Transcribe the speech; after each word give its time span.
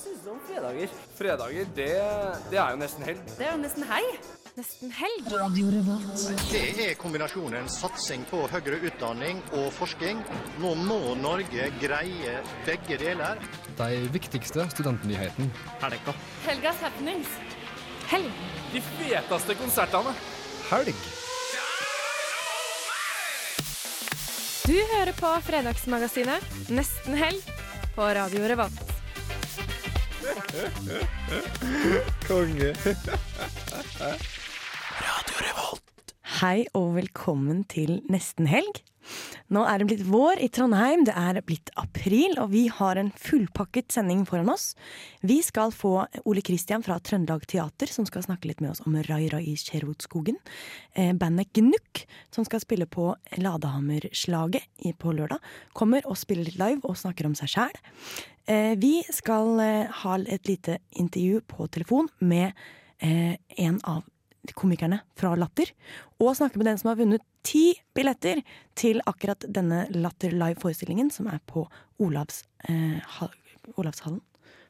Hva 0.00 0.06
syns 0.08 0.20
du 0.24 0.28
om 0.32 0.38
fredager? 0.48 0.92
Fredager, 1.12 1.66
det, 1.76 1.88
det 2.48 2.56
er 2.56 2.70
jo 2.72 2.78
nesten 2.80 3.02
helg. 3.04 3.18
Det 3.36 3.44
er 3.44 3.50
jo 3.52 3.58
nesten 3.60 3.84
hei. 3.84 4.04
Nesten 4.56 4.92
helg. 4.96 5.26
Det 6.48 6.60
er 6.86 6.94
kombinasjonen 6.96 7.66
satsing 7.68 8.22
på 8.30 8.46
høyere 8.48 8.78
utdanning 8.88 9.42
og 9.58 9.66
forskning. 9.76 10.22
Nå 10.62 10.70
må 10.86 10.96
Norge 11.20 11.66
greie 11.82 12.32
begge 12.64 12.96
deler. 13.02 13.44
De 13.76 13.90
viktigste 14.14 14.64
studentnyhetene. 14.72 15.50
Helgas 16.46 16.80
happenings. 16.80 17.34
Helg. 18.08 18.40
De 18.72 18.80
feteste 18.94 19.58
konsertene. 19.60 20.14
Helg. 20.70 21.02
Du 24.64 24.78
hører 24.94 25.12
på 25.18 25.34
Fredagsmagasinet 25.44 26.72
Nesten 26.72 27.20
helg 27.20 27.52
på 27.92 28.08
Radio 28.16 28.48
Revolt. 28.48 28.89
Konge. 32.26 32.74
Radio 35.00 35.36
Revolt. 35.38 36.14
Hei 36.40 36.64
og 36.74 36.96
velkommen 36.96 37.62
til 37.70 38.00
nesten 38.10 38.48
helg. 38.50 38.80
Nå 39.50 39.62
er 39.66 39.80
det 39.80 39.86
blitt 39.90 40.02
vår 40.10 40.42
i 40.42 40.48
Trondheim, 40.50 41.04
det 41.06 41.14
er 41.18 41.38
blitt 41.46 41.70
april, 41.78 42.34
og 42.42 42.50
vi 42.52 42.64
har 42.70 42.98
en 42.98 43.12
fullpakket 43.14 43.94
sending 43.94 44.24
foran 44.26 44.50
oss. 44.50 44.72
Vi 45.26 45.40
skal 45.42 45.70
få 45.74 46.04
Ole 46.24 46.42
Kristian 46.46 46.82
fra 46.86 46.98
Trøndelag 46.98 47.46
Teater, 47.50 47.90
som 47.90 48.06
skal 48.06 48.26
snakke 48.26 48.50
litt 48.50 48.62
med 48.62 48.72
oss 48.74 48.82
om 48.86 48.98
Rai 49.06 49.28
Rai 49.30 49.44
i 49.52 49.56
Sherwoodskogen. 49.58 50.38
Eh, 50.94 51.14
bandet 51.18 51.50
Gnukk, 51.54 52.04
som 52.34 52.46
skal 52.46 52.62
spille 52.62 52.90
på 52.90 53.12
Ladehammerslaget 53.38 54.66
på 54.98 55.14
lørdag, 55.14 55.42
kommer 55.78 56.06
og 56.10 56.18
spiller 56.18 56.50
live 56.58 56.82
og 56.82 56.98
snakker 56.98 57.30
om 57.30 57.38
seg 57.38 57.54
sjæl. 57.54 57.82
Eh, 58.50 58.74
vi 58.78 59.04
skal 59.14 59.60
eh, 59.62 59.90
ha 60.02 60.16
et 60.26 60.48
lite 60.48 60.78
intervju 60.90 61.40
på 61.46 61.66
telefon 61.70 62.08
med 62.18 62.50
eh, 62.98 63.36
en 63.56 63.76
av 63.86 64.02
komikerne 64.58 64.98
fra 65.20 65.36
Latter, 65.38 65.70
og 66.18 66.34
snakke 66.34 66.58
med 66.58 66.66
den 66.66 66.80
som 66.80 66.90
har 66.90 66.98
vunnet 66.98 67.22
ti 67.46 67.76
billetter 67.94 68.40
til 68.74 69.02
akkurat 69.06 69.44
denne 69.46 69.84
Latter 69.94 70.34
Live-forestillingen, 70.34 71.12
som 71.14 71.28
er 71.30 71.38
på 71.46 71.66
Olavs, 72.02 72.42
eh, 72.66 72.98
Olavshallen 73.76 74.18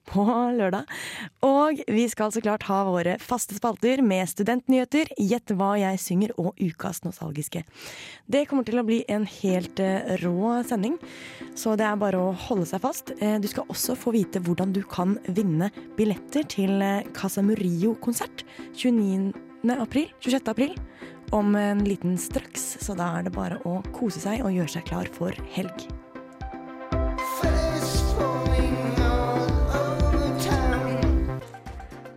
på 0.08 0.24
lørdag. 0.56 0.88
Og 1.46 1.80
vi 1.88 2.06
skal 2.10 2.32
så 2.34 2.42
klart 2.44 2.66
ha 2.68 2.82
våre 2.88 3.16
faste 3.22 3.56
spalter 3.58 4.02
med 4.04 4.28
studentnyheter, 4.30 5.12
Gjett 5.20 5.52
hva 5.56 5.74
jeg 5.78 6.00
synger 6.00 6.32
og 6.40 6.58
Ukas 6.60 7.02
nostalgiske. 7.04 7.62
Det 8.30 8.46
kommer 8.48 8.66
til 8.66 8.80
å 8.80 8.86
bli 8.86 9.02
en 9.12 9.26
helt 9.28 9.80
eh, 9.82 10.16
rå 10.22 10.56
sending, 10.66 10.96
så 11.58 11.76
det 11.78 11.86
er 11.86 12.00
bare 12.00 12.20
å 12.20 12.32
holde 12.48 12.66
seg 12.70 12.82
fast. 12.84 13.14
Eh, 13.20 13.38
du 13.42 13.48
skal 13.50 13.68
også 13.70 13.98
få 13.98 14.14
vite 14.16 14.42
hvordan 14.44 14.74
du 14.76 14.82
kan 14.88 15.18
vinne 15.28 15.70
billetter 15.98 16.46
til 16.50 16.80
eh, 16.84 17.06
Casa 17.16 17.44
Murillo-konsert 17.44 18.44
29. 18.72 19.32
april, 19.76 20.10
26. 20.24 20.52
april 20.54 20.76
om 21.36 21.54
en 21.54 21.84
liten 21.86 22.16
straks, 22.18 22.78
så 22.82 22.96
da 22.98 23.12
er 23.18 23.28
det 23.28 23.36
bare 23.36 23.60
å 23.68 23.78
kose 23.94 24.22
seg 24.22 24.42
og 24.42 24.54
gjøre 24.56 24.78
seg 24.78 24.88
klar 24.88 25.10
for 25.14 25.36
helg. 25.54 25.90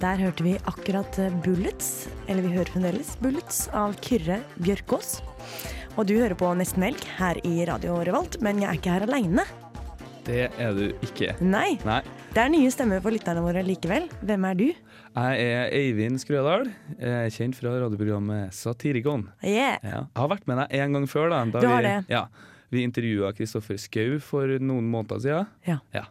Der 0.04 0.20
hørte 0.20 0.44
vi 0.44 0.54
akkurat 0.68 1.16
eh, 1.22 1.32
Bullets, 1.46 2.10
eller 2.28 2.44
vi 2.44 2.50
hører 2.58 2.68
fremdeles 2.74 3.14
Bullets, 3.24 3.70
av 3.72 3.94
Kyrre 4.04 4.42
Bjørkås. 4.60 5.22
Og 5.96 6.10
du 6.10 6.18
hører 6.18 6.36
på 6.36 6.50
Nesten 6.60 6.84
Helg 6.84 7.06
her 7.22 7.40
i 7.48 7.62
Radio 7.70 7.96
Revolt, 8.04 8.36
men 8.44 8.60
jeg 8.60 8.68
er 8.68 8.80
ikke 8.82 8.96
her 8.98 9.06
aleine. 9.08 9.46
Det 10.28 10.42
er 10.60 10.76
du 10.76 10.84
ikke. 11.08 11.38
Nei, 11.40 11.78
Nei. 11.88 12.02
det 12.36 12.44
er 12.44 12.52
nye 12.52 12.74
stemmer 12.76 13.00
for 13.06 13.16
lytterne 13.16 13.46
våre 13.46 13.64
likevel. 13.64 14.10
Hvem 14.28 14.50
er 14.52 14.60
du? 14.60 14.66
Jeg 14.74 15.48
er 15.48 15.72
Eivind 15.80 16.20
Skrødal. 16.20 16.68
Er 17.00 17.32
kjent 17.32 17.56
fra 17.62 17.78
radioprogrammet 17.86 18.52
Satirikon. 18.60 19.30
Yeah. 19.40 19.80
Ja. 19.88 20.04
Jeg 20.04 20.20
har 20.20 20.32
vært 20.36 20.48
med 20.52 20.66
deg 20.66 20.80
en 20.84 21.00
gang 21.00 21.10
før. 21.16 21.32
da, 21.32 21.46
da 21.48 21.64
Du 21.64 21.72
har 21.72 21.80
vi, 21.80 21.92
det. 21.94 22.12
Ja, 22.12 22.26
vi 22.76 22.84
intervjua 22.84 23.32
Kristoffer 23.40 23.80
Schou 23.80 24.20
for 24.20 24.52
noen 24.60 24.92
måneder 24.92 25.24
siden. 25.24 25.52
Ja. 25.70 25.80
Ja. 25.96 26.10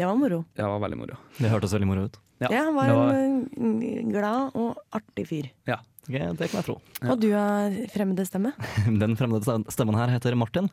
Det 0.00 0.08
var 0.08 0.16
moro. 0.16 0.46
Det 0.56 0.64
var 0.64 0.80
veldig 0.88 1.04
moro. 1.04 1.24
Det 1.36 1.52
hørtes 1.52 1.76
veldig 1.76 1.92
moro 1.92 2.08
ut. 2.08 2.23
Ja, 2.42 2.48
Ja, 2.50 2.62
han 2.66 2.74
var 2.74 2.88
var- 2.90 3.14
en 3.14 4.10
glad 4.12 4.56
og 4.58 4.78
artig 4.92 5.26
fyr. 5.30 5.50
Ja. 5.70 5.78
Det 6.06 6.18
kan 6.20 6.36
jeg 6.60 6.64
tro. 6.66 6.74
Og 7.08 7.20
du 7.20 7.30
har 7.32 7.70
fremmede 7.94 8.26
stemme? 8.28 8.50
Den 9.02 9.14
fremmede 9.16 9.62
stemmen 9.72 9.96
her 9.96 10.08
heter 10.12 10.34
Martin. 10.36 10.68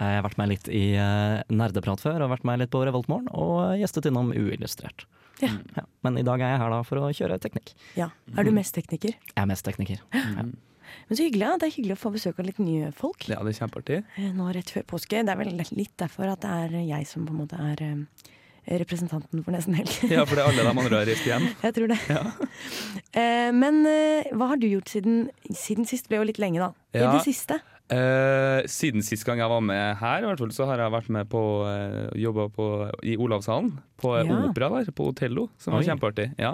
Jeg 0.00 0.16
har 0.16 0.24
vært 0.24 0.38
med 0.40 0.48
litt 0.48 0.68
i 0.72 0.94
eh, 0.96 1.42
nerdeprat 1.52 2.00
før, 2.00 2.22
og 2.24 2.30
vært 2.32 2.44
med 2.48 2.62
litt 2.62 2.70
på 2.72 2.80
Revoltmorgen, 2.88 3.26
og 3.36 3.74
gjestet 3.82 4.06
innom 4.08 4.30
Uillustrert. 4.32 5.04
Ja. 5.42 5.50
Ja. 5.76 5.84
Men 6.06 6.16
i 6.16 6.24
dag 6.24 6.40
er 6.40 6.54
jeg 6.54 6.62
her 6.62 6.72
da 6.72 6.78
for 6.88 6.96
å 7.04 7.10
kjøre 7.12 7.36
teknikk. 7.42 7.74
Ja. 7.98 8.08
Er 8.38 8.48
du 8.48 8.50
mest 8.56 8.72
tekniker? 8.78 9.12
Jeg 9.12 9.36
er 9.36 9.50
mest 9.50 9.66
tekniker. 9.68 10.00
Ja. 10.16 10.24
Men 10.40 10.56
så 11.12 11.20
hyggelig, 11.26 11.44
ja. 11.44 11.52
Det 11.60 11.68
er 11.68 11.74
hyggelig 11.76 11.98
å 11.98 12.00
få 12.00 12.14
besøk 12.16 12.40
av 12.40 12.48
litt 12.48 12.58
nye 12.64 12.88
folk. 12.96 13.28
ja, 13.28 13.36
det 13.44 13.52
er 13.52 13.60
kjempeartig. 13.60 14.00
Eh, 14.16 14.32
Nå 14.32 14.48
rett 14.56 14.72
før 14.72 14.88
påske. 14.96 15.20
Det 15.20 15.28
er 15.36 15.38
vel 15.44 15.52
litt 15.76 15.92
derfor 16.00 16.32
at 16.32 16.40
det 16.40 16.56
er 16.64 16.80
jeg 16.88 17.06
som 17.12 17.28
på 17.28 17.36
en 17.36 17.42
måte 17.44 17.60
er 17.60 17.84
eh, 17.84 18.30
representanten 18.78 19.42
for 19.44 19.50
Nesten 19.54 19.74
Helg. 19.74 19.90
Ja, 20.10 20.22
for 20.24 20.38
det 20.38 20.44
er 20.44 20.48
alle 20.52 20.62
de 20.62 20.70
andre 20.70 21.00
har 21.00 21.08
reist 21.08 21.26
hjem. 21.26 21.48
Jeg 21.66 21.74
tror 21.76 21.90
det. 21.90 21.98
Eh, 23.10 23.50
Men 23.50 23.80
eh, 23.90 24.28
hva 24.38 24.52
har 24.52 24.58
du 24.60 24.68
gjort 24.70 24.86
siden, 24.92 25.24
siden 25.50 25.86
sist? 25.88 26.06
ble 26.08 26.20
jo 26.20 26.26
litt 26.28 26.38
lenge, 26.38 26.60
da. 26.62 26.68
I 26.94 27.00
Ja. 27.02 27.08
det 27.16 27.24
siste? 27.26 27.56
Eh, 27.90 28.62
siden 28.70 29.02
sist 29.02 29.24
gang 29.26 29.40
jeg 29.42 29.50
var 29.50 29.60
med 29.66 29.96
her, 29.98 30.22
i 30.22 30.28
hvert 30.28 30.38
fall, 30.38 30.52
så 30.54 30.68
har 30.70 30.78
jeg 30.78 30.92
vært 30.94 31.08
med 31.10 31.26
på 31.32 31.40
uh, 31.66 32.06
jobba 32.14 32.46
i 33.02 33.16
Olavshallen. 33.18 33.72
På 33.98 34.14
eh, 34.20 34.28
Ja. 34.30 34.44
opera 34.46 34.68
der, 34.76 34.92
på 34.94 35.08
Otello, 35.10 35.48
som 35.58 35.74
var 35.74 35.82
Oi. 35.82 35.88
kjempeartig. 35.88 36.28
Ja. 36.38 36.52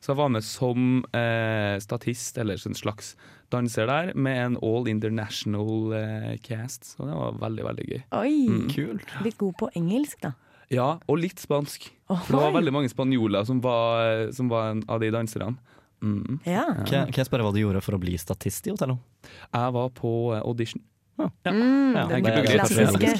Så 0.00 0.14
jeg 0.14 0.16
var 0.22 0.28
med 0.32 0.44
som 0.48 1.04
eh, 1.12 1.76
statist, 1.84 2.38
eller 2.40 2.56
en 2.56 2.74
slags 2.78 3.12
danser 3.52 3.86
der, 3.90 4.14
med 4.16 4.38
en 4.46 4.56
all 4.62 4.88
international 4.88 5.92
eh, 5.92 6.36
cast. 6.40 6.94
Så 6.96 7.04
det 7.04 7.12
var 7.20 7.36
veldig, 7.44 7.64
veldig 7.68 7.86
gøy. 7.92 8.02
Oi! 8.16 8.34
Mm. 8.48 8.68
Kult. 8.72 9.12
Litt 9.28 9.36
god 9.44 9.56
på 9.60 9.68
engelsk, 9.76 10.22
da. 10.24 10.32
Ja, 10.74 10.98
og 11.08 11.20
litt 11.22 11.40
spansk. 11.40 11.88
For 12.08 12.34
det 12.34 12.40
var 12.42 12.54
veldig 12.58 12.72
mange 12.74 12.90
spanjoler 12.92 13.44
som 13.48 13.60
var, 13.64 14.28
som 14.36 14.50
var 14.52 14.74
en 14.74 14.82
av 14.88 15.00
de 15.00 15.10
danserne. 15.14 15.56
Mm. 16.04 16.38
Ja. 16.46 16.64
Kan, 16.86 17.08
kan 17.10 17.22
jeg 17.22 17.26
spørre 17.26 17.46
hva 17.46 17.52
du 17.54 17.58
gjorde 17.62 17.80
for 17.82 17.96
å 17.96 18.00
bli 18.02 18.14
statist 18.20 18.68
i 18.68 18.72
Otello? 18.74 18.98
Jeg 19.26 19.74
var 19.74 19.90
på 19.96 20.12
eh, 20.36 20.44
audition. 20.44 20.82
Mm, 21.18 21.96
Ja, 21.96 22.04
den 22.06 22.22
det 22.22 22.34
er 22.36 22.46
klassiske. 22.52 23.10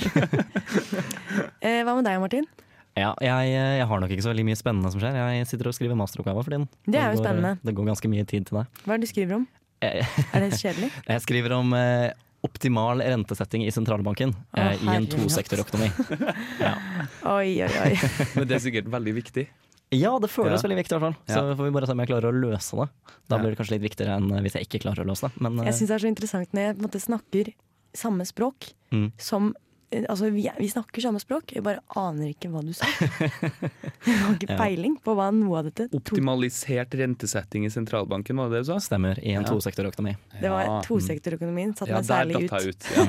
eh, 1.66 1.80
hva 1.82 1.96
med 1.98 2.06
deg, 2.06 2.20
Martin? 2.22 2.46
Ja, 2.98 3.12
jeg, 3.22 3.50
jeg 3.54 3.86
har 3.90 4.00
nok 4.02 4.12
ikke 4.14 4.24
så 4.24 4.30
veldig 4.32 4.44
mye 4.48 4.58
spennende 4.58 4.90
som 4.94 5.02
skjer. 5.02 5.16
Jeg 5.18 5.48
sitter 5.50 5.70
og 5.70 5.74
skriver 5.76 5.98
masteroppgave 5.98 6.42
for 6.44 6.54
tiden. 6.54 6.68
Det 6.86 6.98
er 6.98 7.12
jo 7.12 7.18
går, 7.18 7.24
spennende. 7.24 7.52
Det 7.62 7.74
går 7.78 7.90
ganske 7.92 8.10
mye 8.10 8.26
tid 8.30 8.46
til 8.48 8.60
deg. 8.60 8.80
Hva 8.84 8.94
er 8.94 9.02
det 9.02 9.08
du 9.08 9.12
skriver 9.12 9.38
om? 9.40 9.44
Er 9.82 10.42
det 10.42 10.48
kjedelig? 10.58 10.88
jeg 11.12 11.24
skriver 11.26 11.54
om 11.58 11.74
eh, 11.78 12.08
optimal 12.46 13.00
rentesetting 13.02 13.64
i 13.66 13.70
sentralbanken 13.74 14.30
Å, 14.54 14.58
eh, 14.62 14.84
i 14.84 14.92
en 14.94 15.06
tosektorøkonomi. 15.10 15.88
ja. 16.66 16.74
Oi, 17.26 17.62
oi, 17.66 17.70
oi. 17.82 17.94
Men 18.38 18.46
det 18.48 18.58
er 18.58 18.62
sikkert 18.62 18.90
veldig 18.92 19.14
viktig. 19.16 19.46
ja, 19.90 20.12
det 20.22 20.28
føles 20.30 20.60
Ja. 20.60 20.68
veldig 20.68 20.78
viktig 20.82 20.92
i 20.92 20.98
hvert 20.98 21.06
fall. 21.08 21.16
Så 21.26 21.40
Ja. 21.48 21.54
får 21.58 21.64
vi 21.64 21.70
bare 21.74 21.86
se 21.86 21.92
om 21.96 21.98
jeg 22.04 22.08
klarer 22.12 22.28
å 22.30 22.40
løse 22.40 22.76
det. 22.78 22.88
Da 23.28 23.36
Ja. 23.36 23.42
blir 23.42 23.50
det 23.54 23.58
kanskje 23.58 23.74
litt 23.78 23.86
viktigere 23.90 24.16
enn 24.16 24.28
hvis 24.44 24.54
jeg 24.54 24.68
ikke 24.68 24.82
klarer 24.86 25.02
å 25.04 25.08
løse 25.10 25.28
det. 25.28 25.40
Men 25.40 25.58
eh, 25.60 25.64
Jeg 25.72 25.74
syns 25.80 25.88
det 25.88 25.96
er 25.98 26.04
så 26.06 26.12
interessant 26.14 26.52
når 26.52 26.60
jeg 26.66 26.74
på 26.76 26.78
en 26.82 26.88
måte 26.88 27.00
snakker 27.02 27.54
samme 27.94 28.24
språk 28.28 28.72
Mm. 28.92 29.12
som 29.18 29.48
eh, 29.54 29.67
Altså, 29.88 30.28
vi, 30.30 30.42
vi 30.58 30.66
snakker 30.68 31.00
samme 31.00 31.20
språk, 31.22 31.54
jeg 31.56 31.62
bare 31.64 31.80
aner 31.96 32.28
ikke 32.34 32.50
hva 32.52 32.60
du 32.60 32.74
sa. 32.76 32.84
Jeg 34.08 34.16
har 34.20 34.34
ikke 34.36 34.56
peiling 34.58 34.98
på 35.04 35.14
hva 35.16 35.30
noe 35.34 35.58
av 35.62 35.68
dette 35.70 35.86
Optimalisert 35.96 36.92
rentesetting 37.00 37.64
i 37.64 37.70
sentralbanken, 37.72 38.36
var 38.36 38.50
det 38.52 38.58
det 38.60 38.66
du 38.66 38.70
sa? 38.74 38.76
stemmer 38.84 39.18
i 39.24 39.32
en 39.32 39.46
Ja. 39.46 39.48
tosektorøkonomi. 39.48 40.12
Det 40.42 40.50
var 40.52 40.82
tosektorøkonomien. 40.84 41.72
Satte 41.78 41.88
Ja, 41.90 42.02
meg 42.02 42.04
særlig 42.10 42.44
ut. 42.44 42.52
jeg 42.52 42.74
ut. 42.74 42.90
Ja. 42.92 43.06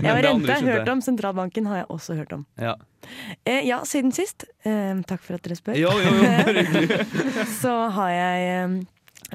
Ja, 0.06 0.14
rente 0.22 0.52
har 0.52 0.62
jeg 0.62 0.78
hørt 0.78 0.88
om, 0.94 1.02
sentralbanken 1.04 1.66
har 1.66 1.82
jeg 1.82 1.86
også 1.90 2.16
hørt 2.16 2.32
om. 2.38 2.46
Ja. 2.58 2.76
Eh, 3.44 3.62
ja, 3.66 3.80
siden 3.88 4.12
sist, 4.14 4.44
eh, 4.64 4.94
takk 5.10 5.22
for 5.26 5.34
at 5.38 5.42
dere 5.42 5.56
spør, 5.58 5.74
Jo, 5.78 5.90
jo, 5.90 6.14
jo, 6.22 7.44
så 7.60 7.74
har 7.98 8.10
jeg 8.14 8.48
eh, 8.54 8.78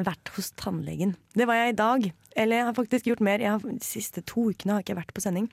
vært 0.04 0.30
hos 0.36 0.52
tannlegen. 0.60 1.16
Det 1.34 1.46
var 1.48 1.56
jeg 1.56 1.74
i 1.74 1.78
dag. 1.80 2.10
Eller 2.36 2.58
jeg 2.58 2.66
har 2.66 2.74
faktisk 2.74 3.06
gjort 3.08 3.22
mer. 3.24 3.40
Jeg 3.40 3.52
har, 3.52 3.60
de 3.60 3.80
siste 3.86 4.22
to 4.28 4.50
ukene 4.52 4.74
har 4.76 4.82
jeg 4.84 4.90
ikke 4.90 5.00
vært 5.04 5.14
på 5.16 5.22
sending, 5.24 5.48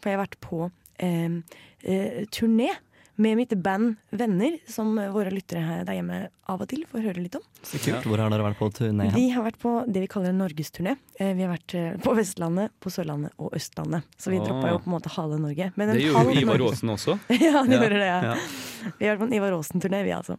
for 0.00 0.10
jeg 0.10 0.18
har 0.18 0.24
vært 0.26 0.40
på 0.40 0.70
eh, 0.98 1.38
eh, 1.84 2.24
turné. 2.34 2.72
Med 3.16 3.36
mitt 3.38 3.52
band 3.62 3.92
Venner, 4.10 4.56
som 4.66 4.96
våre 5.14 5.30
lyttere 5.30 5.60
her 5.62 5.84
der 5.86 5.94
hjemme 5.94 6.16
av 6.50 6.64
og 6.64 6.66
til 6.66 6.80
får 6.90 6.98
høre 7.04 7.22
litt 7.22 7.36
om. 7.38 7.44
Så 7.62 7.78
kult. 7.78 8.02
Hvor 8.10 8.18
har 8.18 8.28
dere 8.32 8.42
vært 8.42 8.58
på 8.58 8.66
turné? 8.74 9.06
Vi 9.14 9.28
har 9.30 9.44
vært 9.46 9.60
på 9.62 9.74
det 9.86 10.00
vi 10.02 10.08
kaller 10.10 10.32
en 10.34 10.40
norgesturné. 10.42 10.96
Eh, 11.22 11.30
Vi 11.38 11.44
har 11.46 11.52
vært 11.54 11.74
eh, 11.78 11.92
på 12.02 12.10
Vestlandet, 12.18 12.72
på 12.82 12.90
Sørlandet 12.90 13.30
og 13.38 13.54
Østlandet. 13.54 14.02
Så 14.18 14.32
vi 14.34 14.40
Ah. 14.42 14.48
droppa 14.48 14.72
jo 14.72 14.80
på 14.82 14.90
en 14.90 14.96
måte 14.96 15.14
halve 15.14 15.38
Norge. 15.38 15.70
Men 15.76 15.90
en 15.90 15.94
Det 15.94 16.08
gjorde 16.08 16.34
jo 16.34 16.40
Ivar 16.42 16.66
Aasen 16.66 16.90
også. 16.90 17.14
ja, 17.30 17.38
de 17.38 17.46
Ja, 17.46 17.62
gjorde 17.78 18.02
det, 18.02 18.10
ja. 18.10 18.20
ja. 18.34 18.90
Vi 18.98 19.06
har 19.06 19.14
vært 19.14 19.22
på 19.22 19.30
en 19.30 19.38
Ivar 19.38 19.52
Aasen-turné, 19.60 20.02
vi 20.02 20.10
altså. 20.18 20.36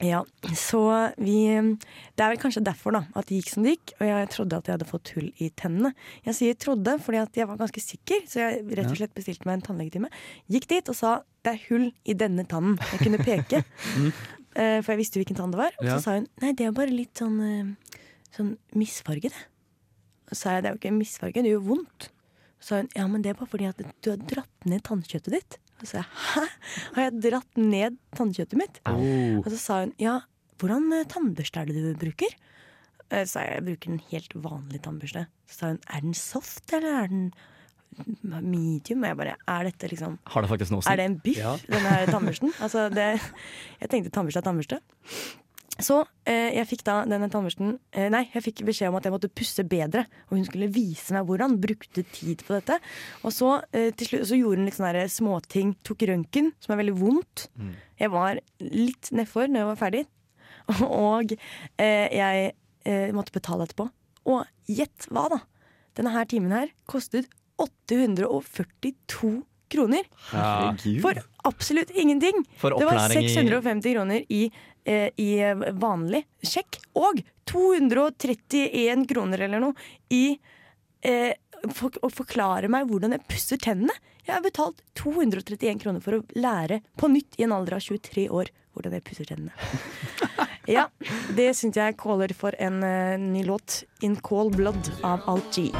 Ja, 0.00 0.22
så 0.56 0.80
vi 1.20 1.34
Det 2.16 2.24
er 2.24 2.30
vel 2.32 2.38
kanskje 2.40 2.62
derfor 2.64 2.94
da 2.96 3.02
at 3.14 3.26
det 3.28 3.36
gikk 3.42 3.50
som 3.52 3.64
det 3.66 3.74
gikk, 3.76 3.92
og 4.00 4.06
jeg 4.08 4.28
trodde 4.32 4.56
at 4.56 4.66
jeg 4.70 4.74
hadde 4.78 4.88
fått 4.88 5.10
hull 5.16 5.26
i 5.44 5.50
tennene. 5.60 5.90
Jeg 6.24 6.34
sier 6.38 6.54
trodde 6.56 6.94
fordi 7.04 7.20
at 7.20 7.36
jeg 7.36 7.48
var 7.50 7.58
ganske 7.60 7.82
sikker, 7.84 8.22
så 8.26 8.40
jeg 8.46 8.64
rett 8.78 8.88
og 8.90 8.96
slett 8.96 9.12
bestilte 9.14 9.44
meg 9.48 9.58
en 9.58 9.66
tannlegetime. 9.68 10.08
Gikk 10.48 10.68
dit 10.72 10.88
og 10.88 10.96
sa 10.96 11.18
det 11.44 11.52
er 11.52 11.60
hull 11.68 11.90
i 12.08 12.16
denne 12.16 12.46
tannen. 12.48 12.78
Jeg 12.94 13.02
kunne 13.04 13.20
peke. 13.24 13.62
mm. 13.96 14.10
for 14.84 14.92
jeg 14.94 14.98
visste 14.98 15.20
hvilken 15.20 15.36
tann 15.38 15.52
det 15.52 15.60
var. 15.60 15.76
Og 15.78 15.84
Ja. 15.86 15.98
så 15.98 16.02
sa 16.08 16.16
hun 16.16 16.26
nei, 16.42 16.52
det 16.52 16.66
er 16.66 16.72
bare 16.76 16.90
litt 16.90 17.14
sånn, 17.20 17.36
eh, 17.44 17.98
sånn 18.36 18.56
misfarge, 18.74 19.28
det. 19.30 19.44
Og 20.30 20.34
så 20.36 20.40
sa 20.40 20.54
jeg 20.56 20.62
det 20.64 20.70
er 20.70 20.74
jo 20.74 20.80
ikke 20.80 20.96
misfarge, 20.96 21.42
det 21.44 21.52
gjør 21.52 21.66
vondt. 21.68 22.08
Så 22.60 22.72
sa 22.72 22.76
hun 22.80 22.88
ja, 22.96 23.06
men 23.06 23.22
det 23.22 23.30
er 23.30 23.38
bare 23.38 23.48
fordi 23.52 23.68
at 23.68 23.76
du 24.02 24.10
har 24.10 24.16
dratt 24.32 24.66
ned 24.66 24.82
tannkjøttet 24.82 25.32
ditt. 25.36 25.58
Og 25.80 25.86
så 25.88 25.90
sa 25.90 26.02
jeg 26.02 26.08
hæ? 26.34 26.44
Har 26.94 27.02
jeg 27.06 27.20
dratt 27.24 27.60
ned 27.60 27.96
tannkjøttet 28.18 28.58
mitt? 28.60 28.80
Oh. 28.86 29.40
Og 29.40 29.48
så 29.50 29.58
sa 29.60 29.78
hun 29.84 29.94
ja, 30.00 30.18
hvordan 30.60 30.90
eh, 30.98 31.06
tannbørste 31.08 31.62
er 31.62 31.70
det 31.70 31.80
du 31.80 31.94
bruker? 32.04 32.34
Så 33.10 33.24
sa 33.32 33.40
jeg 33.46 33.56
jeg 33.58 33.64
bruker 33.66 33.90
en 33.90 34.02
helt 34.12 34.34
vanlig 34.44 34.82
tannbørste. 34.84 35.24
Så 35.50 35.56
sa 35.62 35.70
hun 35.72 35.80
er 35.90 36.04
den 36.04 36.14
soft, 36.14 36.66
eller 36.76 37.00
er 37.02 37.08
den 37.10 37.24
medium? 38.30 39.02
Og 39.02 39.08
jeg 39.10 39.18
bare 39.18 39.34
er 39.50 39.66
dette 39.66 39.88
liksom 39.90 40.18
Har 40.30 40.44
det 40.44 40.50
faktisk 40.52 40.70
noe 40.74 40.82
å 40.82 40.86
si? 40.86 40.92
er 40.92 41.00
det 41.00 41.06
en 41.08 41.16
biff, 41.24 41.40
Ja. 41.40 41.56
denne 41.66 41.94
tannbørsten? 42.12 42.52
Altså, 42.62 42.86
det, 42.94 43.08
jeg 43.80 43.90
tenkte 43.90 44.12
tannbørste 44.14 44.38
er 44.44 44.46
tannbørste. 44.46 44.78
Så 45.84 45.96
eh, 46.28 46.52
jeg 46.56 46.68
fikk 46.68 46.84
da 46.86 47.00
denne 47.08 47.28
tannbørsten 47.32 47.74
eh, 47.96 48.08
Nei, 48.12 48.24
jeg 48.34 48.44
fikk 48.44 48.62
beskjed 48.68 48.90
om 48.90 48.98
at 48.98 49.06
jeg 49.06 49.14
måtte 49.14 49.30
pusse 49.32 49.64
bedre. 49.68 50.04
Og 50.28 50.38
hun 50.38 50.46
skulle 50.48 50.70
vise 50.72 51.14
meg 51.16 51.26
hvordan. 51.28 51.58
Brukte 51.62 52.04
tid 52.14 52.44
på 52.46 52.56
dette. 52.56 52.78
Og 53.24 53.34
så 53.34 53.52
eh, 53.76 53.90
til 53.96 54.10
slutt 54.10 54.30
så 54.30 54.38
gjorde 54.38 54.60
hun 54.60 54.68
litt 54.68 54.78
sånne 54.78 55.06
småting. 55.12 55.74
Tok 55.86 56.06
røntgen, 56.10 56.52
som 56.62 56.74
er 56.74 56.82
veldig 56.82 56.96
vondt. 57.00 57.46
Jeg 58.00 58.12
var 58.14 58.40
litt 58.64 59.12
nedfor 59.16 59.50
når 59.50 59.62
jeg 59.62 59.70
var 59.70 59.80
ferdig. 59.84 60.04
Og 60.86 61.34
eh, 61.36 62.08
jeg 62.16 62.52
eh, 62.84 63.10
måtte 63.16 63.34
betale 63.36 63.66
etterpå. 63.68 63.88
Og 64.30 64.70
gjett 64.70 65.08
hva, 65.10 65.28
da? 65.32 65.42
Denne 65.98 66.14
her 66.14 66.28
timen 66.30 66.54
her 66.54 66.70
kostet 66.88 67.28
842 67.60 69.40
kroner. 69.72 70.06
Ja. 70.32 70.72
For 71.02 71.20
absolutt 71.48 71.92
ingenting! 71.94 72.44
For 72.60 72.76
Det 72.76 72.88
var 72.88 73.00
opplæring 73.00 73.28
i 73.28 73.34
650 73.34 73.94
kroner 73.94 74.24
i, 74.28 74.42
eh, 74.84 75.08
i 75.16 75.30
vanlig 75.80 76.24
sjekk, 76.42 76.80
og 76.98 77.22
231 77.50 79.06
kroner 79.10 79.46
eller 79.46 79.62
noe 79.62 79.90
i 80.14 80.38
eh, 81.02 81.32
for, 81.74 81.92
å 82.02 82.10
forklare 82.12 82.70
meg 82.72 82.88
hvordan 82.88 83.16
jeg 83.16 83.26
pusser 83.28 83.60
tennene. 83.60 83.94
Jeg 84.26 84.36
har 84.36 84.44
betalt 84.44 84.82
231 85.00 85.80
kroner 85.82 86.04
for 86.04 86.18
å 86.18 86.24
lære 86.38 86.80
på 87.00 87.10
nytt 87.10 87.38
i 87.40 87.46
en 87.46 87.56
alder 87.56 87.78
av 87.78 87.84
23 87.84 88.28
år 88.30 88.52
hvordan 88.74 88.96
jeg 88.98 89.06
pusser 89.08 89.30
tennene. 89.32 89.54
Ja, 90.70 90.84
det 91.34 91.48
syns 91.58 91.74
jeg 91.80 91.96
caller 91.98 92.30
for 92.36 92.54
en 92.62 92.82
uh, 92.84 93.18
ny 93.18 93.42
låt. 93.48 93.82
'In 94.04 94.14
Cold 94.22 94.54
Blood' 94.60 94.92
av 95.02 95.24
Alt 95.26 95.56
G. 95.56 95.72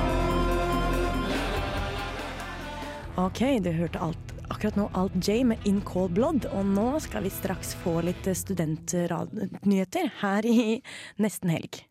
Ok, 3.18 3.40
du 3.62 3.70
hørte 3.74 3.98
alt, 4.00 4.30
akkurat 4.48 4.76
nå 4.78 4.86
Alt 4.94 5.16
J 5.26 5.42
med 5.44 5.66
In 5.68 5.80
Cold 5.84 6.14
Blood, 6.16 6.46
og 6.54 6.64
nå 6.66 6.86
skal 7.02 7.26
vi 7.26 7.32
straks 7.34 7.74
få 7.82 7.98
litt 8.06 8.24
studentnyheter 8.24 10.12
her 10.22 10.46
i 10.46 10.80
Nesten 11.20 11.50
Helg. 11.52 11.82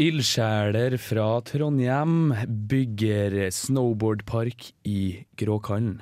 Ildsjeler 0.00 0.96
fra 1.02 1.32
Trondheim 1.44 2.30
bygger 2.70 3.50
snowboardpark 3.52 4.70
i 4.88 5.26
Gråkallen. 5.36 5.98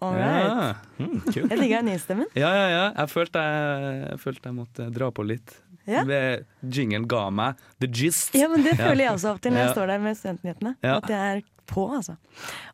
All 0.00 0.14
right. 0.16 0.46
Ja. 0.46 0.74
Mm. 1.00 1.16
Jeg 1.34 1.58
digger 1.60 1.82
nystemmen. 1.86 2.28
ja, 2.38 2.50
ja, 2.56 2.68
ja. 2.72 2.84
Jeg 2.96 3.10
følte 3.12 3.42
jeg, 3.44 3.98
jeg 4.10 4.20
følte 4.22 4.48
jeg 4.50 4.56
måtte 4.56 4.88
dra 4.94 5.10
på 5.12 5.24
litt. 5.28 5.56
Ja. 5.88 6.04
Ved 6.06 6.44
Jinglen 6.72 7.06
ga 7.10 7.26
meg 7.34 7.60
the 7.82 7.88
gist. 7.88 8.34
Ja, 8.36 8.48
men 8.52 8.62
det 8.66 8.76
føler 8.78 9.06
jeg 9.06 9.14
også 9.16 9.32
av 9.32 9.38
og 9.40 9.44
til 9.44 9.54
når 9.56 9.64
jeg 9.64 9.72
står 9.74 9.92
der 9.92 10.02
med 10.04 10.18
studentnyhetene. 10.18 10.74
At 10.86 11.08
jeg 11.10 11.36
er 11.38 11.40
på, 11.70 11.86
altså. 11.96 12.16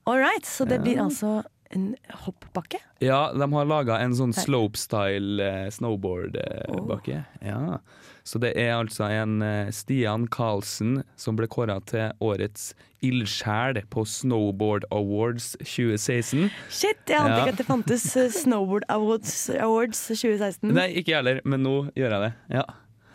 All 0.08 0.18
right, 0.22 0.46
så 0.48 0.66
det 0.68 0.80
blir 0.84 1.00
altså 1.02 1.38
en 1.74 1.86
hoppbakke. 2.24 2.78
Ja, 3.02 3.32
de 3.34 3.46
har 3.52 3.66
laga 3.68 3.98
en 4.04 4.14
sånn 4.16 4.34
slopestyle 4.36 5.42
eh, 5.42 5.70
snowboardbakke. 5.74 7.24
Ja. 7.42 7.78
Så 8.26 8.40
det 8.42 8.52
er 8.58 8.72
altså 8.74 9.06
en 9.06 9.36
eh, 9.46 9.68
Stian 9.70 10.24
Karlsen 10.34 10.96
som 11.20 11.36
ble 11.38 11.46
kåra 11.46 11.76
til 11.86 12.10
årets 12.26 12.72
ildsjel 13.06 13.78
på 13.92 14.02
Snowboard 14.08 14.86
Awards 14.90 15.52
2016. 15.62 16.48
Shit, 16.68 17.04
jeg 17.06 17.20
ante 17.20 17.36
Ja. 17.36 17.44
ikke 17.44 17.54
at 17.54 17.60
det 17.62 17.68
fantes 17.68 18.06
eh, 18.18 18.32
Snowboard 18.34 18.86
Awards, 18.90 19.36
Awards 19.54 20.00
2016. 20.10 20.72
Nei, 20.74 20.88
ikke 20.98 21.12
jeg 21.14 21.20
heller, 21.22 21.40
men 21.46 21.62
nå 21.62 21.76
gjør 21.94 22.16
jeg 22.16 22.24
det. 22.26 22.32
Ja. 22.58 22.64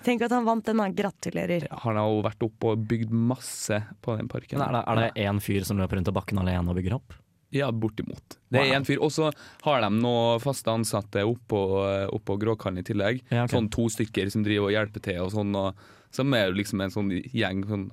Tenk 0.05 0.23
at 0.25 0.33
han 0.33 0.47
vant 0.47 0.65
den, 0.65 0.79
da. 0.81 0.87
Gratulerer. 0.89 1.67
Han 1.83 1.99
har 1.99 2.07
jo 2.09 2.21
vært 2.25 2.45
oppe 2.47 2.71
og 2.71 2.87
bygd 2.89 3.11
masse 3.13 3.77
på 4.01 4.15
den 4.17 4.31
parken. 4.31 4.63
Er 4.63 4.95
det, 4.97 5.11
én 5.21 5.41
fyr 5.43 5.67
som 5.67 5.77
løper 5.77 5.99
rundt 5.99 6.09
i 6.09 6.15
bakken 6.15 6.39
alene 6.41 6.71
og 6.71 6.79
bygger 6.79 6.95
opp? 6.97 7.13
Ja, 7.51 7.69
bortimot. 7.71 8.37
Det 8.51 8.61
er 8.61 8.77
Wow. 8.79 8.83
fyr. 8.87 9.01
Og 9.03 9.11
så 9.11 9.31
har 9.63 9.81
de 9.81 9.89
noen 9.99 10.39
faste 10.39 10.71
ansatte 10.71 11.23
oppå, 11.27 11.59
oppå 12.15 12.37
Gråkallen 12.39 12.79
i 12.79 12.83
tillegg. 12.87 13.21
Ja, 13.29 13.43
okay. 13.45 13.57
Sånn 13.57 13.69
to 13.71 13.89
stykker 13.91 14.31
som 14.31 14.43
driver 14.43 14.69
og 14.69 14.75
hjelper 14.75 15.01
til 15.03 15.19
og 15.25 15.31
sånn. 15.33 15.51
Og, 15.55 15.75
som 16.11 16.33
er 16.33 16.47
jo 16.49 16.55
liksom 16.59 16.81
en 16.83 16.91
sånn 16.91 17.11
gjeng, 17.33 17.63
sånn, 17.67 17.91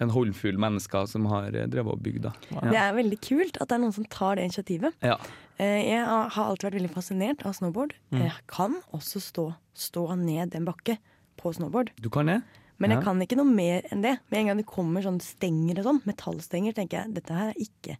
en 0.00 0.10
håndfull 0.10 0.56
mennesker 0.58 1.06
som 1.10 1.26
har 1.30 1.54
eh, 1.54 1.66
drevet 1.70 1.92
og 1.92 2.02
bygd. 2.02 2.22
da. 2.22 2.32
Det 2.70 2.78
er 2.78 2.92
veldig 2.94 3.20
kult 3.22 3.58
at 3.60 3.68
det 3.68 3.76
er 3.76 3.82
noen 3.84 3.94
som 3.94 4.04
tar 4.10 4.36
det 4.36 4.44
initiativet. 4.48 4.94
Ja. 5.02 5.18
Eh, 5.58 5.82
Jeg 5.92 6.04
har 6.06 6.30
alltid 6.46 6.70
vært 6.70 6.78
veldig 6.80 6.94
fascinert 6.94 7.44
av 7.46 7.52
snowboard. 7.58 7.94
Mm. 8.10 8.22
Jeg 8.24 8.32
kan 8.50 8.78
også 8.92 9.20
stå, 9.22 9.54
stå 9.74 10.06
ned 10.16 10.54
en 10.54 10.64
bakke 10.66 10.98
på 11.38 11.52
snowboard. 11.54 11.90
Du 12.00 12.08
kan 12.10 12.26
det? 12.26 12.42
Men 12.78 12.90
jeg 12.90 13.04
kan 13.04 13.20
ikke 13.22 13.36
noe 13.38 13.46
mer 13.46 13.82
enn 13.92 14.02
det. 14.02 14.16
Med 14.30 14.40
en 14.40 14.46
gang 14.50 14.56
det 14.58 14.66
kommer 14.66 15.02
sånn 15.04 15.20
stenger 15.22 15.78
og 15.78 15.84
sånn, 15.86 16.00
metallstenger, 16.08 16.74
tenker 16.74 17.02
jeg 17.04 17.14
dette 17.14 17.30
her 17.36 17.50
er 17.52 17.60
ikke 17.62 17.98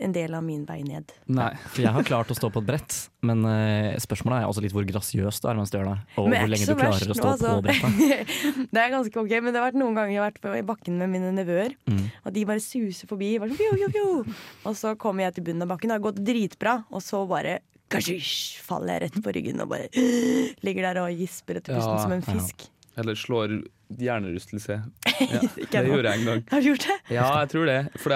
en 0.00 0.14
del 0.14 0.34
av 0.36 0.44
min 0.44 0.62
vei 0.68 0.80
ned. 0.86 1.12
Nei. 1.28 1.50
For 1.68 1.84
jeg 1.84 1.92
har 1.92 2.06
klart 2.08 2.30
å 2.32 2.36
stå 2.36 2.48
på 2.52 2.62
et 2.62 2.68
brett, 2.70 2.96
men 3.26 3.44
uh, 3.44 3.96
spørsmålet 4.00 4.40
er 4.40 4.48
også 4.48 4.64
litt 4.64 4.74
hvor 4.74 4.86
grasiøst 4.88 5.44
du 5.44 5.48
er 5.50 5.58
mens 5.58 5.72
du 5.72 5.76
gjør 5.78 5.90
det. 5.90 5.96
Og 6.16 6.30
er 6.30 6.44
hvor 6.44 6.52
lenge 6.54 6.68
du 6.68 6.74
klarer 6.78 7.04
å 7.04 7.08
å 7.08 7.12
nå, 7.12 7.18
stå 7.18 7.32
altså. 7.34 7.52
på 7.52 7.64
brettet. 7.66 8.34
det 8.74 8.82
er 8.82 8.94
ganske 8.94 9.24
ok, 9.24 9.34
men 9.38 9.52
det 9.52 9.60
har 9.60 9.68
vært 9.68 9.80
noen 9.80 9.98
ganger 9.98 10.14
jeg 10.14 10.22
har 10.22 10.30
vært 10.30 10.42
på, 10.44 10.54
i 10.56 10.66
bakken 10.72 11.00
med 11.02 11.12
mine 11.12 11.32
nevøer. 11.36 11.76
Mm. 11.90 12.04
Og 12.24 12.36
de 12.36 12.46
bare 12.48 12.64
suser 12.64 13.10
forbi. 13.10 13.34
Bare 13.42 13.52
sånn, 13.52 13.60
fjo, 13.60 13.76
fjo, 13.82 13.90
fjo. 13.96 14.38
Og 14.70 14.78
så 14.80 14.94
kommer 15.00 15.28
jeg 15.28 15.38
til 15.38 15.50
bunnen 15.50 15.66
av 15.66 15.74
bakken, 15.74 15.92
det 15.92 15.98
har 15.98 16.06
gått 16.08 16.22
dritbra. 16.24 16.78
Og 16.94 17.04
så 17.04 17.22
bare 17.30 17.60
kashish, 17.90 18.60
faller 18.64 18.96
jeg 18.96 19.08
rett 19.08 19.22
på 19.24 19.34
ryggen 19.34 19.62
og 19.64 19.72
bare 19.72 19.90
ligger 20.66 20.88
der 20.88 21.02
og 21.02 21.22
gisper 21.22 21.58
etter 21.60 21.76
pusten 21.76 21.96
Ja, 21.96 22.02
som 22.04 22.14
en 22.14 22.24
ja. 22.24 22.36
fisk. 22.38 22.70
Eller 23.00 23.18
slår 23.18 23.60
hjernerystelse. 24.00 24.82
Ja, 25.20 25.40
det 25.44 25.90
gjorde 25.90 26.08
jeg 26.14 26.22
en 26.22 26.28
gang. 26.30 26.38
Har 26.48 26.62
du 26.62 26.66
gjort 26.70 26.84
det? 26.88 26.94
Ja, 27.12 27.26
jeg 27.42 27.50
tror 27.52 27.66
det. 27.68 27.80
For 28.00 28.14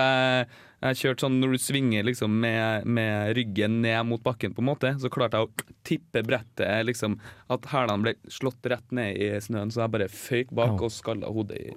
jeg, 0.85 0.99
kjørte 1.01 1.25
sånn 1.25 1.41
når 1.41 1.55
du 1.55 1.63
svinger 1.65 2.07
liksom 2.07 2.37
med, 2.45 2.85
med 2.85 3.33
ryggen 3.39 3.81
ned 3.85 4.05
mot 4.09 4.23
bakken, 4.25 4.55
på 4.55 4.63
en 4.63 4.69
måte, 4.69 4.93
så 5.01 5.11
klarte 5.13 5.41
jeg 5.41 5.49
å 5.49 5.75
tippe 5.87 6.25
brettet. 6.27 6.85
liksom 6.89 7.19
At 7.53 7.67
hælene 7.73 8.05
ble 8.05 8.15
slått 8.33 8.69
rett 8.71 8.95
ned 8.95 9.19
i 9.19 9.33
snøen, 9.45 9.73
så 9.73 9.85
jeg 9.85 9.95
bare 9.97 10.11
føyk 10.13 10.55
bak 10.55 10.77
oh. 10.77 10.87
og 10.87 10.95
skalla 10.95 11.33
hodet 11.33 11.61
i 11.61 11.75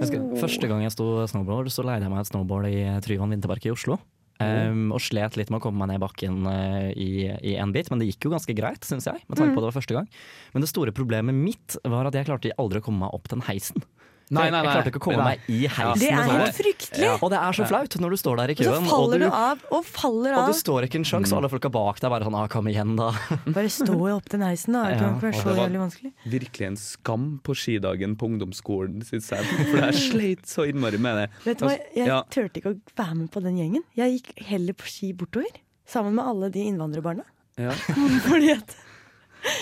husker, 0.00 0.22
første 0.40 0.70
gang 0.70 0.84
jeg 0.84 0.94
sto 0.94 1.10
snowboard, 1.30 1.70
så 1.72 1.84
leide 1.86 2.06
jeg 2.06 2.12
meg 2.12 2.22
et 2.22 2.30
snowboard 2.30 2.70
i 2.70 2.80
Tryvann 3.04 3.34
vinterpark 3.34 3.68
i 3.68 3.74
Oslo. 3.74 4.00
Um, 4.40 4.88
og 4.96 5.02
slet 5.04 5.34
litt 5.36 5.50
med 5.52 5.60
å 5.60 5.64
komme 5.66 5.82
meg 5.82 5.90
ned 5.90 6.00
bakken 6.00 6.46
uh, 6.48 6.88
i, 6.96 7.28
i 7.28 7.58
en 7.60 7.74
bit, 7.74 7.90
men 7.92 8.00
det 8.00 8.08
gikk 8.08 8.24
jo 8.24 8.32
ganske 8.32 8.54
greit, 8.56 8.86
syns 8.88 9.04
jeg. 9.10 9.20
Med 9.28 9.36
tanke 9.36 9.52
på 9.52 9.60
det 9.60 9.68
var 9.68 9.76
første 9.76 9.96
gang 9.98 10.06
Men 10.54 10.64
det 10.64 10.70
store 10.70 10.94
problemet 10.96 11.36
mitt 11.36 11.76
var 11.84 12.08
at 12.08 12.16
jeg 12.16 12.28
klarte 12.28 12.54
aldri 12.56 12.80
å 12.80 12.86
komme 12.86 13.04
meg 13.04 13.16
opp 13.16 13.28
den 13.32 13.44
heisen. 13.44 13.84
Nei, 14.30 14.44
jeg- 14.46 14.52
nei, 14.54 14.58
Jeg 14.62 14.70
klarte 14.70 14.90
ikke 14.92 15.00
å 15.00 15.04
komme 15.08 15.24
meg 15.26 15.40
i 15.50 15.66
heisen. 15.66 15.98
Det 15.98 16.10
er 16.14 16.28
helt 16.30 16.54
fryktelig! 16.54 17.08
Og 17.20 17.30
det 17.32 17.38
er 17.42 17.52
så 17.58 17.64
flaut 17.66 17.96
når 17.98 18.10
du 18.10 18.16
står 18.20 18.36
der 18.38 18.50
i 18.50 18.54
køen. 18.54 18.68
Og 18.70 18.76
så 18.84 18.90
faller 18.92 19.14
og 19.14 19.18
du, 19.18 19.24
du 19.26 19.30
av 19.34 19.64
og 19.74 19.84
faller 19.84 20.36
og 20.38 20.46
du 20.46 20.54
står 20.54 20.86
ikke 20.86 21.00
en 21.00 21.06
sjanse, 21.10 21.32
og 21.34 21.40
alle 21.42 21.50
folka 21.50 21.70
bak 21.74 21.98
deg 21.98 22.10
bare 22.14 22.24
sånn 22.28 22.36
ah, 22.38 22.46
'kom 22.46 22.66
igjen', 22.70 22.94
da. 22.96 23.10
Bare 23.58 23.66
stå 23.68 23.96
opp 24.16 24.28
den 24.30 24.40
heisen, 24.46 24.72
da. 24.78 24.84
Det 24.86 24.92
Ja, 24.94 24.98
kan 25.00 25.16
ikke 25.18 25.26
være 25.26 25.34
og 25.34 25.40
så 25.42 25.48
det 25.50 25.56
var- 25.56 25.66
jævlig 25.66 25.80
vanskelig. 25.82 26.12
Virkelig 26.36 26.66
en 26.70 26.76
skam 26.76 27.40
på 27.42 27.54
skidagen 27.58 28.14
på 28.16 28.24
ungdomsskolen, 28.30 29.02
syns 29.02 29.30
jeg. 29.34 29.42
For 29.72 29.78
jeg 29.82 29.94
sleit 30.10 30.46
så 30.46 30.62
innmari 30.70 30.98
med 31.02 31.16
det. 31.16 31.26
Vet 31.44 31.58
du 31.58 31.64
hva, 31.66 31.70
Altså, 31.74 31.96
Jeg 31.96 32.06
ja. 32.06 32.22
turte 32.30 32.54
ikke 32.62 32.70
å 32.74 32.80
være 32.96 33.14
med 33.16 33.30
på 33.32 33.42
den 33.42 33.56
gjengen. 33.58 33.82
Jeg 33.96 34.20
gikk 34.22 34.46
heller 34.46 34.72
på 34.74 34.86
ski 34.86 35.12
bortover. 35.12 35.50
Sammen 35.90 36.14
med 36.14 36.24
alle 36.24 36.50
de 36.54 36.60
innvandrerbarna. 36.70 37.24
Ja. 37.58 37.72
Fordi 38.30 38.52
at, 38.54 38.76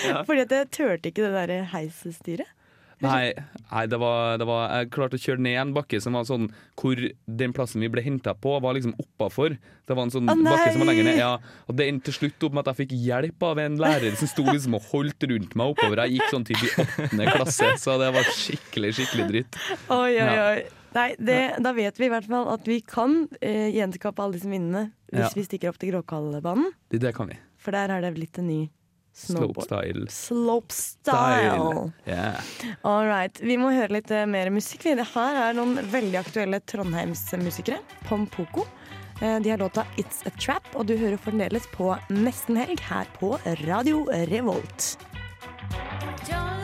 Ja. 0.04 0.24
fordi 0.26 0.40
at 0.42 0.50
jeg 0.50 0.70
turte 0.74 1.06
ikke 1.08 1.22
det 1.24 1.32
der 1.48 1.64
heisstyret. 1.72 2.46
Nei, 3.04 3.32
nei 3.70 3.82
det, 3.86 3.98
var, 4.02 4.38
det 4.40 4.46
var 4.48 4.62
Jeg 4.80 4.88
klarte 4.94 5.18
å 5.18 5.22
kjøre 5.22 5.42
ned 5.44 5.58
en 5.60 5.74
bakke 5.76 6.00
som 6.02 6.16
var 6.18 6.24
sånn 6.26 6.48
hvor 6.78 6.98
den 7.26 7.52
plassen 7.54 7.82
vi 7.84 7.90
ble 7.92 8.02
henta 8.02 8.34
på, 8.34 8.56
var 8.64 8.74
liksom 8.74 8.94
oppafor. 8.98 9.54
Det 9.86 9.94
var 9.96 10.06
en 10.08 10.14
sånn 10.14 10.30
oh, 10.30 10.40
bakke 10.46 10.72
som 10.74 10.82
var 10.82 10.90
lenger 10.90 11.06
ned. 11.10 11.18
Ja, 11.20 11.30
og 11.68 11.78
det 11.78 11.86
endte 11.90 12.10
til 12.10 12.16
slutt 12.18 12.48
opp 12.48 12.56
med 12.58 12.64
at 12.66 12.72
jeg 12.74 12.88
fikk 12.88 12.96
hjelp 13.06 13.46
av 13.50 13.60
en 13.62 13.78
lærer 13.82 14.16
som 14.18 14.30
sto 14.30 14.46
liksom 14.48 14.74
og 14.78 14.88
holdt 14.92 15.28
rundt 15.30 15.54
meg 15.58 15.74
oppover. 15.74 16.02
Jeg 16.06 16.18
gikk 16.18 16.32
sånn 16.34 16.46
typ 16.48 16.64
i 16.64 16.72
åttende 16.84 17.28
klasse, 17.30 17.70
så 17.82 17.98
det 18.02 18.10
var 18.16 18.28
skikkelig, 18.34 18.92
skikkelig 18.98 19.28
dritt. 19.32 19.60
Oi, 19.88 20.00
oi, 20.00 20.12
Ja. 20.18 20.48
oi. 20.54 20.66
Nei, 20.94 21.10
det, 21.20 21.36
da 21.60 21.74
vet 21.76 21.98
vi 22.00 22.06
i 22.06 22.08
hvert 22.08 22.24
fall 22.24 22.46
at 22.48 22.64
vi 22.66 22.78
kan 22.80 23.26
eh, 23.44 23.68
gjenskape 23.76 24.22
alle 24.24 24.38
disse 24.38 24.48
minnene 24.48 24.86
hvis 25.12 25.20
Ja. 25.20 25.28
vi 25.36 25.44
stikker 25.44 25.68
opp 25.70 25.76
til 25.78 25.92
Gråkallbanen. 25.92 26.72
Det, 26.88 27.00
det 27.04 27.12
kan 27.14 27.28
vi. 27.28 27.36
For 27.60 27.76
der 27.76 27.92
har 27.92 28.00
det 28.00 28.14
blitt 28.16 28.38
en 28.40 28.48
ny. 28.48 28.60
Slopestyle. 29.18 30.06
Slopestyle. 30.10 31.92
Yeah. 32.06 32.40
All 32.82 33.06
right. 33.06 33.40
Vi 33.42 33.56
må 33.60 33.72
høre 33.74 33.98
litt 33.98 34.10
eh, 34.14 34.26
mer 34.30 34.50
musikk. 34.54 34.86
Det 34.98 35.06
her 35.14 35.40
er 35.48 35.56
noen 35.58 35.78
veldig 35.92 36.20
aktuelle 36.20 36.60
Trondheimsmusikere. 36.60 37.80
Pompoko. 38.08 38.66
Eh, 39.20 39.40
De 39.42 39.50
har 39.50 39.58
låta 39.58 39.84
'It's 39.96 40.22
a 40.26 40.30
Trap', 40.38 40.74
og 40.74 40.86
du 40.86 40.96
hører 40.96 41.18
fremdeles 41.18 41.66
på 41.74 41.90
Nesten 42.10 42.56
Helg 42.56 42.80
her 42.80 43.06
på 43.18 43.34
Radio 43.66 44.04
Revolt. 44.30 44.96
Don't 46.28 46.57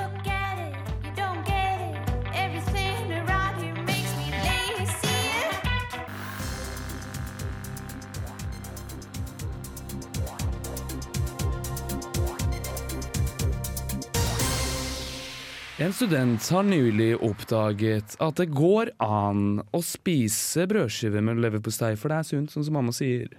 En 15.78 15.92
student 15.92 16.48
har 16.54 16.62
nylig 16.62 17.16
oppdaget 17.24 18.14
at 18.22 18.38
det 18.38 18.46
går 18.54 18.92
an 19.02 19.58
å 19.74 19.80
spise 19.82 20.68
brødskive 20.70 21.22
med 21.24 21.40
leverpostei, 21.42 21.94
for 21.98 22.12
det 22.12 22.18
er 22.20 22.26
sunt, 22.28 22.52
sånn 22.54 22.66
som 22.68 22.76
mamma 22.78 22.92
sier. 22.94 23.32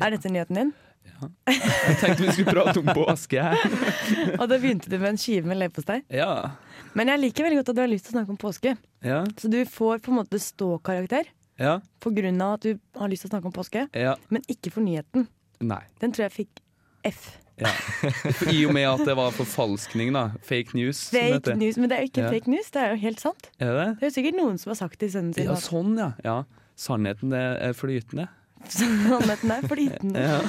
Er 0.00 0.14
dette 0.14 0.30
nyheten 0.32 0.56
din? 0.56 0.70
Ja. 1.08 1.28
Jeg 1.52 1.96
tenkte 2.00 2.24
vi 2.24 2.32
skulle 2.38 2.54
prate 2.56 2.80
om 2.80 2.88
påske 2.96 3.42
her. 3.50 3.60
Og 4.40 4.46
da 4.48 4.56
begynte 4.60 4.88
du 4.88 4.96
med 4.96 5.10
en 5.12 5.20
skive 5.20 5.48
med 5.48 5.60
leverpostei. 5.60 5.98
Ja. 6.12 6.54
Men 6.96 7.12
jeg 7.12 7.22
liker 7.26 7.44
veldig 7.48 7.60
godt 7.60 7.72
at 7.74 7.78
du 7.78 7.82
har 7.84 7.90
lyst 7.92 8.08
til 8.08 8.14
å 8.14 8.18
snakke 8.18 8.32
om 8.32 8.40
påske. 8.40 8.72
Ja. 9.04 9.18
Så 9.40 9.50
du 9.52 9.58
får 9.68 10.00
på 10.04 10.12
en 10.14 10.18
måte 10.22 10.40
ståkarakter 10.40 11.28
Ja. 11.60 11.80
på 12.00 12.12
grunn 12.16 12.40
av 12.44 12.56
at 12.56 12.64
du 12.64 12.78
har 12.96 13.12
lyst 13.12 13.26
til 13.26 13.32
å 13.32 13.34
snakke 13.36 13.50
om 13.50 13.56
påske, 13.56 13.84
ja. 13.92 14.16
men 14.32 14.44
ikke 14.48 14.72
for 14.72 14.84
nyheten. 14.84 15.28
Nei. 15.60 15.82
Den 16.00 16.14
tror 16.16 16.28
jeg 16.30 16.36
fikk 16.38 16.64
F. 17.12 17.26
Ja. 17.58 17.72
I 18.54 18.60
og 18.68 18.72
med 18.76 18.86
at 18.86 19.02
det 19.08 19.14
var 19.18 19.32
forfalskning, 19.34 20.12
da. 20.14 20.28
Fake 20.46 20.76
news. 20.78 20.96
som 21.08 21.18
Fake 21.18 21.34
heter. 21.40 21.56
news. 21.58 21.76
Men 21.80 21.90
det 21.90 21.96
er 21.98 22.04
jo 22.06 22.10
ikke 22.12 22.24
Ja. 22.24 22.30
fake 22.30 22.50
news, 22.54 22.70
det 22.74 22.82
er 22.84 22.90
jo 22.94 23.00
helt 23.02 23.20
sant. 23.20 23.50
Er 23.58 23.66
det 23.72 23.76
det? 23.78 23.90
Er 23.98 24.06
jo 24.10 24.14
sikkert 24.14 24.38
noen 24.38 24.58
som 24.62 24.70
har 24.70 24.78
sagt 24.84 24.98
det 25.02 25.10
i 25.10 25.14
sønnen 25.18 25.34
sin. 25.34 25.48
Ja, 25.50 25.56
sånn, 25.58 25.94
ja. 25.98 26.10
ja. 26.24 26.36
Sannheten 26.78 27.32
er 27.34 27.72
flytende. 27.74 28.28
Sannheten 28.78 29.50
er 29.56 29.66
flytende. 29.70 30.22
Ja. 30.22 30.40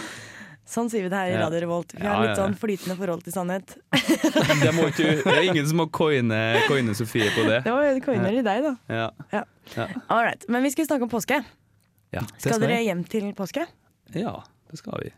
Sånn 0.69 0.85
sier 0.93 1.01
vi 1.01 1.09
det 1.09 1.17
her 1.17 1.31
i. 1.33 1.37
Radio 1.41 1.59
Revolt. 1.63 1.95
Vi 1.97 2.03
Ja, 2.05 2.11
har 2.13 2.27
litt 2.27 2.35
ja. 2.37 2.43
sånn 2.43 2.53
flytende 2.61 2.93
forhold 2.99 3.23
til 3.25 3.33
sannhet. 3.33 3.71
Det, 4.61 4.69
må 4.77 4.85
ikke, 4.91 5.15
det 5.23 5.31
er 5.33 5.47
ingen 5.49 5.65
som 5.65 5.79
må 5.81 5.87
coine, 5.89 6.37
coine 6.69 6.93
Sofie 6.97 7.31
på 7.33 7.47
det. 7.47 7.63
Det 7.65 7.73
var 7.73 7.97
coiner 8.05 8.37
i 8.37 8.43
deg, 8.45 8.67
da. 8.67 8.75
Ja. 9.33 9.41
All 10.13 10.21
right. 10.27 10.45
Men 10.47 10.61
vi 10.61 10.69
skal 10.75 10.85
snakke 10.85 11.07
om 11.07 11.09
påske. 11.09 11.41
Ja. 12.13 12.21
Skal 12.37 12.53
skal 12.53 12.61
dere 12.67 12.83
hjem 12.85 13.01
til 13.09 13.31
påske? 13.37 13.65
ja, 14.13 14.35
det 14.69 14.77
skal 14.81 15.01
vi. 15.07 15.09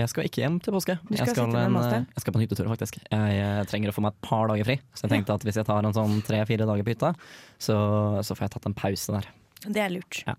Jeg 0.00 0.08
skal 0.08 0.24
ikke 0.24 0.40
hjem 0.40 0.56
til 0.64 0.72
påske. 0.72 0.96
Skal 1.04 1.18
jeg, 1.18 1.34
skal 1.34 1.56
en, 1.58 1.76
jeg 1.76 2.22
skal 2.24 2.32
på 2.32 2.40
en 2.40 2.44
hyttetur, 2.46 2.68
faktisk. 2.70 2.96
Jeg, 3.02 3.34
jeg, 3.36 3.68
trenger 3.68 3.92
å 3.92 3.96
få 3.96 4.04
meg 4.04 4.14
et 4.14 4.22
par 4.24 4.48
dager 4.48 4.68
fri. 4.68 4.78
Så 4.96 5.04
jeg 5.04 5.12
tenkte 5.12 5.36
at 5.36 5.44
hvis 5.44 5.58
jeg 5.60 5.68
tar 5.68 5.84
en 5.84 5.96
sånn 5.96 6.22
tre-fire 6.24 6.68
dager 6.68 6.86
på 6.86 6.94
hytta, 6.94 7.12
så, 7.60 7.76
så 8.24 8.36
får 8.38 8.46
jeg 8.46 8.54
tatt 8.56 8.68
en 8.70 8.78
pause 8.78 9.18
der. 9.18 9.28
Det 9.66 9.84
er 9.84 9.92
lurt. 9.92 10.22
Ja. 10.26 10.38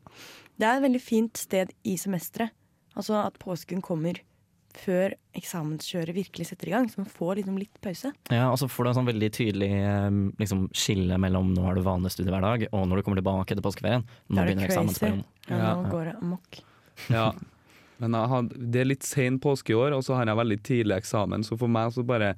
Det 0.58 0.68
er 0.68 0.80
et 0.80 0.86
veldig 0.88 1.02
fint 1.02 1.40
sted 1.40 1.74
i 1.86 1.96
semesteret. 2.02 2.54
Altså 2.98 3.18
at 3.24 3.38
påsken 3.42 3.82
kommer 3.86 4.20
før 4.78 5.14
eksamenskjøret 5.38 6.16
virkelig 6.18 6.48
setter 6.50 6.70
i 6.70 6.74
gang, 6.74 6.88
så 6.90 7.02
man 7.04 7.10
får 7.10 7.40
liksom 7.42 7.58
litt 7.62 7.80
pause. 7.82 8.10
Ja, 8.34 8.48
Og 8.50 8.58
så 8.62 8.70
får 8.70 8.86
du 8.86 8.90
en 8.90 8.98
sånn 9.00 9.10
veldig 9.10 9.30
tydelig 9.34 9.70
eh, 9.78 10.20
liksom, 10.42 10.68
skille 10.74 11.18
mellom 11.22 11.52
nå 11.54 11.66
er 11.70 11.78
du 11.78 11.86
vanlig 11.86 12.14
studiehverdag, 12.16 12.68
og 12.74 12.86
når 12.90 13.00
du 13.00 13.06
kommer 13.06 13.22
tilbake 13.22 13.54
etter 13.54 13.66
påskeferien. 13.66 14.06
Nå 14.30 14.42
er 14.42 14.50
begynner 14.50 14.70
eksamensperioden. 14.70 15.26
Ja, 15.48 15.58
Ja. 15.62 15.74
nå 15.78 15.94
går 15.94 16.10
det 16.10 16.16
amok. 16.22 16.64
Ja. 17.14 17.28
Men 18.04 18.18
jeg 18.20 18.32
har, 18.34 18.48
det 18.76 18.82
er 18.84 18.90
litt 18.90 19.08
sen 19.08 19.40
påske 19.40 19.72
i 19.72 19.78
år, 19.80 19.96
og 19.96 20.04
så 20.04 20.18
har 20.20 20.28
jeg 20.28 20.40
veldig 20.42 20.60
tidlig 20.68 20.98
eksamen, 21.00 21.46
så 21.48 21.56
for 21.60 21.72
meg 21.72 21.94
så 21.96 22.04
bare 22.08 22.34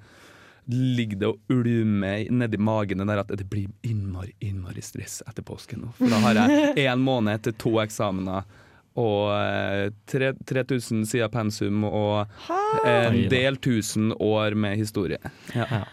ligger 0.70 1.20
det 1.22 1.28
og 1.30 1.54
ulmer 1.54 2.26
nedi 2.34 2.58
magen 2.58 3.04
der 3.06 3.22
at 3.22 3.30
det 3.38 3.46
blir 3.50 3.68
innmari, 3.86 4.32
innmari 4.42 4.82
stress 4.82 5.20
etter 5.30 5.46
påsken 5.46 5.84
nå. 5.86 5.92
For 5.98 6.10
da 6.10 6.22
har 6.24 6.40
jeg 6.40 6.74
én 6.90 7.04
måned 7.06 7.44
til 7.46 7.58
to 7.62 7.76
eksamener. 7.84 8.48
Og 8.96 9.28
eh, 9.36 9.90
3000 10.08 11.04
sider 11.10 11.28
pensum 11.34 11.84
og 11.90 12.32
en 12.88 13.18
del 13.30 13.58
tusen 13.60 14.14
år 14.24 14.56
med 14.56 14.78
historie. 14.80 15.20
Ja, 15.54 15.68
Ja. 15.70 15.86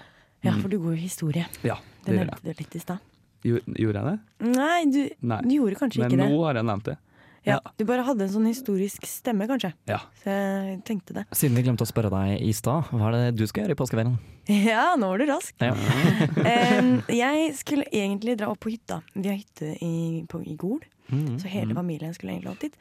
Ja, 0.43 0.57
for 0.59 0.67
du 0.67 0.75
går 0.83 0.97
jo 0.97 0.99
historie. 0.99 1.45
ja 1.62 1.76
Det 2.02 2.17
det 2.17 2.25
nevnte 2.25 2.43
du 2.43 2.59
litt 2.59 2.73
i 2.75 2.81
stad. 2.83 2.99
Gjorde 3.47 3.75
gjorde 3.79 4.00
jeg 4.00 4.07
det? 4.09 4.49
Nei, 4.57 4.79
du, 4.91 5.00
Nei. 5.31 5.38
du 5.45 5.52
gjorde 5.55 5.79
kanskje 5.79 6.00
Men 6.02 6.09
ikke 6.11 6.19
det. 6.19 6.25
Men 6.25 6.35
nå 6.35 6.41
har 6.43 6.59
jeg 6.59 6.67
nevnt 6.67 6.88
det. 6.88 6.97
Ja, 7.44 7.56
du 7.78 7.84
bare 7.88 8.04
hadde 8.06 8.22
en 8.28 8.30
sånn 8.30 8.46
historisk 8.46 9.02
stemme, 9.08 9.49
kanskje. 9.50 9.72
Ja. 9.90 9.99
Så 10.22 10.30
jeg 10.30 10.76
tenkte 10.87 11.16
det. 11.16 11.25
Siden 11.34 11.56
vi 11.58 11.64
glemte 11.66 11.82
å 11.82 11.90
spørre 11.90 12.11
deg 12.12 12.37
i 12.46 12.52
stad, 12.54 12.87
hva 12.94 13.08
er 13.11 13.16
det 13.16 13.40
du 13.40 13.46
skal 13.50 13.64
gjøre 13.64 13.75
i 13.75 13.80
påskeferien? 13.80 14.14
Ja, 14.70 14.92
nå 14.99 15.06
var 15.12 15.18
du 15.22 15.26
rask. 15.28 15.54
Ja. 15.62 15.75
Jeg 17.22 17.52
skulle 17.58 17.84
egentlig 17.94 18.37
dra 18.40 18.49
opp 18.52 18.62
på 18.64 18.72
hytta. 18.72 19.00
Vi 19.14 19.28
har 19.28 19.37
hytte 19.38 19.68
i, 19.84 20.25
på, 20.30 20.42
i 20.46 20.56
Gol, 20.58 20.82
Mm. 21.12 21.34
så 21.42 21.49
hele 21.50 21.75
familien 21.76 22.14
skulle 22.16 22.32
egentlig 22.32 22.52
opp 22.54 22.61
dit. 22.62 22.76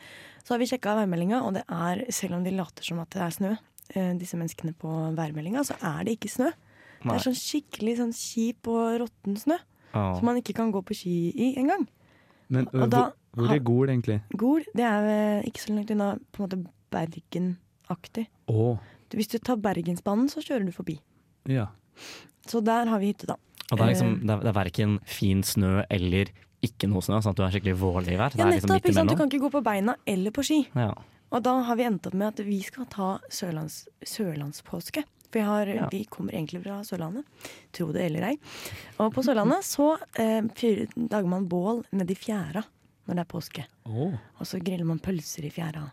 Så 0.46 0.54
har 0.54 0.60
vi 0.62 0.68
sjekka 0.70 0.94
værmeldinga, 0.96 1.42
og 1.44 1.56
det 1.58 1.64
er, 1.68 2.04
selv 2.16 2.38
om 2.38 2.44
de 2.46 2.54
later 2.56 2.86
som 2.86 3.02
at 3.04 3.10
det 3.12 3.20
er 3.26 3.34
snø, 3.36 3.50
eh, 3.92 4.14
disse 4.22 4.38
menneskene 4.40 4.72
på 4.80 4.88
værmeldinga, 5.18 5.66
så 5.68 5.76
er 5.84 6.06
det 6.08 6.14
ikke 6.16 6.32
snø. 6.32 6.48
Det 7.02 7.12
er 7.18 7.26
sånn 7.26 7.36
skikkelig 7.36 7.98
sånn 8.00 8.14
kjip 8.16 8.70
og 8.72 9.02
råtten 9.04 9.36
snø, 9.42 9.58
Oh. 9.92 10.14
som 10.16 10.24
man 10.30 10.38
ikke 10.40 10.54
kan 10.56 10.72
gå 10.72 10.80
på 10.88 10.96
ski 10.96 11.16
i 11.36 11.50
engang. 11.60 11.84
Men 12.52 12.68
øh, 12.76 12.86
da 12.92 13.06
hvor, 13.32 13.46
hvor 13.48 13.56
er 13.56 13.60
Gol, 13.64 13.90
egentlig? 13.94 14.18
Gol, 14.38 14.64
det 14.76 14.84
er 14.84 15.06
eh, 15.12 15.46
ikke 15.48 15.62
så 15.64 15.74
langt 15.74 15.92
unna 15.96 16.10
på 16.36 16.44
en 16.44 16.48
måte 16.50 16.60
Bergen-aktig. 16.92 18.26
Oh. 18.52 18.78
Hvis 19.16 19.28
du 19.32 19.38
tar 19.44 19.56
Bergensbanen, 19.60 20.28
så 20.32 20.44
kjører 20.44 20.66
du 20.68 20.72
forbi. 20.76 21.00
ja. 21.50 21.68
Så 22.50 22.58
der 22.66 22.88
har 22.90 22.98
vi 23.00 23.12
hytte, 23.12 23.28
da. 23.30 23.36
Og 23.72 23.78
det 23.78 23.84
er, 23.84 23.90
liksom, 23.92 24.14
Eh. 24.16 24.22
det 24.26 24.30
er, 24.34 24.40
det 24.42 24.50
er 24.50 24.56
verken 24.58 24.96
fin 25.06 25.44
snø 25.46 25.84
eller 25.94 26.32
ikke 26.66 26.88
noe 26.90 27.02
snø, 27.06 27.20
sånn 27.22 27.36
at 27.36 27.38
du 27.38 27.44
er 27.46 27.52
skikkelig 27.54 27.76
vårlig 27.80 28.16
i 28.16 28.18
vær. 28.18 28.32
Det 28.34 28.40
Ja, 28.40 28.48
er 28.48 28.56
liksom 28.56 28.76
ikke 28.80 28.94
sant? 28.96 29.10
Du 29.12 29.16
kan 29.16 29.30
ikke 29.30 29.44
gå 29.46 29.52
på 29.54 29.62
beina 29.64 29.96
eller 30.08 30.32
på 30.34 30.44
ski. 30.44 30.58
Ja. 30.76 30.94
Og 31.32 31.44
da 31.44 31.54
har 31.62 31.76
vi 31.78 31.84
endt 31.86 32.08
opp 32.10 32.14
med 32.18 32.28
at 32.34 32.42
vi 32.46 32.58
skal 32.66 32.86
ta 32.90 33.20
sørlands, 33.30 33.86
sørlandspåske. 34.04 35.04
For 35.32 35.48
har, 35.48 35.68
Ja. 35.68 35.88
vi 35.92 36.04
kommer 36.06 36.34
egentlig 36.34 36.64
fra 36.64 36.82
Sørlandet, 36.84 37.24
tro 37.72 37.92
det 37.96 38.04
eller 38.10 38.32
ei. 38.32 38.38
Og 39.00 39.14
på 39.16 39.24
Sørlandet 39.24 39.64
så 39.64 39.94
eh, 40.20 40.42
fyrer, 40.56 40.92
lager 40.98 41.28
man 41.28 41.48
bål 41.48 41.84
nedi 41.92 42.16
fjæra 42.16 42.64
når 43.08 43.16
det 43.16 43.24
er 43.24 43.32
påske. 43.32 43.66
Oh. 43.86 44.14
Og 44.40 44.48
så 44.48 44.60
griller 44.62 44.86
man 44.86 45.00
pølser 45.00 45.46
i 45.48 45.52
fjæra. 45.54 45.90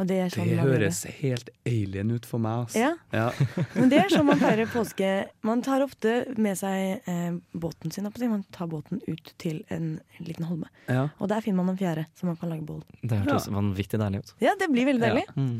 Og 0.00 0.06
det 0.08 0.16
er 0.16 0.30
sånn 0.32 0.48
Det 0.48 0.56
man 0.56 0.64
gjør 0.64 0.78
høres 0.78 0.98
helt 1.18 1.48
alien 1.68 2.10
ut 2.14 2.24
for 2.28 2.40
meg. 2.40 2.62
Altså. 2.64 2.80
Ja. 2.80 2.92
Ja. 3.12 3.26
Men 3.76 3.90
det 3.92 3.98
er 4.00 4.08
sånn 4.08 4.24
man 4.30 4.40
feirer 4.40 4.70
påske. 4.72 5.10
Man 5.44 5.60
tar 5.66 5.84
ofte 5.84 6.14
med 6.40 6.56
seg 6.56 7.04
eh, 7.04 7.34
båten 7.52 7.92
sin. 7.92 8.08
Man 8.08 8.46
tar 8.54 8.70
båten 8.72 9.02
ut 9.04 9.32
til 9.42 9.60
en 9.68 9.98
liten 10.24 10.48
holme. 10.48 10.70
Ja. 10.88 11.10
Og 11.20 11.28
der 11.28 11.44
finner 11.44 11.60
man 11.60 11.74
en 11.74 11.80
fjære 11.82 12.06
som 12.16 12.32
man 12.32 12.38
kan 12.40 12.54
lage 12.54 12.64
bål. 12.64 12.80
Det 13.02 13.20
hørtes 13.26 13.50
vanvittig 13.52 14.00
deilig 14.00 14.22
ut. 14.24 14.32
Ja, 14.40 14.56
det 14.56 14.70
blir 14.72 14.88
veldig 14.88 15.04
deilig. 15.04 15.26
Mm. 15.36 15.52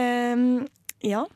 Um, 0.00 0.46
ja. 1.04 1.26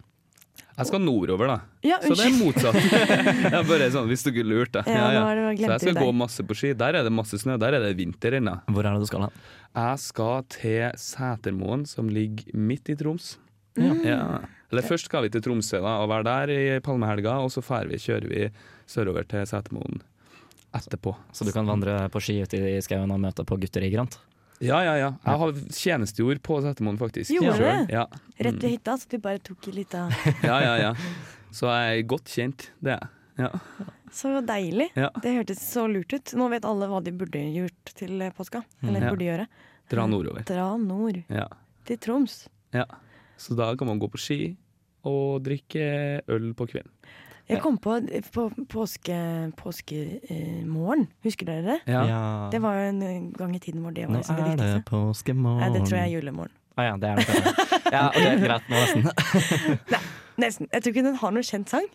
Jeg 0.80 0.88
skal 0.88 1.02
nordover, 1.04 1.50
da. 1.52 1.56
ja, 1.84 1.98
Så 2.00 2.14
det 2.16 2.26
er 2.30 2.36
motsatt. 2.40 2.78
jeg 3.54 3.66
bare 3.68 3.88
sånn, 3.92 4.08
Hvis 4.08 4.24
du 4.24 4.30
ikke 4.32 4.46
lurte. 4.48 4.82
Ja, 4.88 5.10
ja, 5.12 5.22
ja. 5.28 5.50
det- 5.52 5.60
Så 5.60 5.72
jeg 5.76 5.84
skal 5.84 5.98
gå 6.00 6.12
masse 6.16 6.46
på 6.48 6.56
ski. 6.56 6.72
Der 6.80 6.96
er 7.00 7.04
det 7.04 7.12
masse 7.12 7.36
snø. 7.42 7.58
Der 7.60 7.76
er 7.76 7.84
det 7.84 7.92
vinter 8.00 8.38
ennå. 8.40 8.56
Hvor 8.72 8.86
er 8.88 8.96
det 8.96 9.04
du 9.04 9.10
skal 9.10 9.26
hen? 9.28 9.36
Jeg 9.76 9.98
skal 10.02 10.42
til 10.56 10.88
Setermoen, 10.98 11.84
som 11.86 12.08
ligger 12.10 12.56
midt 12.56 12.88
i 12.90 12.96
Troms. 12.98 13.34
Mm. 13.78 14.00
Ja. 14.04 14.22
Eller 14.70 14.82
først 14.86 15.06
skal 15.10 15.26
vi 15.26 15.30
til 15.34 15.42
Tromsø 15.42 15.80
da, 15.82 15.96
og 16.02 16.08
være 16.10 16.26
der 16.26 16.50
i 16.54 16.62
palmehelga, 16.84 17.36
og 17.42 17.50
så 17.52 17.62
vi, 17.88 17.98
kjører 17.98 18.26
vi 18.30 18.48
sørover 18.90 19.26
til 19.28 19.46
Setermoen 19.46 20.00
etterpå. 20.74 21.14
Så 21.34 21.44
du 21.46 21.52
kan 21.52 21.66
vandre 21.66 22.08
på 22.10 22.20
ski 22.22 22.40
ute 22.42 22.56
i 22.56 22.80
skauen 22.82 23.10
og 23.10 23.18
møte 23.22 23.44
på 23.46 23.58
gutter 23.58 23.82
i 23.82 23.90
grant? 23.90 24.18
Ja, 24.60 24.82
ja, 24.84 24.94
ja. 25.00 25.10
Jeg 25.24 25.38
har 25.40 25.52
tjenestegjord 25.72 26.40
på 26.44 26.58
Setermoen, 26.60 26.98
faktisk. 27.00 27.30
Gjorde 27.32 27.54
du 27.56 27.62
Selv. 27.64 27.86
det? 27.86 27.94
Ja. 27.94 28.02
Rett 28.38 28.54
Mm. 28.54 28.60
ved 28.60 28.70
hytta, 28.74 28.96
så 29.00 29.08
du 29.08 29.18
bare 29.18 29.38
tok 29.38 29.68
i 29.68 29.72
litt 29.72 29.94
av 29.94 30.10
ja, 30.44 30.58
ja, 30.60 30.74
ja. 30.76 30.90
Så 31.50 31.66
jeg 31.72 31.98
er 31.98 32.06
godt 32.06 32.24
kjent, 32.28 32.66
det 32.84 32.92
er 32.92 32.98
jeg. 33.00 33.08
Ja. 33.40 33.86
Så 34.12 34.34
deilig. 34.44 34.90
Ja. 34.98 35.08
Det 35.22 35.32
hørtes 35.38 35.62
så 35.72 35.86
lurt 35.88 36.12
ut. 36.12 36.34
Nå 36.36 36.48
vet 36.52 36.64
alle 36.68 36.86
hva 36.90 37.00
de 37.02 37.10
burde 37.16 37.40
gjort 37.54 37.94
til 37.96 38.18
påska. 38.36 38.60
Eller 38.82 39.00
Mm. 39.00 39.02
Ja. 39.06 39.10
burde 39.14 39.24
gjøre. 39.30 39.46
Dra 39.88 40.06
nordover. 40.06 40.44
Dra 40.44 40.76
nord. 40.76 41.22
Ja. 41.30 41.46
Til 41.86 41.96
Troms. 41.96 42.48
ja. 42.74 42.84
Så 43.40 43.56
da 43.56 43.74
kan 43.74 43.86
man 43.88 43.98
gå 43.98 44.10
på 44.12 44.18
ski 44.20 44.56
og 45.08 45.42
drikke 45.42 46.20
øl 46.28 46.52
på 46.54 46.66
kvelden. 46.68 46.90
Jeg 47.50 47.60
kom 47.64 47.76
på, 47.82 47.96
på 48.34 48.44
påske, 48.70 49.16
påskemorgen. 49.58 51.06
Husker 51.26 51.46
dere 51.50 51.62
det? 51.66 51.78
Ja. 51.90 52.48
Det 52.52 52.60
var 52.62 52.76
jo 52.78 52.88
en 52.92 53.30
gang 53.36 53.54
i 53.56 53.60
tiden 53.62 53.82
hvor 53.84 53.94
det 53.94 54.06
var 54.06 54.14
Nå 54.14 54.20
liksom 54.22 54.36
det 54.38 54.44
er 54.44 54.50
det 54.50 54.56
viktigste. 54.70 54.90
påskemorgen. 54.90 55.60
Nei, 55.64 55.70
det 55.78 55.82
tror 55.88 55.98
jeg 55.98 56.06
er 56.08 56.14
julemorgen. 56.18 56.54
Ah, 56.78 56.84
ja, 56.86 56.96
det 56.96 57.08
er 57.10 57.16
det 57.16 57.26
kanskje. 57.26 57.66
Ja, 57.90 58.04
ok, 58.14 58.44
greit. 58.44 58.68
Nå 58.70 58.76
nesten. 58.78 59.02
Nei, 59.90 60.00
Nesten. 60.40 60.68
Jeg 60.72 60.82
tror 60.84 60.92
ikke 60.94 61.02
den 61.10 61.18
har 61.20 61.32
noen 61.34 61.44
kjent 61.44 61.68
sang. 61.72 61.88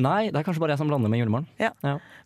Nei, 0.00 0.30
det 0.32 0.38
er 0.40 0.44
kanskje 0.46 0.62
bare 0.62 0.74
jeg 0.74 0.80
som 0.80 0.88
blander 0.90 1.10
med 1.12 1.20
julemorgen. 1.20 1.46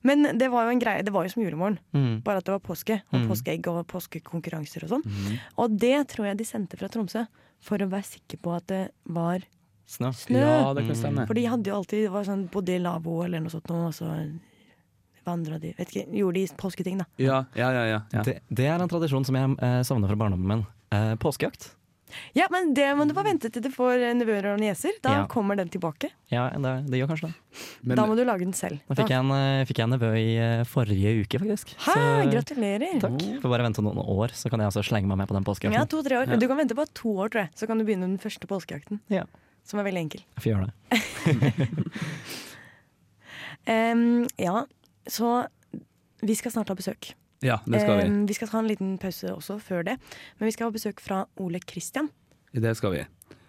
Men 0.06 0.28
det 0.40 0.46
var 0.52 0.68
jo 0.68 0.74
en 0.76 0.80
greie, 0.80 1.02
det 1.04 1.12
var 1.12 1.26
jo 1.26 1.32
som 1.34 1.42
julemorgen. 1.42 1.78
Mm. 1.96 2.20
Bare 2.24 2.40
at 2.40 2.46
det 2.48 2.54
var 2.54 2.62
påske, 2.64 3.00
og 3.10 3.18
Mm. 3.18 3.26
påskeegg 3.32 3.66
og 3.72 3.80
påskekonkurranser 3.90 4.84
og 4.86 4.92
sånn. 4.94 5.04
Mhm. 5.04 5.38
Og 5.58 5.76
det 5.80 5.96
tror 6.12 6.26
jeg 6.30 6.38
de 6.38 6.44
sendte 6.48 6.78
fra 6.80 6.88
Tromsø 6.88 7.26
for 7.60 7.76
å 7.82 7.88
være 7.90 8.04
sikker 8.08 8.38
på 8.44 8.54
at 8.56 8.66
det 8.70 8.84
var 9.04 9.40
Snø. 9.88 10.10
Snø. 10.12 10.38
Ja, 10.42 10.74
det 10.76 10.84
kan 10.86 10.98
stemme. 11.00 11.24
For 11.26 11.34
de 11.38 11.46
hadde 11.48 11.70
jo 11.70 11.78
alltid 11.78 12.10
var 12.12 12.26
sånn 12.28 12.42
bodde 12.52 12.74
i 12.76 12.82
lavvo 12.84 13.22
eller 13.24 13.40
noe 13.40 13.52
sånt, 13.54 13.70
og 13.72 13.88
så 13.96 14.10
vandra 15.24 15.58
de 15.60 15.72
vet 15.76 15.88
ikke, 15.92 16.06
Gjorde 16.16 16.42
de 16.42 16.46
påsketing, 16.60 17.00
da. 17.02 17.08
Ja, 17.20 17.42
ja, 17.56 17.70
ja. 17.72 17.82
ja, 17.94 17.98
ja. 18.12 18.22
Det, 18.24 18.38
det 18.48 18.68
er 18.68 18.80
en 18.80 18.88
tradisjon 18.90 19.24
som 19.28 19.36
jeg 19.36 19.56
eh, 19.64 19.80
savner 19.88 20.08
fra 20.12 20.16
barndommen 20.20 20.48
min. 20.48 20.62
Eh, 20.94 21.14
påskejakt. 21.20 21.74
Ja, 22.32 22.46
men 22.48 22.70
det 22.72 22.86
må 22.96 23.04
du 23.04 23.12
bare 23.12 23.28
vente 23.34 23.50
til 23.52 23.60
du 23.60 23.68
får 23.68 24.00
nevøer 24.16 24.46
og 24.54 24.60
nieser. 24.62 24.94
Da 25.04 25.10
Ja. 25.12 25.24
kommer 25.28 25.58
den 25.60 25.68
tilbake. 25.68 26.08
Ja, 26.32 26.46
det, 26.56 26.70
det 26.88 27.02
gjør 27.02 27.10
kanskje 27.10 27.28
det. 27.28 27.34
Men 27.84 28.00
da 28.00 28.06
må 28.08 28.16
du 28.16 28.22
lage 28.24 28.46
den 28.46 28.54
selv. 28.56 28.78
Da 28.88 28.96
fikk 28.96 29.12
jeg 29.12 29.20
en, 29.20 29.32
eh, 29.36 29.64
fikk 29.68 29.82
jeg 29.82 29.84
en 29.90 29.92
nevø 29.92 30.12
i 30.16 30.30
eh, 30.40 30.62
forrige 30.64 31.12
uke, 31.26 31.40
faktisk. 31.42 31.74
Hæ, 31.84 31.96
Så- 31.98 32.30
gratulerer! 32.32 32.96
Takk. 33.04 33.20
Får 33.44 33.52
bare 33.52 33.66
vente 33.68 33.84
noen 33.84 34.00
år, 34.00 34.32
så 34.32 34.48
kan 34.48 34.64
jeg 34.64 34.72
også 34.72 34.86
slenge 34.88 35.04
meg 35.12 35.20
med 35.20 35.28
på 35.28 35.36
den 35.36 35.44
påskejakten. 35.44 35.76
Ja, 35.76 35.84
to-tre 35.84 36.16
år. 36.22 36.32
Ja. 36.32 36.40
Du 36.40 36.48
kan 36.48 36.56
vente 36.64 36.76
på 36.78 36.88
to 36.96 37.12
år, 37.20 37.28
tror 37.28 37.44
jeg. 37.44 37.52
Så 37.60 37.68
kan 37.68 37.76
du 37.76 37.84
begynne 37.84 38.08
den 38.08 38.16
første 38.24 38.48
påskejakten. 38.48 39.02
Ja. 39.12 39.26
Som 39.68 39.80
er 39.82 39.84
veldig 39.90 40.00
enkel. 40.06 40.22
Jeg 40.38 40.42
får 40.42 40.50
gjøre 40.52 40.66
det. 40.66 40.74
um, 43.68 44.26
ja, 44.40 44.62
så 45.06 45.32
vi 46.24 46.34
skal 46.38 46.54
snart 46.54 46.70
ha 46.72 46.76
besøk. 46.78 47.10
ja, 47.44 47.60
det 47.68 47.82
skal 47.84 48.00
vi. 48.00 48.06
um, 48.08 48.22
vi 48.26 48.34
skal 48.34 48.48
ta 48.50 48.58
en 48.62 48.68
liten 48.70 48.96
pause 48.98 49.30
også 49.34 49.58
før 49.62 49.84
det. 49.90 49.98
Men 50.38 50.48
vi 50.48 50.54
skal 50.56 50.70
ha 50.70 50.74
besøk 50.74 51.00
fra 51.04 51.24
Ole 51.38 51.60
Kristian. 51.60 52.08
Det 52.52 52.72
skal 52.78 52.96
vi. 52.96 53.04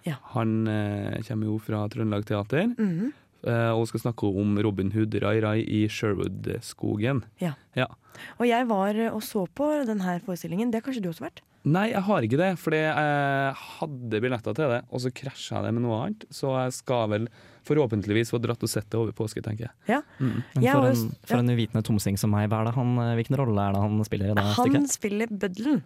Ja. 0.05 0.17
Han 0.35 0.67
uh, 0.67 1.15
kommer 1.27 1.49
jo 1.49 1.57
fra 1.63 1.85
Trøndelag 1.91 2.25
Teater 2.27 2.67
Mhm. 2.75 3.13
eh, 3.43 3.71
og 3.71 3.87
skal 3.87 3.99
snakke 4.03 4.27
om 4.27 4.57
Robin 4.59 4.91
Hood 4.91 5.15
Rai 5.23 5.39
Rai 5.43 5.59
i 5.63 5.85
Sherwood-skogen. 5.87 7.23
Ja. 7.39 7.53
Ja. 7.75 7.85
Og 8.39 8.47
jeg 8.49 8.67
var 8.67 8.97
og 9.13 9.21
så 9.23 9.45
på 9.55 9.69
denne 9.87 10.19
forestillingen. 10.25 10.71
Det 10.71 10.81
har 10.81 10.85
kanskje 10.91 11.03
du 11.03 11.09
også 11.13 11.23
vært? 11.29 11.39
Nei, 11.67 11.89
jeg 11.91 12.01
har 12.07 12.25
ikke 12.25 12.39
det, 12.39 12.49
fordi 12.61 12.79
jeg 12.79 13.55
hadde 13.59 14.21
billetter 14.23 14.55
til 14.55 14.71
det, 14.71 14.79
og 14.87 15.03
så 15.03 15.11
krasja 15.11 15.57
jeg 15.57 15.67
det 15.67 15.73
med 15.75 15.83
noe 15.83 15.97
annet. 16.05 16.23
Så 16.31 16.53
jeg 16.55 16.75
skal 16.77 17.09
vel 17.11 17.27
forhåpentligvis 17.67 18.31
få 18.33 18.39
dratt 18.41 18.63
og 18.63 18.71
sett 18.71 18.87
det 18.89 18.99
over 18.99 19.13
påske, 19.15 19.43
tenker 19.45 19.67
jeg. 19.67 19.75
Ja. 19.91 20.01
Mm. 20.23 20.39
Jeg 20.63 20.71
for, 20.71 20.89
en, 20.89 21.13
for 21.27 21.43
en 21.43 21.53
uvitende 21.53 21.83
tomsing 21.85 22.19
som 22.21 22.31
meg, 22.33 22.47
hva 22.51 22.63
er 22.63 22.71
det 22.71 22.75
han, 22.79 22.95
eh, 23.03 23.15
hvilken 23.19 23.39
rolle 23.41 23.67
er 23.67 23.75
det 23.75 23.83
han 23.83 24.03
spiller 24.07 24.31
i 24.31 24.37
det 24.37 24.45
Han 24.47 24.55
stykket? 24.57 24.93
spiller 24.95 25.31
bøddelen 25.31 25.81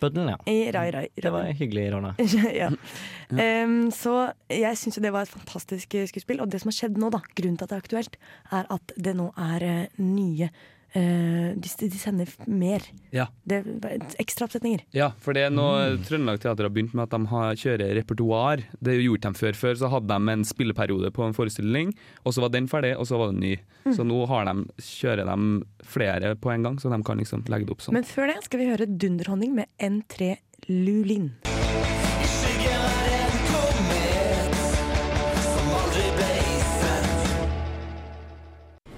Bøddelen, 0.00 0.28
ja. 0.34 0.38
i 0.50 0.70
Rai 0.74 0.90
Rai. 0.94 1.06
Det 1.16 1.30
var 1.32 1.48
hyggelig 1.56 1.86
rolle. 1.94 2.12
ja. 2.60 2.68
um, 3.30 3.90
så 3.94 4.14
jeg 4.52 4.78
syns 4.78 4.98
jo 4.98 5.02
det 5.04 5.12
var 5.14 5.26
et 5.26 5.32
fantastisk 5.32 5.96
skuespill. 6.10 6.42
Og 6.44 6.50
det 6.50 6.60
som 6.62 6.70
har 6.70 6.76
skjedd 6.76 7.00
nå, 7.00 7.10
da, 7.14 7.22
grunnen 7.38 7.58
til 7.58 7.66
at 7.66 7.72
det 7.72 7.78
er 7.78 7.84
aktuelt, 7.84 8.18
er 8.54 8.68
at 8.74 8.94
det 9.06 9.14
nå 9.18 9.30
er 9.40 9.66
eh, 9.66 10.00
nye 10.02 10.50
eh, 10.94 11.52
de, 11.58 11.70
de 11.80 11.98
sender 12.00 12.30
mer. 12.46 12.84
Ja. 13.14 13.26
Det 13.44 13.60
er 13.60 14.04
Ekstraoppsetninger. 14.22 14.84
Ja, 14.96 15.10
for 15.20 15.36
det 15.36 15.46
er 15.48 15.54
noe 15.54 15.74
Mm. 15.94 16.02
Trøndelag 16.06 16.40
Teater 16.40 16.66
har 16.68 16.72
begynt 16.72 16.94
med 16.94 17.04
at 17.06 17.14
de 17.14 17.26
har, 17.30 17.58
kjører 17.58 17.94
repertoar. 17.98 18.62
Det 18.84 18.94
gjorde 19.02 19.26
de 19.28 19.38
før. 19.38 19.58
Før 19.58 19.74
så 19.80 19.90
hadde 19.92 20.08
de 20.14 20.32
en 20.32 20.44
spilleperiode 20.46 21.10
på 21.14 21.26
en 21.26 21.34
forestilling, 21.36 21.92
og 22.24 22.34
så 22.36 22.44
var 22.44 22.54
den 22.54 22.68
ferdig, 22.70 22.94
og 22.98 23.06
så 23.10 23.18
var 23.20 23.32
den 23.32 23.42
ny. 23.42 23.56
Mm. 23.84 23.92
Så 23.96 24.06
nå 24.06 24.22
har 24.30 24.48
de, 24.48 24.56
kjører 24.80 25.28
de 25.28 25.64
flere 25.84 26.34
på 26.36 26.54
en 26.54 26.62
gang, 26.68 26.78
så 26.80 26.92
de 26.92 27.02
kan 27.04 27.20
liksom 27.20 27.44
legge 27.52 27.68
det 27.68 27.76
opp 27.76 27.84
sånn. 27.84 27.98
Men 27.98 28.08
før 28.08 28.32
det 28.32 28.40
skal 28.46 28.62
vi 28.62 28.70
høre 28.72 28.86
Dunderhonning 28.88 29.54
med 29.58 29.70
N3 29.82 30.36
Lulin. 30.70 31.32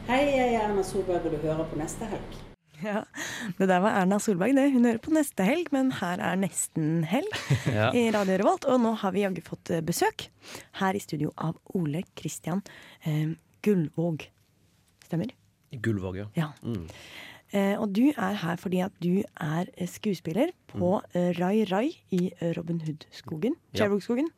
Hei, 0.07 0.23
jeg 0.37 0.53
er 0.55 0.61
Erna 0.69 0.83
Solberg, 0.87 1.25
og 1.27 1.35
du 1.35 1.41
hører 1.43 1.67
på 1.71 1.79
neste 1.81 2.07
helg. 2.09 2.37
Ja, 2.83 3.01
Det 3.59 3.67
der 3.71 3.81
var 3.81 3.97
Erna 4.03 4.19
Solberg. 4.21 4.55
det. 4.55 4.71
Hun 4.73 4.85
hører 4.85 4.99
på 5.03 5.11
neste 5.15 5.43
helg, 5.45 5.71
men 5.73 5.91
her 5.99 6.21
er 6.21 6.37
nesten 6.37 7.05
helg 7.09 7.33
Ja. 7.79 7.91
i 7.93 8.11
Radio 8.15 8.37
Revolt. 8.39 8.65
Og 8.71 8.81
nå 8.81 8.93
har 9.01 9.13
vi 9.17 9.25
jaggu 9.25 9.41
fått 9.43 9.71
eh, 9.71 9.81
besøk 9.83 10.29
her 10.81 10.95
i 10.95 11.01
studio 11.03 11.33
av 11.37 11.57
Ole 11.75 12.05
Kristian 12.15 12.63
eh, 13.03 13.35
Gullvåg. 13.67 14.29
Stemmer? 15.09 15.33
Gullvåg, 15.73 16.21
ja. 16.21 16.29
Ja. 16.37 16.51
Eh, 17.50 17.75
og 17.80 17.91
du 17.97 18.11
er 18.13 18.39
her 18.45 18.57
fordi 18.61 18.83
at 18.85 18.95
du 19.02 19.23
er 19.41 19.67
eh, 19.75 19.89
skuespiller 19.91 20.52
på 20.71 21.00
mm. 21.00 21.33
Rai 21.41 21.65
Rai 21.71 21.89
i 22.15 22.28
eh, 22.39 22.52
Robin 22.59 22.78
Hood-skogen. 22.85 23.57
Ja. 23.75 23.89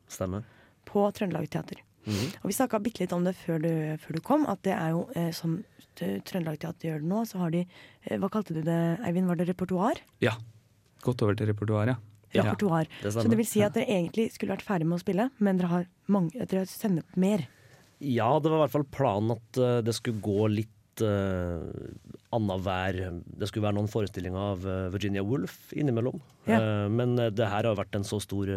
Stemmer. 0.09 0.47
På 0.88 1.11
Trøndelag 1.12 1.51
Teater. 1.53 1.83
Mhm. 2.09 2.29
Og 2.42 2.51
vi 2.51 2.57
snakka 2.57 2.81
bitte 2.83 3.05
litt 3.05 3.12
om 3.12 3.27
det 3.27 3.35
før 3.37 3.61
du, 3.62 3.73
før 4.01 4.16
du 4.16 4.23
kom, 4.25 4.47
at 4.49 4.62
det 4.66 4.75
er 4.75 4.94
jo 4.97 5.05
eh, 5.14 5.31
som 5.37 5.59
Trøndelag 5.99 6.61
Teater 6.62 6.92
gjør 6.92 7.03
det 7.03 7.11
nå, 7.11 7.25
så 7.27 7.40
har 7.42 7.53
de 7.55 7.64
eh, 7.64 8.18
Hva 8.18 8.31
kalte 8.33 8.55
du 8.57 8.62
det, 8.64 8.79
Eivind? 9.05 9.29
Var 9.29 9.40
det 9.40 9.49
repertoar? 9.51 10.01
Ja. 10.25 10.37
Gått 11.05 11.23
over 11.27 11.37
til 11.38 11.51
repertoar, 11.51 11.92
ja. 11.92 11.99
Ja. 12.35 12.44
Repertoar. 12.44 12.88
det 13.03 13.12
så 13.14 13.25
det 13.25 13.38
vil 13.40 13.49
si 13.49 13.62
at 13.64 13.77
dere 13.77 13.88
egentlig 13.88 14.29
skulle 14.35 14.53
vært 14.53 14.66
ferdig 14.66 14.88
med 14.88 14.99
å 14.99 15.03
spille, 15.03 15.29
men 15.40 15.61
dere 15.61 15.71
har, 15.73 15.87
mange, 16.12 16.35
at 16.37 16.51
dere 16.51 16.66
har 16.66 16.71
sendt 16.71 17.01
opp 17.01 17.16
mer. 17.21 17.47
Ja, 18.05 18.29
det 18.38 18.51
var 18.51 18.61
i 18.61 18.64
hvert 18.66 18.75
fall 18.75 18.90
planen 18.94 19.33
at 19.35 19.61
uh, 19.61 19.79
det 19.83 19.94
skulle 19.97 20.21
gå 20.23 20.44
litt 20.53 21.03
uh, 21.03 21.64
annenhver 22.37 22.99
Det 23.25 23.49
skulle 23.49 23.64
være 23.64 23.79
noen 23.79 23.88
forestillinger 23.88 24.53
av 24.53 24.66
eh, 24.68 24.90
Virginia 24.92 25.23
Woolf 25.25 25.73
innimellom. 25.73 26.18
Ja. 26.44 26.59
Eh, 26.59 26.88
men 26.92 27.16
det 27.16 27.49
her 27.49 27.64
har 27.64 27.79
vært 27.79 27.97
en 27.97 28.05
så 28.05 28.18
stor 28.21 28.51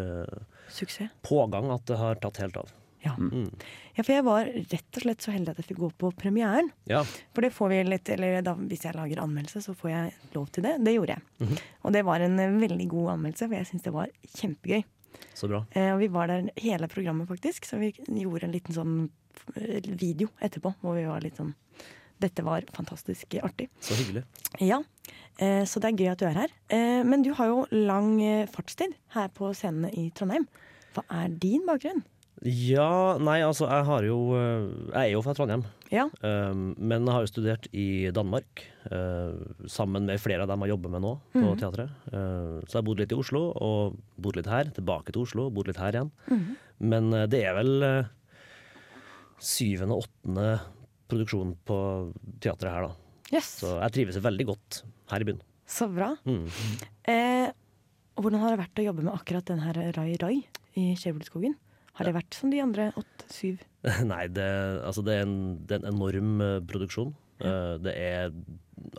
Suksess. 0.68 1.08
pågang 1.24 1.70
at 1.72 1.86
det 1.88 1.96
har 1.96 2.20
tatt 2.20 2.42
helt 2.42 2.58
av. 2.60 2.74
Ja. 3.02 3.16
Mm. 3.18 3.48
ja, 3.96 4.02
for 4.04 4.12
jeg 4.14 4.24
var 4.26 4.46
rett 4.46 4.98
og 4.98 5.02
slett 5.02 5.24
så 5.24 5.32
heldig 5.34 5.50
at 5.52 5.58
jeg 5.58 5.72
fikk 5.72 5.80
gå 5.82 5.88
på 5.98 6.12
premieren. 6.14 6.68
Ja. 6.90 7.02
For 7.34 7.42
det 7.42 7.50
får 7.54 7.72
vi 7.72 7.80
litt, 7.88 8.10
eller 8.14 8.42
da, 8.46 8.54
hvis 8.54 8.84
jeg 8.86 8.94
lager 8.94 9.22
anmeldelse, 9.24 9.62
så 9.64 9.74
får 9.74 9.90
jeg 9.90 10.12
lov 10.36 10.50
til 10.54 10.66
det. 10.68 10.76
Det 10.86 10.94
gjorde 10.94 11.16
jeg. 11.16 11.24
Mhm. 11.42 11.56
Og 11.82 11.96
det 11.96 12.04
var 12.06 12.22
en 12.22 12.38
eh, 12.38 12.58
veldig 12.62 12.86
god 12.92 13.10
anmeldelse, 13.16 13.48
for 13.48 13.58
jeg 13.58 13.70
syns 13.72 13.88
det 13.88 13.94
var 13.96 14.12
kjempegøy. 14.36 14.84
Så 15.34 15.48
bra. 15.50 15.64
Eh, 15.74 15.90
og 15.94 15.98
vi 16.02 16.08
var 16.14 16.30
der 16.30 16.52
hele 16.62 16.88
programmet, 16.88 17.28
faktisk, 17.28 17.66
så 17.66 17.80
vi 17.82 17.90
gjorde 17.92 18.46
en 18.46 18.54
liten 18.54 18.76
sånn 18.76 18.94
eh, 19.56 19.82
video 19.88 20.30
etterpå 20.40 20.74
hvor 20.80 20.96
vi 20.98 21.08
var 21.08 21.24
litt 21.24 21.40
sånn 21.40 21.54
Dette 22.22 22.44
var 22.46 22.62
fantastisk 22.70 23.34
artig. 23.42 23.66
Så 23.82 23.96
hyggelig. 23.98 24.20
Ja, 24.62 24.76
eh, 25.42 25.64
så 25.66 25.80
det 25.82 25.88
er 25.90 25.96
gøy 25.98 26.10
at 26.12 26.20
du 26.20 26.26
er 26.28 26.36
her. 26.38 26.52
Eh, 26.70 27.00
men 27.02 27.24
du 27.26 27.32
har 27.34 27.48
jo 27.50 27.64
lang 27.74 28.12
fartstid 28.52 28.94
her 29.16 29.26
på 29.34 29.50
scenene 29.58 29.90
i 29.90 30.04
Trondheim. 30.14 30.46
Hva 30.94 31.02
er 31.10 31.34
din 31.42 31.66
bakgrunn? 31.66 32.04
Ja, 32.42 33.16
nei, 33.22 33.36
altså 33.46 33.68
jeg 33.70 33.84
har 33.86 34.02
jo 34.02 34.16
eh, 34.34 34.64
Jeg 34.90 35.02
er 35.04 35.10
jo 35.12 35.20
fra 35.22 35.34
Trondheim. 35.38 35.62
Ja. 35.92 36.08
Um, 36.26 36.72
men 36.80 37.04
jeg 37.06 37.14
har 37.14 37.22
jo 37.22 37.30
studert 37.30 37.68
i 37.76 37.84
Danmark, 38.10 38.64
uh, 38.90 39.36
sammen 39.70 40.08
med 40.08 40.18
flere 40.18 40.42
av 40.42 40.48
dem 40.50 40.64
jeg 40.64 40.72
jobber 40.72 40.90
med 40.94 41.04
nå 41.04 41.12
på 41.34 41.42
Mhm. 41.44 41.58
teatret. 41.60 41.92
Uh, 42.10 42.58
så 42.66 42.80
jeg 42.80 42.86
bodde 42.88 43.04
litt 43.04 43.12
i 43.14 43.18
Oslo, 43.20 43.42
og 43.54 43.98
bodde 44.18 44.40
litt 44.40 44.50
her. 44.50 44.64
Tilbake 44.74 45.12
til 45.12 45.22
Oslo, 45.22 45.50
bodde 45.54 45.70
litt 45.70 45.78
her 45.82 45.92
igjen. 45.92 46.10
Mhm. 46.32 46.56
Men 46.80 47.12
uh, 47.14 47.26
det 47.30 47.44
er 47.46 47.54
vel 47.60 47.72
uh, 47.86 48.10
syvende-åttende 49.42 50.60
produksjon 51.12 51.54
på 51.68 51.78
teatret 52.42 52.72
her, 52.72 52.88
da. 52.88 52.92
Yes. 53.32 53.48
Så 53.62 53.76
jeg 53.80 53.94
trives 53.96 54.18
veldig 54.22 54.46
godt 54.50 54.82
her 55.12 55.20
i 55.24 55.28
byen. 55.28 55.40
Så 55.72 55.86
bra. 55.92 56.10
Mm. 56.28 56.46
Eh, 57.08 57.50
hvordan 58.20 58.42
har 58.42 58.52
det 58.56 58.60
vært 58.64 58.80
å 58.82 58.86
jobbe 58.90 59.04
med 59.06 59.14
akkurat 59.14 59.46
den 59.48 59.62
her 59.64 59.78
Rai 59.96 60.16
Rai 60.20 60.38
i 60.76 60.92
Skjevulskogen? 60.98 61.54
Har 61.98 62.08
det 62.08 62.14
vært 62.16 62.38
som 62.38 62.52
de 62.52 62.60
andre 62.64 62.90
åtte-syv? 62.98 63.62
Nei, 64.12 64.24
det, 64.32 64.48
altså 64.86 65.04
det, 65.04 65.18
er 65.18 65.26
en, 65.26 65.40
det 65.66 65.76
er 65.76 65.82
en 65.82 65.92
enorm 65.92 66.40
eh, 66.44 66.60
produksjon. 66.68 67.12
Ja. 67.42 67.74
det 67.82 67.92
er 67.98 68.28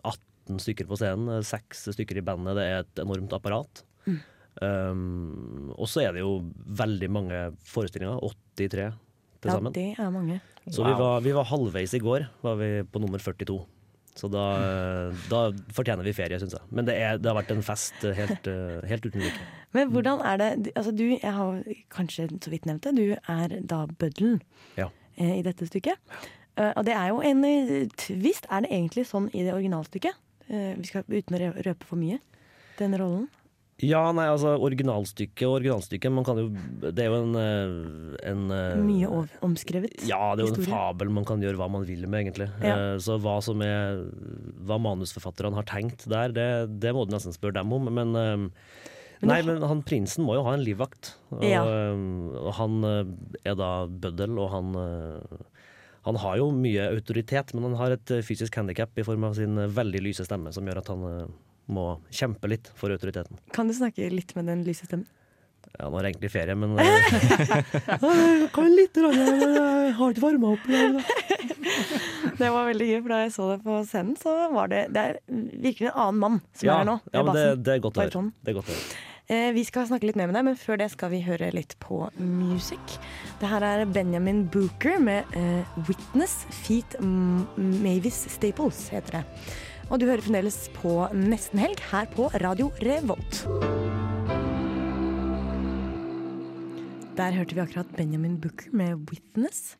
18 0.03 0.59
stykker 0.59 0.89
på 0.89 0.97
scenen, 0.99 1.29
eh, 1.31 1.45
seks 1.47 1.87
stykker 1.95 2.19
i 2.19 2.25
bandet. 2.25 2.57
Det 2.59 2.67
er 2.67 2.83
et 2.83 3.03
enormt 3.05 3.35
apparat. 3.35 3.83
Mm. 4.05 4.19
Um, 4.61 5.71
og 5.73 5.87
så 5.89 6.03
er 6.03 6.13
det 6.13 6.21
jo 6.21 6.35
veldig 6.83 7.09
mange 7.09 7.39
forestillinger. 7.65 8.19
83 8.59 8.91
til 9.43 9.51
sammen. 9.51 9.73
Ja, 9.73 9.79
det 9.79 10.03
er 10.03 10.11
mange. 10.13 10.41
Så 10.71 10.85
vi 10.85 10.93
var, 10.95 11.23
vi 11.23 11.33
var 11.35 11.47
halvveis 11.49 11.95
i 11.97 12.01
går, 12.03 12.27
var 12.43 12.59
vi 12.59 12.69
på 12.87 13.01
nummer 13.03 13.19
42. 13.19 13.57
Så 14.15 14.29
da, 14.29 14.43
eh, 14.61 15.23
da 15.29 15.47
fortjener 15.73 16.05
vi 16.05 16.13
ferie, 16.15 16.37
syns 16.39 16.53
jeg. 16.55 16.69
Men 16.69 16.87
det, 16.87 16.95
er, 17.01 17.17
det 17.19 17.31
har 17.31 17.37
vært 17.39 17.51
en 17.55 17.65
fest 17.65 18.05
eh, 18.05 18.13
helt, 18.17 18.49
eh, 18.49 18.83
helt 18.91 19.07
uten 19.07 19.25
like. 19.25 19.47
Men 19.73 19.89
hvordan 19.93 20.21
er 20.21 20.39
det 20.41 20.71
Altså 20.75 20.93
du, 20.95 21.05
jeg 21.15 21.33
har 21.33 21.63
kanskje 21.93 22.29
så 22.43 22.53
vidt 22.53 22.67
nevnt 22.69 22.85
det, 22.85 22.95
du 22.97 23.15
er 23.17 23.59
da 23.61 23.83
bøddelen 23.87 24.41
Ja. 24.79 24.89
eh, 25.17 25.39
i 25.39 25.43
dette 25.45 25.67
stykket. 25.69 25.97
Eh, 26.57 26.71
og 26.77 26.85
det 26.85 26.93
er 26.93 27.09
jo 27.09 27.21
en 27.25 27.45
eh, 27.47 27.87
tvist. 27.97 28.45
Er 28.49 28.65
det 28.65 28.73
egentlig 28.73 29.07
sånn 29.09 29.29
i 29.33 29.45
det 29.45 29.53
originalstykket? 29.55 30.19
Vi 30.53 30.85
skal 30.85 31.05
Uten 31.07 31.37
å 31.39 31.53
røpe 31.65 31.87
for 31.87 31.97
mye. 31.97 32.19
Den 32.77 32.93
rollen. 32.99 33.29
Ja, 33.81 34.03
nei, 34.13 34.27
altså 34.29 34.51
originalstykket 34.61 35.43
og 35.47 35.55
originalstykket 35.57 36.11
Man 36.13 36.23
kan 36.27 36.37
jo 36.37 36.43
Det 36.93 37.01
er 37.01 37.07
jo 37.09 37.15
en, 37.23 37.33
en 38.21 38.43
Mye 38.85 39.07
omskrevet 39.09 39.41
omskrevet. 39.47 39.95
Ja, 40.05 40.35
det 40.37 40.43
er 40.43 40.51
jo 40.51 40.59
en 40.59 40.67
fabel 40.69 41.09
man 41.15 41.25
kan 41.25 41.41
gjøre 41.41 41.57
hva 41.57 41.71
man 41.73 41.87
vil 41.87 42.05
med, 42.05 42.27
egentlig. 42.27 42.51
Ja. 42.61 42.99
Så 43.01 43.17
hva 43.23 43.39
som 43.43 43.63
er 43.65 44.03
Hva 44.67 44.77
manusforfatterne 44.83 45.57
har 45.57 45.65
tenkt 45.67 46.05
der, 46.11 46.35
det, 46.35 46.47
det 46.83 46.93
må 46.93 47.07
du 47.07 47.15
nesten 47.15 47.33
spørre 47.33 47.57
dem 47.63 47.73
om. 47.73 47.89
Men, 47.89 48.13
Men 49.23 49.31
nei, 49.31 49.39
men 49.47 49.63
han 49.63 49.81
prinsen 49.87 50.25
må 50.27 50.35
jo 50.35 50.43
ha 50.43 50.53
en 50.57 50.63
livvakt. 50.65 51.13
Og, 51.31 51.43
Ja. 51.47 51.63
eh, 51.63 52.03
og 52.43 52.51
han 52.59 52.77
eh, 52.83 53.13
er 53.47 53.55
da 53.59 53.71
bøddel, 53.87 54.35
og 54.43 54.51
han 54.51 54.75
eh, 54.75 55.41
han 56.03 56.17
har 56.19 56.35
jo 56.35 56.49
mye 56.51 56.89
autoritet, 56.91 57.53
men 57.55 57.63
han 57.69 57.77
har 57.79 57.93
et 57.95 58.11
fysisk 58.27 58.57
handikap 58.59 58.91
i 58.99 59.05
form 59.07 59.23
av 59.23 59.37
sin 59.37 59.55
veldig 59.55 60.01
lyse 60.03 60.25
stemme, 60.27 60.51
som 60.51 60.67
gjør 60.67 60.81
at 60.81 60.89
han 60.91 61.05
må 61.71 61.85
kjempe 62.11 62.49
litt 62.51 62.67
for 62.75 62.91
autoriteten. 62.91 63.39
Kan 63.55 63.69
du 63.71 63.73
snakke 63.77 64.09
litt 64.11 64.33
med 64.35 64.49
den 64.51 64.65
lyse 64.67 64.83
stemmen? 64.83 65.07
Ja, 65.79 65.87
nå 65.87 65.95
er 66.01 66.03
det 66.03 66.09
egentlig 66.11 66.31
ferie, 66.33 66.57
men 66.59 66.75
Kan 68.53 68.67
litt, 68.75 68.99
men 68.99 69.15
jeg 69.15 69.93
har 69.95 70.11
ikke 70.11 70.25
varma 70.25 70.51
opp. 70.57 70.67
Det 72.33 72.49
var 72.49 72.65
veldig 72.67 72.85
gøy, 72.89 72.99
for 73.05 73.13
da 73.13 73.17
jeg 73.23 73.31
så 73.35 73.47
det 73.53 73.57
på 73.63 73.79
scenen, 73.87 74.15
så 74.19 74.31
var 74.53 74.69
det 74.71 74.83
Det 74.93 75.01
er 75.07 75.17
virkelig 75.63 75.89
en 75.91 75.99
annen 76.03 76.19
mann 76.23 76.37
som 76.51 76.67
Ja, 76.67 76.73
er 76.73 76.77
her 76.83 76.87
nå. 76.89 76.95
ja, 77.13 77.23
men 77.23 77.37
det, 77.37 77.43
det 77.63 77.73
er 77.77 77.83
godt 77.85 77.99
å 78.01 78.03
høre. 78.03 78.77
Eh, 79.31 79.53
vi 79.55 79.63
skal 79.63 79.85
snakke 79.87 80.03
litt 80.09 80.17
mer 80.19 80.27
med 80.27 80.35
deg, 80.35 80.43
men 80.49 80.57
før 80.59 80.81
det 80.81 80.89
skal 80.91 81.13
vi 81.13 81.21
høre 81.23 81.47
litt 81.55 81.77
på 81.79 82.01
music. 82.19 82.97
Det 83.39 83.47
her 83.47 83.63
er 83.63 83.85
Benjamin 83.87 84.43
Booker 84.51 84.99
med 84.99 85.23
eh, 85.39 85.63
'Witness 85.87 86.43
Feet 86.65 86.97
Mavis 86.99 88.25
Staples', 88.35 88.89
heter 88.91 89.21
det. 89.21 89.23
Og 89.89 89.99
du 89.99 90.07
hører 90.09 90.23
fremdeles 90.25 90.67
på 90.75 91.07
Nesten 91.15 91.59
Helg 91.59 91.79
her 91.91 92.09
på 92.11 92.27
Radio 92.43 92.71
Revolt. 92.83 93.45
Der 97.15 97.31
hørte 97.31 97.55
vi 97.55 97.61
akkurat 97.61 97.95
Benjamin 97.95 98.41
Booker 98.41 98.75
med 98.75 99.07
'Witness'. 99.07 99.77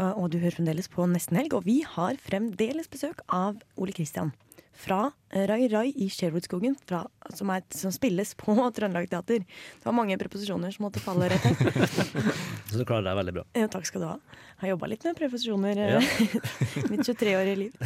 Eh, 0.00 0.10
Og 0.18 0.32
du 0.32 0.38
hører 0.38 0.58
fremdeles 0.58 0.88
på 0.88 1.06
Nesten 1.06 1.36
Helg, 1.36 1.54
og 1.54 1.64
vi 1.64 1.84
har 1.86 2.16
fremdeles 2.18 2.88
besøk 2.88 3.22
av 3.28 3.60
Ole 3.76 3.92
Kristian. 3.92 4.32
Fra 4.72 5.10
Rai 5.32 5.66
Rai 5.68 5.90
i 6.00 6.06
Sherwoodskogen, 6.10 6.74
fra- 6.88 7.04
som, 7.36 7.50
er, 7.52 7.62
som 7.76 7.92
spilles 7.92 8.32
på 8.40 8.54
Trøndelag 8.76 9.10
Teater. 9.12 9.42
Det 9.44 9.84
var 9.84 9.92
mange 9.96 10.16
preposisjoner 10.18 10.72
som 10.74 10.86
måtte 10.86 11.02
falle 11.04 11.28
rett 11.28 11.44
her. 11.44 11.90
Så 12.72 12.80
du 12.80 12.84
klarer 12.88 13.04
deg 13.10 13.18
veldig 13.20 13.34
bra. 13.36 13.44
Ja, 13.58 13.68
takk 13.70 13.84
skal 13.88 14.00
du 14.04 14.06
ha. 14.08 14.16
Har 14.62 14.70
jobba 14.72 14.88
litt 14.88 15.04
med 15.04 15.18
preposisjoner 15.18 15.80
ja. 15.82 16.00
mitt 16.92 17.04
23-årige 17.04 17.58
liv. 17.60 17.76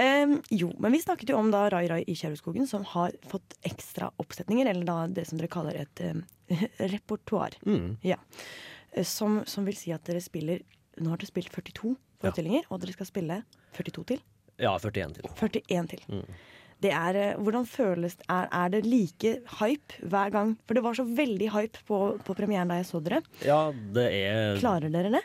Um, 0.00 0.38
jo, 0.54 0.70
men 0.80 0.94
vi 0.96 1.02
snakket 1.04 1.34
jo 1.34 1.38
om 1.42 1.50
da 1.52 1.66
Rai 1.74 1.84
Rai 1.92 2.00
i 2.08 2.16
Sherwoodskogen, 2.16 2.66
som 2.70 2.86
har 2.94 3.12
fått 3.30 3.58
ekstra 3.68 4.08
oppsetninger, 4.22 4.70
eller 4.72 4.88
da 4.88 4.98
det 5.20 5.26
som 5.28 5.38
dere 5.40 5.52
kaller 5.52 5.76
et 5.84 6.04
um, 6.08 6.24
repertoar. 6.80 7.58
Mm. 7.68 7.96
Ja. 8.06 8.16
Eh, 8.92 9.04
Som, 9.04 9.42
som 9.46 9.64
vil 9.68 9.76
si 9.76 9.92
at 9.92 10.04
dere 10.08 10.20
spiller 10.24 10.62
Nå 11.02 11.10
har 11.10 11.18
dere 11.18 11.26
spilt 11.26 11.50
42 11.50 11.96
forestillinger, 12.22 12.64
og 12.70 12.78
dere 12.80 12.92
skal 12.94 13.08
spille 13.08 13.40
42 13.74 14.04
til. 14.12 14.20
Ja, 14.62 14.74
41 14.78 15.14
til. 15.18 15.30
41 15.40 15.88
til. 15.94 16.02
Mm. 16.08 16.26
Det 16.84 16.90
er, 16.92 17.16
eh, 17.16 17.36
hvordan 17.40 17.64
føles 17.66 18.16
er, 18.28 18.48
er 18.52 18.68
det 18.74 18.82
like 18.84 19.38
hype 19.60 19.96
hver 20.04 20.30
gang? 20.34 20.56
For 20.66 20.74
det 20.76 20.82
var 20.84 20.94
så 20.98 21.04
veldig 21.06 21.48
hype 21.54 21.80
på, 21.88 22.00
på 22.26 22.36
premieren 22.36 22.68
da 22.68 22.76
jeg 22.80 22.88
så 22.90 23.00
dere. 23.02 23.22
Ja, 23.46 23.70
det 23.72 24.04
er 24.12 24.58
Klarer 24.60 24.92
dere 24.92 25.14
det? 25.16 25.22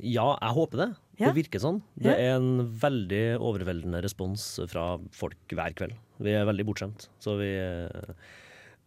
Ja, 0.00 0.30
jeg 0.40 0.54
håper 0.56 0.80
det. 0.80 0.88
Ja. 1.20 1.28
Det 1.28 1.36
virker 1.44 1.60
sånn. 1.60 1.82
Det 2.00 2.08
Ja. 2.08 2.16
er 2.32 2.38
en 2.40 2.64
veldig 2.80 3.36
overveldende 3.38 4.00
respons 4.02 4.46
fra 4.70 4.96
folk 5.14 5.36
hver 5.52 5.74
kveld. 5.76 5.92
Vi 6.24 6.32
er 6.34 6.46
veldig 6.48 6.64
bortskjemt. 6.66 7.04
Så 7.22 7.36
vi, 7.38 7.50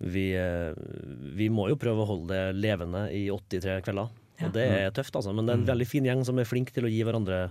vi, 0.03 0.25
vi 1.37 1.47
må 1.53 1.69
jo 1.71 1.77
prøve 1.79 2.03
å 2.03 2.09
holde 2.09 2.33
det 2.33 2.57
levende 2.59 3.05
i 3.15 3.27
83 3.31 3.77
kvelder. 3.85 4.09
Og 4.43 4.51
det 4.57 4.65
er 4.67 4.91
tøft, 4.95 5.15
altså. 5.15 5.31
Men 5.35 5.45
det 5.47 5.53
er 5.53 5.61
en 5.61 5.69
veldig 5.69 5.87
fin 5.87 6.03
gjeng 6.09 6.25
som 6.27 6.39
er 6.41 6.49
flink 6.49 6.73
til 6.75 6.87
å 6.87 6.91
gi 6.91 7.03
hverandre 7.07 7.45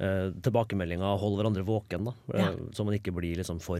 eh, 0.00 0.30
tilbakemeldinger 0.44 1.04
og 1.14 1.20
holde 1.24 1.40
hverandre 1.42 1.64
våken. 1.66 2.04
da. 2.10 2.12
Ja. 2.34 2.48
Eh, 2.52 2.56
Så 2.72 2.84
man 2.84 2.94
ikke 2.98 3.14
blir 3.14 3.36
liksom 3.36 3.60
for, 3.60 3.78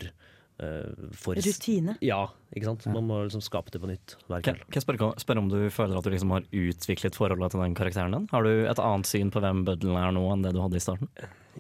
eh, 0.59 1.11
for 1.13 1.35
Rutine. 1.35 1.97
Ja, 2.03 2.29
ikke 2.55 2.65
sant. 2.65 2.87
Man 2.87 3.07
må 3.07 3.23
liksom 3.25 3.43
skape 3.43 3.71
det 3.71 3.81
på 3.81 3.89
nytt 3.89 4.17
hver 4.29 4.43
kveld. 4.43 4.59
kan 4.71 4.81
jeg 4.81 4.83
spørre, 4.83 5.13
spørre 5.19 5.39
om 5.39 5.49
du 5.49 5.69
føler 5.71 5.99
at 5.99 6.05
du 6.05 6.11
liksom 6.11 6.31
har 6.31 6.43
utviklet 6.53 7.15
forholdet 7.15 7.51
til 7.53 7.61
den 7.61 7.75
karakteren 7.75 8.13
din? 8.13 8.29
Har 8.31 8.43
du 8.43 8.67
et 8.67 8.79
annet 8.79 9.07
syn 9.07 9.31
på 9.31 9.41
hvem 9.41 9.65
Bøddelen 9.65 9.97
er 9.97 10.13
nå 10.13 10.25
enn 10.33 10.43
det 10.43 10.53
du 10.55 10.61
hadde 10.61 10.77
i 10.77 10.83
starten? 10.83 11.09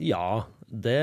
Ja, 0.01 0.45
det 0.69 0.99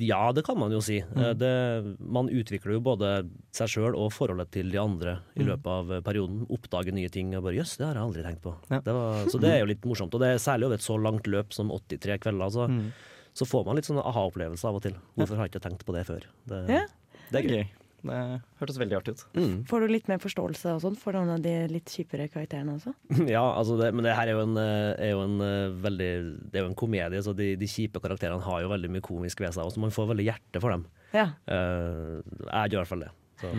Ja, 0.00 0.32
det 0.32 0.44
kan 0.46 0.58
man 0.58 0.72
jo 0.72 0.80
si. 0.84 1.00
Mm. 1.02 1.18
Eh, 1.22 1.32
Det, 1.38 1.96
man 2.00 2.28
utvikler 2.28 2.72
jo 2.76 2.80
både 2.80 3.10
seg 3.54 3.68
sjøl 3.68 3.96
og 3.96 4.12
forholdet 4.12 4.50
til 4.54 4.70
de 4.70 4.78
andre 4.80 5.18
i 5.36 5.42
Mm. 5.42 5.48
løpet 5.52 5.66
av 5.66 5.92
eh, 5.92 6.00
perioden. 6.00 6.46
Oppdager 6.50 6.92
nye 6.92 7.08
ting 7.08 7.34
og 7.36 7.44
bare 7.44 7.56
jøss, 7.58 7.76
det 7.78 7.86
har 7.86 7.94
jeg 7.94 8.02
aldri 8.02 8.22
tenkt 8.24 8.42
på. 8.42 8.54
Ja. 8.70 8.80
Det 8.80 8.92
var, 8.94 9.24
så 9.26 9.40
det 9.40 9.50
er 9.52 9.58
jo 9.60 9.66
litt 9.72 9.82
morsomt. 9.84 10.14
Og 10.14 10.20
det 10.20 10.28
er 10.34 10.38
særlig 10.42 10.66
over 10.66 10.74
et 10.74 10.86
så 10.86 10.96
langt 11.00 11.26
løp 11.26 11.52
som 11.52 11.70
83 11.70 12.18
kvelder, 12.18 12.50
så, 12.50 12.68
Mm. 12.68 12.92
så 13.34 13.44
får 13.46 13.66
man 13.66 13.76
litt 13.76 13.84
sånne 13.86 14.04
aha-opplevelser 14.04 14.68
av 14.68 14.74
og 14.76 14.82
til. 14.82 14.94
Hvorfor 15.16 15.36
har 15.36 15.46
jeg 15.48 15.52
ikke 15.54 15.68
tenkt 15.68 15.84
på 15.84 15.94
det 15.94 16.06
før? 16.06 16.22
Det, 16.46 16.68
Ja. 16.68 16.86
det 17.30 17.44
er 17.44 17.48
gøy. 17.48 17.66
Det 17.98 18.18
hørtes 18.60 18.76
veldig 18.78 18.96
artig 18.98 19.12
ut. 19.16 19.22
Mm. 19.34 19.54
Får 19.66 19.80
du 19.82 19.86
litt 19.90 20.06
mer 20.08 20.20
forståelse 20.22 20.74
og 20.76 20.82
sånn 20.84 20.96
for 21.00 21.16
noen 21.16 21.32
av 21.34 21.40
de 21.42 21.54
litt 21.72 21.90
kjipere 21.90 22.28
karakterene 22.30 22.76
også? 22.76 22.92
Ja, 23.34 23.42
altså 23.58 23.74
det, 23.80 23.88
men 23.96 24.06
det 24.06 24.14
her 24.14 24.30
er 24.30 24.36
jo 24.36 24.44
en, 24.44 24.56
eh, 24.62 24.92
er 25.08 25.10
jo 25.16 25.24
en 25.24 25.40
eh, 25.42 25.74
veldig 25.82 26.10
Det 26.52 26.60
er 26.60 26.62
jo 26.66 26.70
en 26.70 26.78
komedie, 26.78 27.22
så 27.26 27.34
de, 27.34 27.48
de 27.58 27.68
kjipe 27.70 27.98
karakterene 28.04 28.38
har 28.46 28.62
jo 28.62 28.70
veldig 28.70 28.90
mye 28.94 29.04
komisk 29.08 29.42
ved 29.42 29.56
seg. 29.56 29.66
Og 29.66 29.74
så 29.74 29.82
man 29.82 29.90
får 29.94 30.12
veldig 30.12 30.28
hjerte 30.30 30.62
for 30.62 30.74
dem. 30.76 30.86
Ja. 31.16 31.26
Uh, 31.50 32.20
jeg 32.46 32.70
gjør 32.70 32.78
i 32.78 32.82
hvert 32.84 32.92
fall 32.94 33.04
det. 33.06 33.10
Så. 33.40 33.50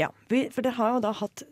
ja. 0.00 0.08
Vi, 0.30 0.44
for 0.54 0.66
dere 0.66 0.74
har 0.78 0.94
jo 0.96 1.02
da 1.04 1.12
hatt 1.14 1.44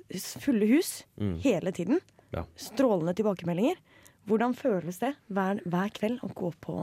fulle 0.42 0.66
hus 0.70 1.04
Mm. 1.18 1.36
hele 1.44 1.72
tiden. 1.72 2.00
Ja. 2.34 2.42
Strålende 2.58 3.14
tilbakemeldinger. 3.16 3.78
Hvordan 4.26 4.54
føles 4.58 4.98
det 5.02 5.12
hver, 5.30 5.60
hver 5.70 5.92
kveld 5.94 6.22
å 6.26 6.30
gå 6.34 6.50
på 6.64 6.74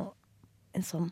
en 0.74 0.86
sånn 0.88 1.10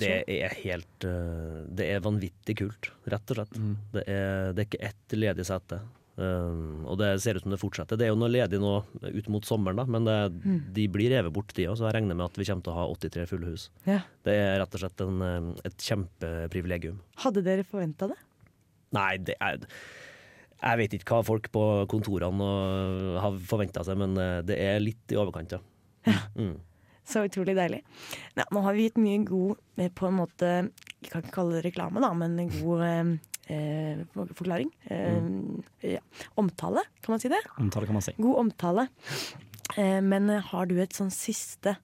Det 0.00 0.10
er 0.28 0.54
helt 0.64 1.04
eh, 1.08 1.60
Det 1.78 1.86
er 1.94 2.00
vanvittig 2.04 2.56
kult, 2.60 2.90
rett 3.06 3.30
og 3.32 3.36
slett. 3.40 3.54
Det, 3.94 4.02
er, 4.08 4.52
det 4.56 4.64
er 4.64 4.68
ikke 4.70 4.84
ett 4.92 5.16
ledig 5.16 5.46
sete. 5.48 5.80
Um, 6.16 6.86
og 6.88 6.96
det 6.96 7.10
ser 7.20 7.36
ut 7.36 7.42
som 7.44 7.52
det 7.52 7.58
fortsetter. 7.60 7.98
Det 8.00 8.06
er 8.06 8.08
jo 8.14 8.16
noe 8.16 8.30
ledig 8.32 8.56
nå 8.62 8.70
ut 9.04 9.26
mot 9.28 9.44
sommeren, 9.44 9.76
da, 9.76 9.84
men 9.84 10.06
det, 10.08 10.14
Mm. 10.46 10.60
de 10.72 10.86
blir 10.88 11.10
revet 11.12 11.32
bort, 11.32 11.52
de 11.52 11.66
òg. 11.68 11.76
Så 11.76 11.84
jeg 11.84 11.92
regner 11.98 12.16
med 12.16 12.24
at 12.30 12.38
vi 12.40 12.46
kommer 12.48 12.64
til 12.64 12.72
å 12.72 12.76
ha 12.78 12.86
83 12.88 13.26
fulle 13.28 13.50
hus. 13.52 13.66
Ja. 13.84 13.98
Det 14.24 14.32
er 14.32 14.56
rett 14.62 14.74
og 14.78 14.80
slett 14.80 15.02
en, 15.04 15.20
eh, 15.20 15.50
et 15.68 15.76
kjempeprivilegium. 15.76 16.98
Hadde 17.20 17.42
dere 17.44 17.64
forventa 17.68 18.08
det? 18.08 18.16
Nei, 18.96 19.16
det 19.18 19.34
er 19.40 19.58
Jeg 20.62 20.78
vet 20.78 20.94
ikke 20.96 21.18
hva 21.18 21.24
folk 21.26 21.50
på 21.52 21.62
kontorene 21.86 22.46
har 23.20 23.36
forventa 23.44 23.84
seg, 23.84 23.98
men 24.00 24.16
eh, 24.16 24.40
det 24.40 24.56
er 24.56 24.80
litt 24.80 25.12
i 25.12 25.18
overkant, 25.20 25.52
ja. 25.52 25.60
Mm. 26.34 26.56
Så 27.06 27.22
utrolig 27.26 27.54
deilig. 27.56 27.82
Ja, 28.34 28.44
nå 28.50 28.62
har 28.64 28.74
vi 28.74 28.88
gitt 28.88 28.98
mye 28.98 29.22
god 29.26 29.56
eh, 29.78 29.90
på 29.94 30.08
en 30.08 30.18
måte 30.18 30.48
Jeg 30.66 31.10
kan 31.12 31.22
ikke 31.22 31.36
kalle 31.38 31.58
det 31.58 31.66
reklame, 31.68 32.02
da, 32.02 32.10
men 32.18 32.34
god 32.58 32.82
eh, 32.86 33.12
eh, 33.54 34.02
forklaring. 34.34 34.72
Eh, 34.90 35.92
ja. 35.96 36.02
Omtale, 36.34 36.82
kan 37.00 37.14
man 37.14 37.22
si 37.22 37.30
det? 37.32 37.42
Omtale 37.62 37.86
kan 37.86 37.98
man 37.98 38.02
si. 38.02 38.16
God 38.18 38.40
omtale. 38.42 38.88
Eh, 39.76 40.00
men 40.02 40.30
eh, 40.30 40.42
har 40.50 40.66
du 40.66 40.80
et 40.82 40.96
sånn 40.96 41.14
siste 41.14 41.76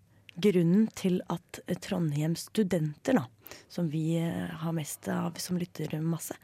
grunnen 0.42 0.88
til 0.96 1.20
at 1.30 1.60
Trondheim 1.60 1.80
Trondheims 1.84 2.48
studenter, 2.48 3.18
da, 3.20 3.26
som 3.68 3.90
vi 3.92 4.16
har 4.16 4.72
mest 4.72 5.10
av 5.12 5.36
som 5.36 5.58
lytter 5.60 5.92
masse, 6.00 6.34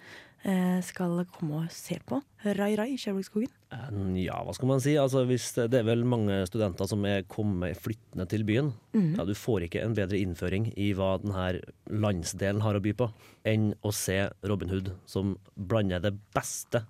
skal 0.87 1.25
komme 1.35 1.63
og 1.65 1.73
se 1.75 1.99
på 2.09 2.21
Rai 2.59 2.73
Rai 2.79 2.93
i 2.95 2.99
Sherwoodskogen? 3.01 3.51
Eh, 3.73 4.25
Ja, 4.25 4.39
hva 4.45 4.55
skal 4.57 4.71
man 4.71 4.81
si? 4.81 4.95
Altså, 4.97 5.25
det 5.29 5.81
er 5.81 5.87
vel 5.87 6.05
mange 6.09 6.41
studenter 6.49 6.89
som 6.89 7.05
er 7.05 7.27
kommet 7.29 7.77
flyttende 7.77 8.27
til 8.31 8.45
byen. 8.49 8.73
Mm. 8.95 9.17
Ja, 9.19 9.25
du 9.29 9.35
får 9.37 9.67
ikke 9.67 9.83
en 9.85 9.97
bedre 9.97 10.21
innføring 10.21 10.71
i 10.77 10.93
hva 10.97 11.17
denne 11.23 11.61
landsdelen 11.91 12.63
har 12.65 12.79
å 12.79 12.83
by 12.85 12.95
på, 12.97 13.11
enn 13.45 13.73
å 13.83 13.93
se 13.93 14.31
Robin 14.49 14.73
Hood, 14.73 14.93
som 15.07 15.37
blander 15.55 16.01
det 16.05 16.15
beste 16.35 16.85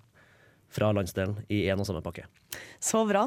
fra 0.73 0.91
landsdelen 0.95 1.37
i 1.49 1.63
én 1.69 1.79
og 1.79 1.87
samme 1.87 2.01
pakke. 2.05 2.25
Så 2.79 3.03
bra. 3.07 3.25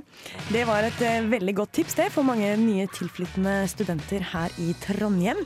Det 0.52 0.62
var 0.68 0.86
et 0.86 1.00
eh, 1.04 1.24
veldig 1.28 1.54
godt 1.58 1.74
tips 1.78 1.98
det 1.98 2.08
for 2.14 2.26
mange 2.26 2.48
nye 2.60 2.86
tilflyttende 2.94 3.62
studenter 3.70 4.24
her 4.32 4.54
i 4.62 4.72
Trondheim. 4.82 5.42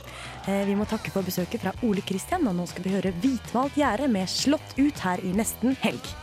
Eh, 0.47 0.63
vi 0.69 0.77
må 0.77 0.87
takke 0.89 1.11
for 1.13 1.27
besøket 1.27 1.63
fra 1.63 1.75
Ole 1.87 2.05
Kristian, 2.05 2.47
og 2.47 2.55
nå 2.57 2.67
skal 2.69 2.87
vi 2.87 2.95
høre 2.95 3.13
Hvitmalt 3.21 3.77
gjerde 3.77 4.09
med 4.11 4.29
Slått 4.31 4.77
ut 4.79 5.03
her 5.03 5.21
i 5.25 5.33
nesten 5.35 5.77
helg. 5.83 6.13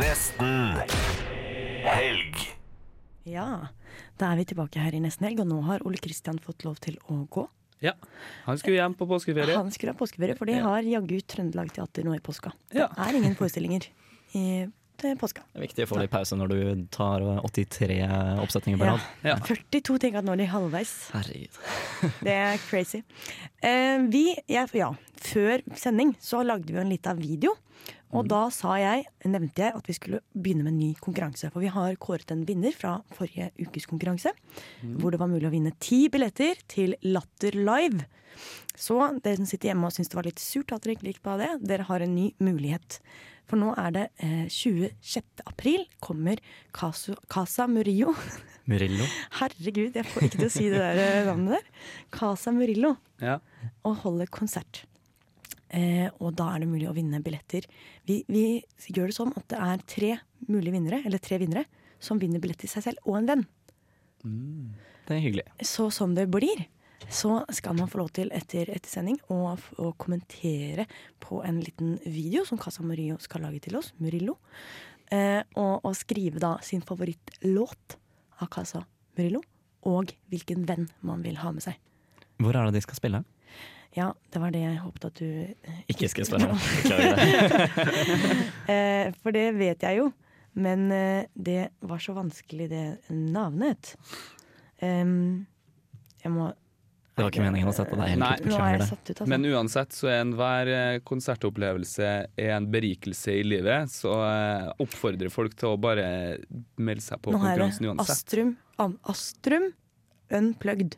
Nesten 0.00 0.80
helg. 1.84 2.46
Ja, 3.28 3.68
da 4.20 4.32
er 4.34 4.40
vi 4.42 4.48
tilbake 4.52 4.82
her 4.82 4.96
i 4.96 5.00
nesten 5.02 5.26
helg, 5.28 5.40
og 5.44 5.48
nå 5.50 5.60
har 5.68 5.84
Ole 5.88 6.00
Kristian 6.02 6.38
fått 6.42 6.66
lov 6.66 6.76
til 6.84 6.98
å 7.08 7.22
gå. 7.32 7.46
Ja. 7.80 7.94
Han 8.44 8.58
skulle 8.60 8.76
hjem 8.76 8.94
på 8.98 9.06
påskeferie. 9.08 9.56
Han 9.56 9.70
skulle 9.72 9.94
ha 9.94 9.98
påskeferie, 9.98 10.36
for 10.36 10.44
de 10.50 10.58
Ja. 10.58 10.66
har 10.68 10.82
jaggu 10.84 11.16
Trøndelag 11.24 11.72
Teater 11.72 12.04
nå 12.04 12.12
i 12.14 12.20
påska. 12.20 12.52
Ja. 12.76 12.88
Det 12.92 13.06
er 13.08 13.16
ingen 13.22 13.34
forestillinger 13.38 13.86
i 14.36 14.44
til 15.00 15.16
påska. 15.16 15.40
Det 15.54 15.56
er 15.56 15.64
viktig 15.64 15.84
å 15.86 15.88
få 15.88 15.98
litt 16.02 16.10
pause 16.12 16.36
når 16.36 16.48
du 16.52 16.86
tar 16.92 17.22
83 17.40 18.02
oppsetninger 18.42 18.76
på 18.76 18.84
rad. 18.84 19.00
Ja. 19.24 19.36
42 19.40 19.96
tenk 20.02 20.18
at 20.20 20.26
nå 20.26 20.34
er 20.36 20.42
de 20.42 20.48
halvveis. 20.52 20.92
Herregud. 21.14 21.56
Det 22.26 22.34
er 22.36 22.58
crazy. 22.68 23.00
Uh, 23.64 24.04
vi, 24.12 24.26
jeg, 24.44 24.68
ja, 24.76 24.90
før 25.16 25.64
sending 25.74 26.12
så 26.20 26.44
lagde 26.44 26.68
vi 26.74 26.82
en 26.82 26.92
liten 26.92 27.16
video. 27.16 27.56
Og 28.10 28.26
da 28.26 28.40
sa 28.50 28.74
jeg, 28.80 29.04
nevnte 29.30 29.62
jeg 29.62 29.76
at 29.76 29.86
vi 29.86 29.94
skulle 29.94 30.20
begynne 30.34 30.64
med 30.66 30.74
en 30.74 30.80
ny 30.82 30.90
konkurranse. 30.98 31.50
For 31.52 31.62
vi 31.62 31.70
har 31.70 31.98
kåret 32.02 32.32
en 32.34 32.42
vinner 32.48 32.74
fra 32.74 32.96
forrige 33.14 33.50
ukes 33.60 33.86
konkurranse. 33.90 34.32
Hvor 34.82 35.14
det 35.14 35.20
var 35.22 35.30
mulig 35.30 35.46
å 35.46 35.52
vinne 35.54 35.76
ti 35.82 36.08
billetter 36.10 36.58
til 36.70 36.96
Latter 37.06 37.54
Live. 37.58 38.08
Så 38.74 38.96
dere 39.22 39.38
som 39.38 39.48
sitter 39.48 39.70
hjemme 39.70 39.86
og 39.88 39.94
syns 39.94 40.10
det 40.10 40.18
var 40.18 40.26
litt 40.26 40.42
surt 40.42 40.72
at 40.74 40.82
dere 40.82 40.96
ikke 40.96 41.10
gikk 41.10 41.22
på 41.26 41.36
det, 41.40 41.50
dere 41.66 41.86
har 41.86 42.02
en 42.02 42.14
ny 42.16 42.30
mulighet. 42.42 43.00
For 43.50 43.58
nå 43.58 43.72
er 43.82 43.94
det 43.94 44.04
eh, 44.22 44.46
26. 44.46 45.42
april 45.42 45.82
kommer 46.02 46.38
Casa, 46.76 47.16
Casa 47.30 47.66
Murillo 47.66 48.14
Murillo. 48.70 49.06
Herregud, 49.40 49.96
jeg 49.98 50.06
får 50.06 50.28
ikke 50.28 50.38
til 50.38 50.46
å 50.46 50.52
si 50.54 50.68
det 50.70 50.78
der 50.78 51.00
eh, 51.02 51.24
navnet 51.26 51.56
der. 51.58 51.88
Casa 52.14 52.54
Murillo. 52.54 52.94
Ja. 53.22 53.40
Og 53.82 53.98
holder 54.04 54.30
konsert. 54.30 54.84
Eh, 55.70 56.08
og 56.18 56.34
da 56.38 56.48
er 56.54 56.62
det 56.62 56.70
mulig 56.70 56.88
å 56.90 56.94
vinne 56.96 57.22
billetter. 57.22 57.66
Vi, 58.08 58.22
vi 58.30 58.44
gjør 58.90 59.10
det 59.10 59.16
sånn 59.16 59.34
at 59.38 59.46
det 59.52 59.60
er 59.62 59.86
tre 59.90 60.12
mulige 60.48 60.74
vinnere, 60.74 61.02
eller 61.06 61.22
tre 61.22 61.38
vinnere, 61.42 61.66
som 62.02 62.18
vinner 62.20 62.42
billett 62.42 62.62
til 62.62 62.72
seg 62.72 62.88
selv 62.88 63.06
og 63.06 63.20
en 63.20 63.30
venn. 63.30 63.46
Det 65.06 65.16
er 65.16 65.24
hyggelig. 65.24 65.46
Så 65.66 65.88
som 65.94 66.14
det 66.16 66.26
blir, 66.32 66.66
så 67.10 67.40
skal 67.54 67.76
man 67.78 67.90
få 67.90 68.02
lov 68.02 68.10
til 68.16 68.30
etter, 68.36 68.70
ettersending 68.72 69.18
å, 69.32 69.54
å 69.56 69.92
kommentere 70.00 70.86
på 71.22 71.40
en 71.46 71.60
liten 71.64 71.96
video 72.04 72.44
som 72.48 72.60
Casa 72.60 72.84
Murillo 72.86 73.18
skal 73.22 73.46
lage 73.46 73.62
til 73.64 73.78
oss. 73.80 73.92
Murillo. 73.98 74.36
Eh, 75.10 75.42
og, 75.58 75.80
og 75.86 75.94
skrive 75.98 76.42
da 76.42 76.56
sin 76.64 76.84
favorittlåt 76.86 77.96
av 78.40 78.50
Casa 78.52 78.84
Murillo. 79.18 79.42
Og 79.88 80.12
hvilken 80.30 80.66
venn 80.68 80.90
man 81.06 81.24
vil 81.24 81.40
ha 81.40 81.54
med 81.56 81.64
seg. 81.64 81.78
Hvor 82.40 82.56
er 82.56 82.68
det 82.68 82.78
de 82.78 82.84
skal 82.84 82.98
spille? 83.00 83.22
Ja, 83.96 84.12
det 84.30 84.38
var 84.38 84.52
det 84.54 84.60
jeg 84.62 84.78
håpet 84.84 85.04
at 85.08 85.18
du 85.18 85.26
eh, 85.26 85.78
Ikke 85.90 86.08
skal 86.10 86.26
spørre. 86.28 86.52
om. 86.54 86.58
eh, 88.70 89.10
for 89.18 89.34
det 89.34 89.48
vet 89.58 89.82
jeg 89.82 89.98
jo. 89.98 90.10
Men 90.60 90.90
eh, 90.94 91.26
det 91.34 91.72
var 91.86 92.02
så 92.02 92.14
vanskelig, 92.14 92.68
det 92.70 92.84
navnet. 93.10 93.94
Um, 94.80 95.46
jeg 96.22 96.32
må 96.32 96.46
Det 97.16 97.24
var 97.24 97.32
ikke 97.32 97.44
meningen 97.44 97.68
å 97.70 97.74
sette 97.74 97.98
deg 97.98 98.12
helt 98.14 98.22
Nei. 98.22 98.30
ut. 98.38 98.46
Beklager 98.46 98.80
det. 98.82 98.88
ut, 98.94 99.10
altså. 99.10 99.28
Men 99.34 99.48
uansett 99.50 99.96
så 99.96 100.10
er 100.10 100.22
enhver 100.22 100.70
konsertopplevelse 101.10 102.12
er 102.30 102.54
en 102.56 102.70
berikelse 102.72 103.34
i 103.40 103.44
livet, 103.46 103.90
så 103.92 104.14
jeg 104.22 104.72
oppfordrer 104.86 105.34
folk 105.34 105.58
til 105.58 105.74
å 105.74 105.80
bare 105.82 106.06
melde 106.80 107.04
seg 107.04 107.22
på 107.22 107.34
Nå 107.34 107.42
har 107.42 107.56
jeg 107.58 107.74
er 107.74 107.90
det. 107.90 108.06
Astrum, 108.06 108.54
Astrum 109.10 109.70
Unplugged. 110.30 110.94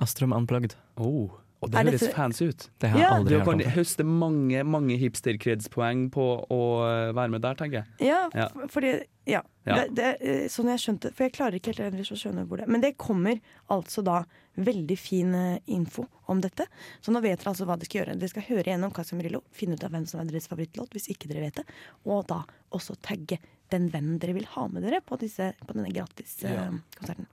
Astrum 0.00 0.32
Unplugged. 0.32 0.74
Oh, 0.96 1.36
og 1.60 1.70
det 1.70 1.84
høres 1.84 2.04
fancy 2.14 2.46
ut. 2.48 2.68
Det 2.80 2.88
har 2.90 2.98
jeg 2.98 3.06
Ja. 3.08 3.14
aldri 3.18 3.34
hørt 3.38 3.48
om. 3.48 3.58
Du 3.58 3.64
kan 3.64 3.72
høste 3.74 4.04
mange 4.04 4.62
mange 4.64 4.96
hipster-kredspoeng 4.98 6.10
på 6.10 6.26
å 6.50 6.60
eh, 6.88 7.12
være 7.12 7.30
med 7.30 7.42
der, 7.42 7.54
tenker 7.54 7.82
jeg. 7.82 7.86
Ja, 8.08 8.28
Ja. 8.34 8.48
fordi 8.68 9.02
Ja. 9.26 9.42
Ja. 9.66 9.74
Det, 9.84 9.94
det, 9.94 10.16
eh, 10.20 10.48
sånn 10.48 10.66
jeg 10.72 10.80
skjønte 10.80 11.12
For 11.14 11.24
jeg 11.24 11.32
klarer 11.36 11.54
ikke 11.60 11.66
helt 11.76 11.92
ellers 11.92 12.10
å 12.10 12.16
skjønne 12.16 12.46
hvor 12.48 12.56
det 12.56 12.66
Men 12.66 12.80
det 12.80 12.96
kommer 12.96 13.38
altså 13.68 14.02
da 14.02 14.24
veldig 14.58 14.96
fin 14.98 15.34
eh, 15.34 15.58
info 15.68 16.06
om 16.28 16.40
dette. 16.40 16.66
Så 17.02 17.12
nå 17.12 17.20
vet 17.22 17.38
dere 17.38 17.52
altså 17.52 17.66
hva 17.68 17.76
dere 17.78 17.84
skal 17.86 18.00
gjøre. 18.00 18.18
Dere 18.18 18.28
skal 18.32 18.42
høre 18.48 18.64
gjennom 18.64 18.92
Casio 18.92 19.16
Murillo, 19.16 19.42
finne 19.52 19.74
ut 19.74 19.84
av 19.84 19.90
hvem 19.92 20.06
som 20.08 20.20
er 20.20 20.24
deres 20.24 20.48
favorittlåt, 20.48 20.90
hvis 20.96 21.08
ikke 21.12 21.28
dere 21.28 21.40
vet 21.44 21.54
det. 21.60 21.64
Og 22.06 22.26
da 22.26 22.42
også 22.72 22.96
tagge 23.00 23.38
den 23.70 23.88
vennen 23.90 24.18
dere 24.18 24.34
vil 24.34 24.44
ha 24.56 24.66
med 24.68 24.82
dere 24.82 25.00
på, 25.00 25.18
disse, 25.20 25.52
på 25.66 25.74
denne 25.76 25.92
gratiskonserten. 25.94 27.26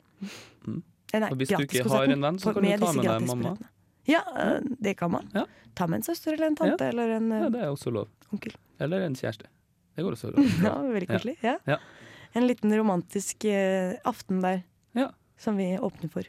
Mm. 0.67 0.83
Nei, 1.13 1.29
Og 1.31 1.37
hvis 1.39 1.49
du 1.49 1.63
ikke 1.63 1.87
har 1.89 2.03
en 2.11 2.21
venn, 2.21 2.37
så 2.39 2.53
kan 2.53 2.63
du 2.63 2.77
ta 2.77 2.91
med 2.93 3.05
deg 3.05 3.27
mamma. 3.27 3.57
Ja, 4.07 4.21
eh, 4.39 4.59
det 4.79 4.95
kan 4.99 5.11
man. 5.11 5.27
Ja. 5.33 5.45
Ta 5.77 5.87
med 5.87 5.99
en 6.01 6.07
søster 6.07 6.33
eller 6.33 6.47
en 6.51 6.55
tante 6.59 6.87
eller 6.87 7.09
en 7.19 7.31
eh, 7.31 7.43
Ja, 7.45 7.49
det 7.53 7.61
er 7.65 7.73
også 7.73 7.91
lov. 7.93 8.07
onkel. 8.33 8.55
Eller 8.79 9.03
en 9.05 9.15
kjæreste. 9.15 9.47
Det 9.97 10.03
går 10.05 10.15
også 10.17 10.31
lov. 10.33 10.45
Ja, 10.67 10.75
veldig 10.81 11.09
koselig. 11.09 11.37
Ja. 11.43 11.57
Ja. 11.67 11.77
En 12.37 12.45
liten 12.47 12.73
romantisk 12.77 13.45
uh, 13.49 13.95
aften 14.05 14.41
der 14.43 14.63
Ja. 14.95 15.09
som 15.39 15.57
vi 15.57 15.71
åpner 15.77 16.09
for. 16.11 16.27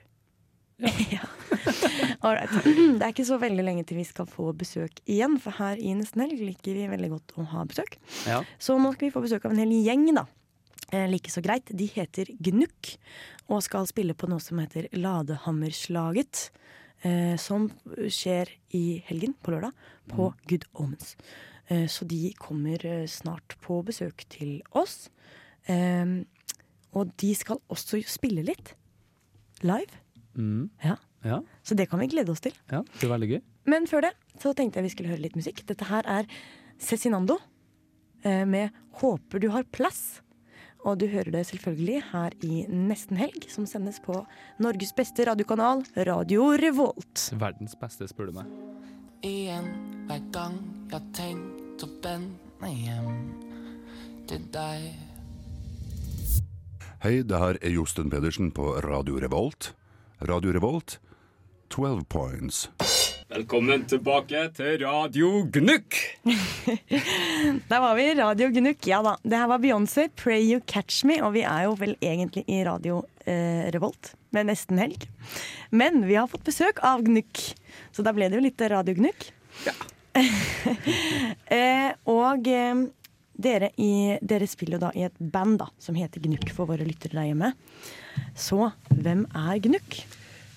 Ja. 0.78 1.26
Ålreit. 2.22 2.52
Det 2.64 3.02
er 3.02 3.10
ikke 3.10 3.26
så 3.26 3.38
veldig 3.42 3.64
lenge 3.66 3.82
til 3.86 3.98
vi 3.98 4.04
skal 4.06 4.28
få 4.30 4.52
besøk 4.56 5.00
igjen, 5.10 5.34
for 5.42 5.50
her 5.58 5.76
i 5.80 5.90
Nesten 5.98 6.22
Helg 6.22 6.38
liker 6.38 6.76
vi 6.78 6.86
veldig 6.90 7.10
godt 7.16 7.34
å 7.42 7.46
ha 7.50 7.64
besøk. 7.68 7.96
Ja. 8.30 8.40
Så 8.62 8.76
nå 8.78 8.92
skal 8.94 9.08
vi 9.08 9.14
få 9.16 9.22
besøk 9.24 9.44
av 9.48 9.54
en 9.56 9.62
hel 9.64 9.74
gjeng, 9.84 10.06
da. 10.14 10.24
Eh, 10.92 11.08
like 11.10 11.30
så 11.34 11.42
greit. 11.44 11.68
De 11.74 11.84
heter 11.90 12.30
Gnukk 12.40 12.94
og 13.50 13.60
skal 13.66 13.88
spille 13.90 14.14
på 14.16 14.30
noe 14.30 14.40
som 14.40 14.60
heter 14.62 14.86
Ladehammerslaget. 14.96 16.48
Eh, 17.06 17.36
som 17.38 17.68
skjer 18.10 18.50
i 18.74 19.02
helgen, 19.06 19.36
på 19.42 19.52
lørdag, 19.54 19.72
på 20.10 20.32
Good 20.50 20.64
Omens. 20.74 21.14
Eh, 21.68 21.86
så 21.86 22.04
de 22.08 22.32
kommer 22.38 22.82
eh, 22.86 23.06
snart 23.06 23.54
på 23.62 23.82
besøk 23.86 24.24
til 24.32 24.58
oss. 24.74 25.10
Eh, 25.70 26.24
og 26.96 27.12
de 27.20 27.34
skal 27.38 27.60
også 27.70 28.00
spille 28.08 28.42
litt 28.42 28.74
live. 29.62 30.02
Mm. 30.34 30.70
Ja. 30.82 30.96
Ja. 31.26 31.40
Så 31.66 31.74
det 31.74 31.88
kan 31.90 32.00
vi 32.00 32.06
glede 32.10 32.30
oss 32.32 32.42
til. 32.42 32.54
ja, 32.70 32.82
det 32.82 33.06
er 33.06 33.12
veldig 33.12 33.28
gøy. 33.32 33.40
Men 33.68 33.86
før 33.90 34.06
det 34.06 34.12
så 34.40 34.54
tenkte 34.56 34.78
jeg 34.78 34.86
vi 34.86 34.92
skulle 34.94 35.10
høre 35.12 35.24
litt 35.24 35.36
musikk. 35.36 35.64
Dette 35.66 35.88
her 35.90 36.06
er 36.06 36.28
Cezinando 36.78 37.38
eh, 38.24 38.44
med 38.46 38.70
'Håper 38.98 39.38
du 39.42 39.50
har 39.50 39.64
plass'. 39.64 40.22
Og 40.88 40.96
du 40.96 41.04
hører 41.12 41.28
det 41.34 41.42
selvfølgelig 41.50 41.98
her 42.14 42.34
i 42.46 42.62
Nesten 42.72 43.18
Helg, 43.20 43.44
som 43.52 43.66
sendes 43.68 43.98
på 44.00 44.14
Norges 44.62 44.94
beste 44.96 45.26
radiokanal, 45.28 45.82
Radio 46.08 46.46
Revolt. 46.56 47.26
Verdens 47.36 47.76
beste, 47.76 48.08
spør 48.08 48.30
du 48.30 48.38
meg. 48.38 48.54
Igjen 49.28 49.68
hver 50.08 50.22
gang 50.32 50.56
jeg 50.88 50.94
har 50.94 51.04
tenkt 51.18 51.84
å 51.84 51.90
vende 52.06 52.72
hjem 52.72 53.20
til 54.30 54.48
deg. 54.54 54.88
Hei, 57.04 57.20
det 57.20 57.42
her 57.44 57.60
er 57.60 57.76
Josten 57.76 58.08
Pedersen 58.08 58.48
på 58.56 58.72
Radio 58.88 59.20
Revolt. 59.20 59.74
Radio 60.24 60.56
Revolt, 60.56 60.96
12 61.68 62.08
points. 62.08 62.64
Velkommen 63.28 63.82
tilbake 63.84 64.40
til 64.56 64.78
Radio 64.80 65.42
Gnukk. 65.52 65.98
Der 67.68 67.82
var 67.84 67.98
vi, 67.98 68.06
Radio 68.16 68.46
Gnukk. 68.48 68.86
Ja 68.88 69.02
da. 69.04 69.18
Det 69.20 69.36
her 69.36 69.50
var 69.50 69.60
Beyoncé, 69.60 70.06
'Pray 70.08 70.46
You 70.46 70.62
Catch 70.64 71.04
Me', 71.04 71.18
og 71.20 71.34
vi 71.34 71.42
er 71.44 71.66
jo 71.66 71.74
vel 71.76 71.92
egentlig 72.00 72.46
i 72.48 72.62
Radio 72.64 73.02
eh, 73.28 73.68
Revolt 73.74 74.14
med 74.32 74.48
nesten 74.48 74.80
helg. 74.80 75.04
Men 75.68 76.06
vi 76.08 76.16
har 76.16 76.30
fått 76.32 76.48
besøk 76.48 76.80
av 76.80 77.04
Gnukk, 77.04 77.42
så 77.92 78.00
da 78.00 78.14
ble 78.16 78.30
det 78.32 78.40
jo 78.40 78.46
litt 78.46 78.64
Radio 78.72 78.96
Gnukk. 78.96 79.28
eh, 81.60 81.92
og 82.08 82.48
eh, 82.48 82.84
dere, 83.36 83.74
i, 83.76 84.16
dere 84.24 84.48
spiller 84.48 84.78
jo 84.78 84.86
da 84.86 84.94
i 84.96 85.04
et 85.04 85.20
band 85.20 85.60
da, 85.60 85.68
som 85.76 86.00
heter 86.00 86.24
Gnukk 86.24 86.48
for 86.56 86.72
våre 86.72 86.88
lyttere 86.88 87.20
der 87.20 87.28
hjemme. 87.28 87.52
Så 88.32 88.70
hvem 88.88 89.28
er 89.36 89.60
Gnukk? 89.68 90.00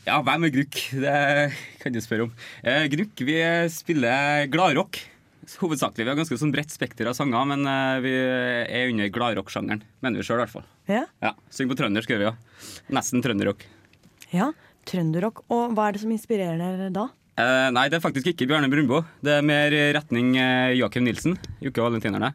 Ja, 0.07 0.17
hvem 0.25 0.47
er 0.47 0.53
Gnukk? 0.55 0.77
Det 1.03 1.15
kan 1.83 1.93
du 1.93 1.99
spørre 2.01 2.25
om. 2.27 2.31
Eh, 2.65 2.87
Gnukk, 2.89 3.21
vi 3.27 3.35
spiller 3.69 4.47
gladrock. 4.51 4.97
Hovedsakelig. 5.61 6.05
Vi 6.05 6.09
har 6.11 6.17
ganske 6.17 6.37
sånn 6.39 6.53
bredt 6.53 6.71
spekter 6.73 7.09
av 7.09 7.15
sanger, 7.17 7.45
men 7.49 7.65
eh, 7.69 7.99
vi 8.03 8.11
er 8.15 8.89
under 8.89 9.09
gladrock-sjangeren. 9.13 9.81
Mener 10.01 10.21
vi 10.21 10.25
sjøl, 10.25 10.39
i 10.39 10.45
hvert 10.45 10.53
fall. 10.55 10.67
Ja, 10.89 11.03
Ja, 11.21 11.33
Synger 11.53 11.73
på 11.75 11.79
trøndersk, 11.83 12.13
gjør 12.13 12.21
vi, 12.23 12.27
jo. 12.29 12.67
Nesten 12.97 13.23
trønderrock. 13.25 13.65
ja 14.33 14.51
trønderrock. 14.89 15.43
Og 15.53 15.75
hva 15.77 15.89
er 15.89 15.93
det 15.97 16.01
som 16.01 16.13
inspirerer 16.13 16.57
dere 16.57 16.87
da? 16.95 17.03
Eh, 17.41 17.67
nei, 17.73 17.83
det 17.91 17.99
er 17.99 18.03
faktisk 18.03 18.31
ikke 18.31 18.47
Bjarne 18.49 18.67
Brunbo 18.69 19.03
Det 19.23 19.37
er 19.37 19.45
mer 19.45 19.71
retning 19.95 20.33
eh, 20.41 20.73
Joakim 20.79 21.05
Nilsen, 21.05 21.37
Jokke 21.63 21.79
og 21.83 21.91
Valentinerne. 21.91 22.31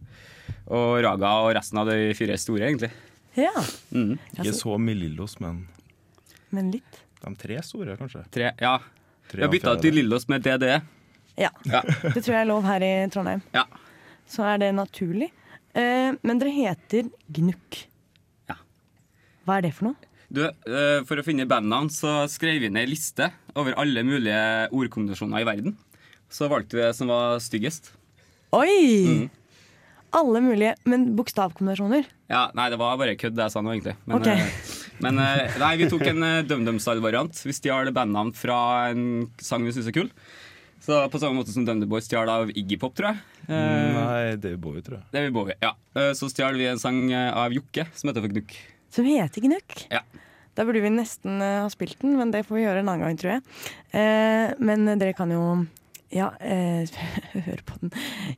Og 0.70 1.00
Raga 1.04 1.32
og 1.44 1.50
resten 1.58 1.78
av 1.82 1.90
de 1.90 2.12
fire 2.18 2.38
store, 2.38 2.68
egentlig. 2.70 2.92
Ja, 3.36 3.50
Mm. 3.92 4.14
Ikke 4.38 4.54
så 4.56 4.78
Melillos, 4.80 5.40
men 5.42 5.64
men 6.54 6.70
litt. 6.72 7.02
De 7.22 7.32
tre 7.40 7.56
store, 7.64 7.96
kanskje. 7.98 8.24
Tre, 8.32 8.52
ja. 8.60 8.76
Tre 9.30 9.40
Vi 9.40 9.46
har 9.46 9.52
bytta 9.52 9.74
til 9.82 9.96
Lillås 9.98 10.28
med 10.30 10.44
DDE. 10.44 10.80
Ja. 11.36 11.50
Ja. 11.68 11.82
Det 12.14 12.22
tror 12.22 12.32
jeg 12.36 12.42
er 12.44 12.48
lov 12.48 12.64
her 12.68 12.84
i 12.86 12.92
Trondheim. 13.12 13.42
Ja. 13.56 13.64
Så 14.30 14.44
er 14.46 14.60
det 14.62 14.72
naturlig. 14.76 15.30
Eh, 15.76 16.12
men 16.22 16.40
dere 16.40 16.52
heter 16.54 17.10
Gnukk. 17.36 17.82
Ja. 18.50 18.56
Hva 19.46 19.58
er 19.58 19.66
det 19.68 19.74
for 19.76 19.90
noe? 19.90 20.12
Du, 20.26 20.42
eh, 20.42 21.00
for 21.06 21.20
å 21.20 21.24
finne 21.26 21.46
bandnavn 21.46 21.90
så 21.92 22.24
skrev 22.30 22.58
vi 22.64 22.70
ned 22.72 22.86
ei 22.86 22.90
liste 22.94 23.28
over 23.54 23.76
alle 23.78 24.02
mulige 24.06 24.40
ordkombinasjoner 24.74 25.44
i 25.44 25.46
verden. 25.46 25.76
Så 26.32 26.48
valgte 26.50 26.78
vi 26.78 26.82
det 26.82 26.94
som 26.98 27.12
var 27.12 27.38
styggest. 27.44 27.92
Oi! 28.56 29.28
Alle 30.16 30.40
mulige, 30.42 30.74
men 30.88 31.10
bokstavkombinasjoner. 31.18 32.08
Ja, 32.30 32.48
Nei, 32.56 32.70
det 32.72 32.78
var 32.80 32.96
bare 32.98 33.14
kødd, 33.18 33.36
det 33.36 33.46
jeg 33.46 33.54
sa 33.54 33.62
nå, 33.62 33.74
egentlig. 33.74 33.94
Men, 34.06 34.18
Ok. 34.18 34.75
Eh, 34.96 35.04
men 35.04 35.20
eh, 35.22 35.60
nei, 35.60 35.76
vi 35.80 35.88
tok 35.92 36.04
en 36.10 36.24
uh, 36.24 36.42
DumDum-style-variant. 36.48 37.44
Vi 37.46 37.54
stjal 37.56 37.92
bandnavn 37.94 38.32
fra 38.36 38.58
en 38.90 39.26
sang 39.42 39.66
vi 39.66 39.74
syns 39.76 39.90
er 39.92 39.96
kul. 39.96 40.10
Så 40.86 41.00
på 41.10 41.18
samme 41.18 41.38
måte 41.40 41.54
som 41.54 41.64
DumDum 41.66 41.90
Boys 41.90 42.06
stjal 42.06 42.30
av 42.30 42.52
Iggy 42.52 42.78
Pop, 42.78 42.94
tror 42.96 43.12
jeg. 43.12 43.22
Nei, 43.48 43.94
Nei, 43.94 44.36
David 44.38 44.60
Bowie, 44.62 44.84
tror 44.86 45.00
jeg. 45.00 45.08
David 45.14 45.34
Bowie, 45.34 45.56
ja. 45.62 45.72
Eh, 45.96 46.12
så 46.18 46.28
stjal 46.30 46.58
vi 46.58 46.68
en 46.70 46.82
sang 46.82 47.00
eh, 47.10 47.30
av 47.34 47.54
Jokke 47.54 47.88
som 47.94 48.10
heter 48.10 48.24
For 48.24 48.34
Gnukk. 48.34 48.54
Som 48.94 49.08
heter 49.08 49.44
Gnukk. 49.44 49.80
Ja. 49.90 50.04
Da 50.56 50.64
burde 50.64 50.80
vi 50.84 50.92
nesten 50.94 51.40
eh, 51.42 51.62
ha 51.64 51.72
spilt 51.72 51.98
den, 52.02 52.14
men 52.20 52.30
det 52.34 52.44
får 52.46 52.58
vi 52.58 52.62
gjøre 52.64 52.84
en 52.84 52.92
annen 52.92 53.06
gang, 53.06 53.18
tror 53.20 53.34
jeg. 53.34 53.42
Eh, 53.98 54.54
men 54.62 54.86
dere 54.94 55.16
kan 55.18 55.34
jo 55.34 55.42
ja, 56.14 56.30
eh, 56.40 56.86
høre 57.48 57.62
på 57.66 57.80
den 57.82 57.92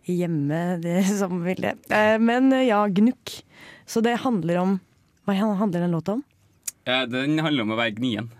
hjemme, 0.08 0.62
det 0.82 1.02
som 1.10 1.42
vil 1.44 1.62
det. 1.68 1.76
Eh, 1.92 2.16
men 2.22 2.52
eh, 2.52 2.68
ja, 2.70 2.80
Gnukk. 2.88 3.38
Så 3.88 4.00
det 4.04 4.18
handler 4.24 4.60
om 4.60 4.78
Hva 5.28 5.36
handler 5.36 5.84
den 5.84 5.92
låta 5.92 6.16
om? 6.16 6.22
Eh, 6.88 7.04
den 7.12 7.38
handler 7.44 7.66
om 7.66 7.74
å 7.74 7.78
være 7.80 7.96
gnien. 7.98 8.30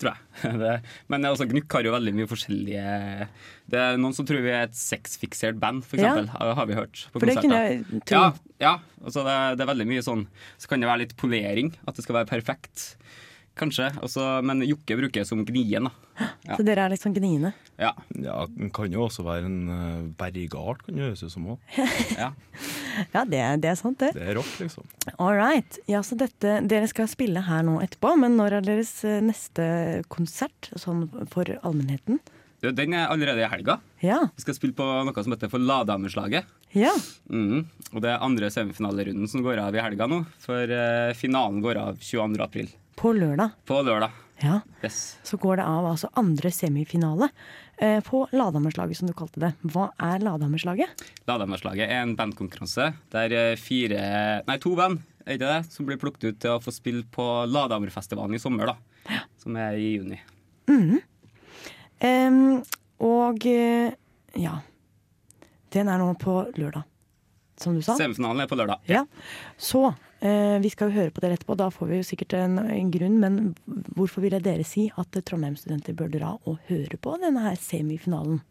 tror 0.00 0.14
jeg. 0.14 0.20
Det, 0.62 0.74
men 1.12 1.26
altså, 1.28 1.44
Gnukk 1.48 1.72
har 1.76 1.84
jo 1.84 1.92
veldig 1.92 2.12
mye 2.16 2.28
forskjellige 2.30 3.26
Det 3.68 3.80
er 3.82 3.98
noen 4.00 4.14
som 4.16 4.24
tror 4.28 4.40
vi 4.44 4.52
er 4.54 4.62
et 4.68 4.76
sexfiksert 4.78 5.58
band, 5.60 5.84
for 5.84 6.00
Ja. 6.00 6.14
Har- 6.32 6.66
vi 6.70 6.78
hørt 6.78 7.02
på 7.12 7.20
For 7.20 7.26
konserter. 7.28 7.84
Ja, 8.08 8.22
ja. 8.62 8.74
Altså, 9.04 9.24
det, 9.26 9.36
det 9.58 9.64
er 9.66 9.72
veldig 9.74 9.88
mye 9.90 10.04
sånn 10.06 10.26
Så 10.56 10.68
kan 10.70 10.80
det 10.80 10.88
være 10.88 11.04
litt 11.04 11.16
polering. 11.20 11.74
At 11.86 11.96
det 11.96 12.04
skal 12.06 12.20
være 12.22 12.30
perfekt. 12.32 12.94
Kanskje. 13.58 13.90
Også, 14.00 14.22
men 14.46 14.62
Jokke 14.64 14.96
bruker 14.96 15.20
jeg 15.20 15.26
som 15.28 15.42
gnien, 15.44 15.88
da. 15.88 16.26
Ja. 16.46 16.56
Så 16.56 16.64
dere 16.64 16.84
er 16.86 16.92
litt 16.92 17.02
sånn 17.02 17.14
gniende. 17.16 17.50
Ja. 17.80 17.90
Ja, 18.20 18.44
den 18.48 18.70
kan 18.76 18.92
jo 18.92 19.06
også 19.06 19.24
være 19.24 19.48
en 19.48 19.58
uh, 19.68 20.00
bergart, 20.20 20.82
kan 20.86 20.96
det 20.96 21.06
høres 21.08 21.22
ut 21.26 21.32
som 21.34 21.48
òg. 21.54 21.76
ja. 22.16 22.30
Ja, 23.14 23.22
det, 23.24 23.38
er- 23.40 23.56
det 23.62 23.68
er 23.70 23.76
sant, 23.78 23.96
det. 24.02 24.10
Det 24.16 24.24
er 24.28 24.34
rock, 24.36 24.48
liksom. 24.60 24.84
All 25.22 25.36
right. 25.38 25.78
Ja, 25.88 26.02
så 26.04 26.16
dette, 26.20 26.58
dere 26.68 26.88
skal 26.90 27.06
spille 27.08 27.40
her 27.46 27.62
nå 27.64 27.78
etterpå, 27.84 28.10
men 28.20 28.34
når 28.36 28.58
er 28.58 28.66
deres 28.66 28.90
eh, 29.08 29.20
neste 29.24 29.64
konsert 30.12 30.68
sånn 30.76 31.06
for 31.32 31.48
allmennheten? 31.62 32.18
Du, 32.60 32.68
Den 32.76 32.92
er 32.92 33.06
allerede 33.08 33.40
i 33.40 33.48
helga. 33.48 33.78
Ja. 34.04 34.18
Vi 34.36 34.42
skal 34.44 34.58
spille 34.58 34.76
på 34.76 34.84
noe 35.06 35.22
som 35.24 35.32
heter 35.32 35.48
For 35.48 35.62
Ladamerslaget. 35.62 36.44
Ja. 36.76 36.92
Mhm. 37.32 37.62
Og 37.94 38.02
det 38.04 38.10
er 38.12 38.20
andre 38.26 38.50
semifinalerunden 38.52 39.30
som 39.32 39.40
går 39.46 39.62
av 39.62 39.74
i 39.78 39.80
helga 39.86 40.06
nå. 40.10 40.20
For 40.44 40.68
eh, 40.76 41.14
finalen 41.16 41.62
går 41.64 41.80
av 41.80 41.96
22. 42.04 42.36
april. 42.44 42.68
På 43.00 43.14
lørdag. 43.16 43.54
På 43.64 43.78
lørdag. 43.80 44.12
Ja. 44.40 44.60
Yes. 44.84 45.18
Så 45.24 45.36
går 45.40 45.56
det 45.56 45.64
av 45.64 45.86
altså 45.88 46.08
andre 46.20 46.50
semifinale 46.52 47.30
eh, 47.76 48.02
på 48.04 48.26
Ladamerslaget, 48.32 48.98
som 48.98 49.08
du 49.08 49.14
kalte 49.16 49.40
det. 49.40 49.50
Hva 49.72 49.86
er 50.04 50.20
Ladamerslaget? 50.20 51.04
Ladamerslaget 51.28 51.88
er 51.88 52.02
en 52.02 52.12
bandkonkurranse 52.18 52.90
der 53.12 53.36
eh, 53.36 53.54
fire, 53.60 54.02
nei 54.48 54.58
to 54.60 54.74
band 54.76 55.00
er 55.24 55.40
det 55.40 55.48
det, 55.48 55.72
som 55.72 55.88
blir 55.88 56.00
plukket 56.00 56.26
ut 56.28 56.42
til 56.44 56.56
å 56.56 56.60
få 56.60 56.74
spille 56.76 57.06
på 57.12 57.24
Ladamerfestivalen 57.48 58.36
i 58.36 58.42
sommer, 58.42 58.74
da. 58.74 59.22
Som 59.40 59.56
er 59.60 59.80
i 59.80 59.94
juni. 59.94 60.20
Mhm. 60.68 61.00
Um, 62.00 62.60
og 63.04 63.44
eh, 63.48 63.96
ja. 64.40 64.58
Den 65.72 65.88
er 65.88 66.00
nå 66.00 66.12
på 66.20 66.36
lørdag, 66.56 66.84
som 67.60 67.76
du 67.76 67.80
sa. 67.84 67.96
Semifinalen 67.96 68.44
er 68.44 68.48
på 68.50 68.60
lørdag. 68.60 68.84
Ja. 68.92 69.06
Så 69.56 69.86
vi 70.20 70.70
skal 70.72 70.90
jo 70.90 70.96
høre 70.98 71.10
på 71.16 71.22
dere 71.24 71.36
etterpå. 71.38 71.56
Da 71.56 71.70
får 71.72 71.88
vi 71.88 71.96
jo 72.00 72.06
sikkert 72.06 72.34
en, 72.36 72.58
en 72.60 72.90
grunn. 72.92 73.18
Men 73.22 73.38
hvorfor 73.96 74.20
ville 74.24 74.40
dere 74.44 74.64
si 74.68 74.88
at 75.00 75.16
Trondheim-studenter 75.24 75.96
bør 75.96 76.10
dra 76.12 76.34
og 76.44 76.58
høre 76.68 76.98
på 77.00 77.14
denne 77.22 77.40
her 77.46 77.56
semifinalen? 77.60 78.42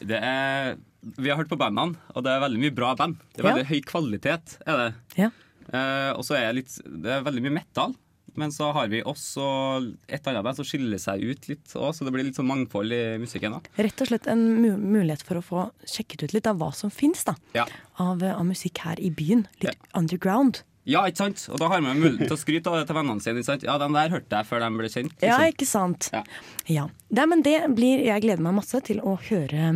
Det 0.00 0.18
er, 0.20 0.76
vi 1.16 1.28
har 1.32 1.36
hørt 1.40 1.50
på 1.52 1.58
bandene, 1.60 1.96
og 2.14 2.24
det 2.24 2.32
er 2.32 2.40
veldig 2.44 2.60
mye 2.62 2.74
bra 2.76 2.94
band. 2.96 3.16
Det 3.34 3.40
er 3.42 3.48
Ja. 3.48 3.54
veldig 3.54 3.68
høy 3.70 3.80
kvalitet. 3.88 4.58
er 4.66 4.76
det. 4.82 4.94
Ja. 5.16 5.30
Eh, 5.72 6.12
og 6.16 6.22
så 6.24 6.36
er 6.38 6.52
litt, 6.52 6.76
det 6.84 7.10
er 7.16 7.24
veldig 7.26 7.42
mye 7.48 7.56
metal. 7.60 7.94
Men 8.36 8.50
så 8.52 8.68
har 8.76 8.88
vi 8.92 9.00
også 9.00 9.94
et 10.12 10.26
annet 10.28 10.44
band 10.44 10.56
som 10.58 10.64
skiller 10.68 10.98
seg 11.00 11.22
ut 11.24 11.46
litt 11.48 11.72
òg, 11.72 11.94
så 11.96 12.04
det 12.04 12.12
blir 12.12 12.24
litt 12.26 12.36
sånn 12.36 12.44
mangfold 12.50 12.92
i 12.92 13.16
musikken 13.16 13.54
da. 13.56 13.60
Rett 13.80 14.02
og 14.04 14.08
slett 14.10 14.26
en 14.28 14.42
mu 14.60 14.76
mulighet 14.76 15.22
for 15.24 15.40
å 15.40 15.44
få 15.44 15.62
sjekket 15.88 16.24
ut 16.26 16.34
litt 16.36 16.46
av 16.46 16.58
hva 16.60 16.68
som 16.76 16.90
fins 16.92 17.24
Ja. 17.54 17.64
av, 17.98 18.22
av 18.22 18.44
musikk 18.44 18.78
her 18.84 19.00
i 19.00 19.08
byen. 19.08 19.46
Litt 19.62 19.78
underground. 19.94 20.60
Ja, 20.86 21.02
ikke 21.08 21.24
sant? 21.24 21.42
Og 21.50 21.58
da 21.58 21.68
har 21.72 21.82
man 21.82 21.98
mulighet 21.98 22.30
til 22.30 22.36
å 22.36 22.38
skryte 22.38 22.70
av 22.70 22.78
det 22.78 22.86
til 22.88 22.98
vennene 22.98 23.24
sine. 23.24 23.42
Ikke 23.42 23.50
sant? 23.50 23.66
Ja, 23.66 23.74
den 23.82 23.96
der 23.96 24.12
hørte 24.14 24.38
jeg 24.38 24.48
før 24.48 24.62
de 24.62 24.70
ble 24.78 24.90
kjent. 24.92 25.16
Ja, 25.18 25.40
liksom. 25.42 25.52
ikke 25.52 25.68
sant? 25.70 26.10
Ja. 26.14 26.22
Ja. 26.70 26.88
Det, 27.10 27.26
men 27.30 27.42
det 27.46 27.56
blir 27.74 28.04
Jeg 28.06 28.22
gleder 28.24 28.42
meg 28.42 28.56
masse 28.58 28.80
til 28.86 29.00
å 29.02 29.16
høre, 29.28 29.72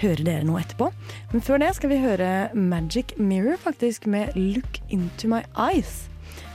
høre 0.00 0.24
dere 0.24 0.46
nå 0.48 0.56
etterpå. 0.60 0.90
Men 1.34 1.44
før 1.44 1.60
det 1.60 1.74
skal 1.76 1.92
vi 1.92 2.00
høre 2.00 2.30
Magic 2.56 3.16
Mirror, 3.20 3.60
faktisk, 3.60 4.08
med 4.08 4.32
Look 4.38 4.80
Into 4.88 5.28
My 5.28 5.44
Eyes. 5.54 6.06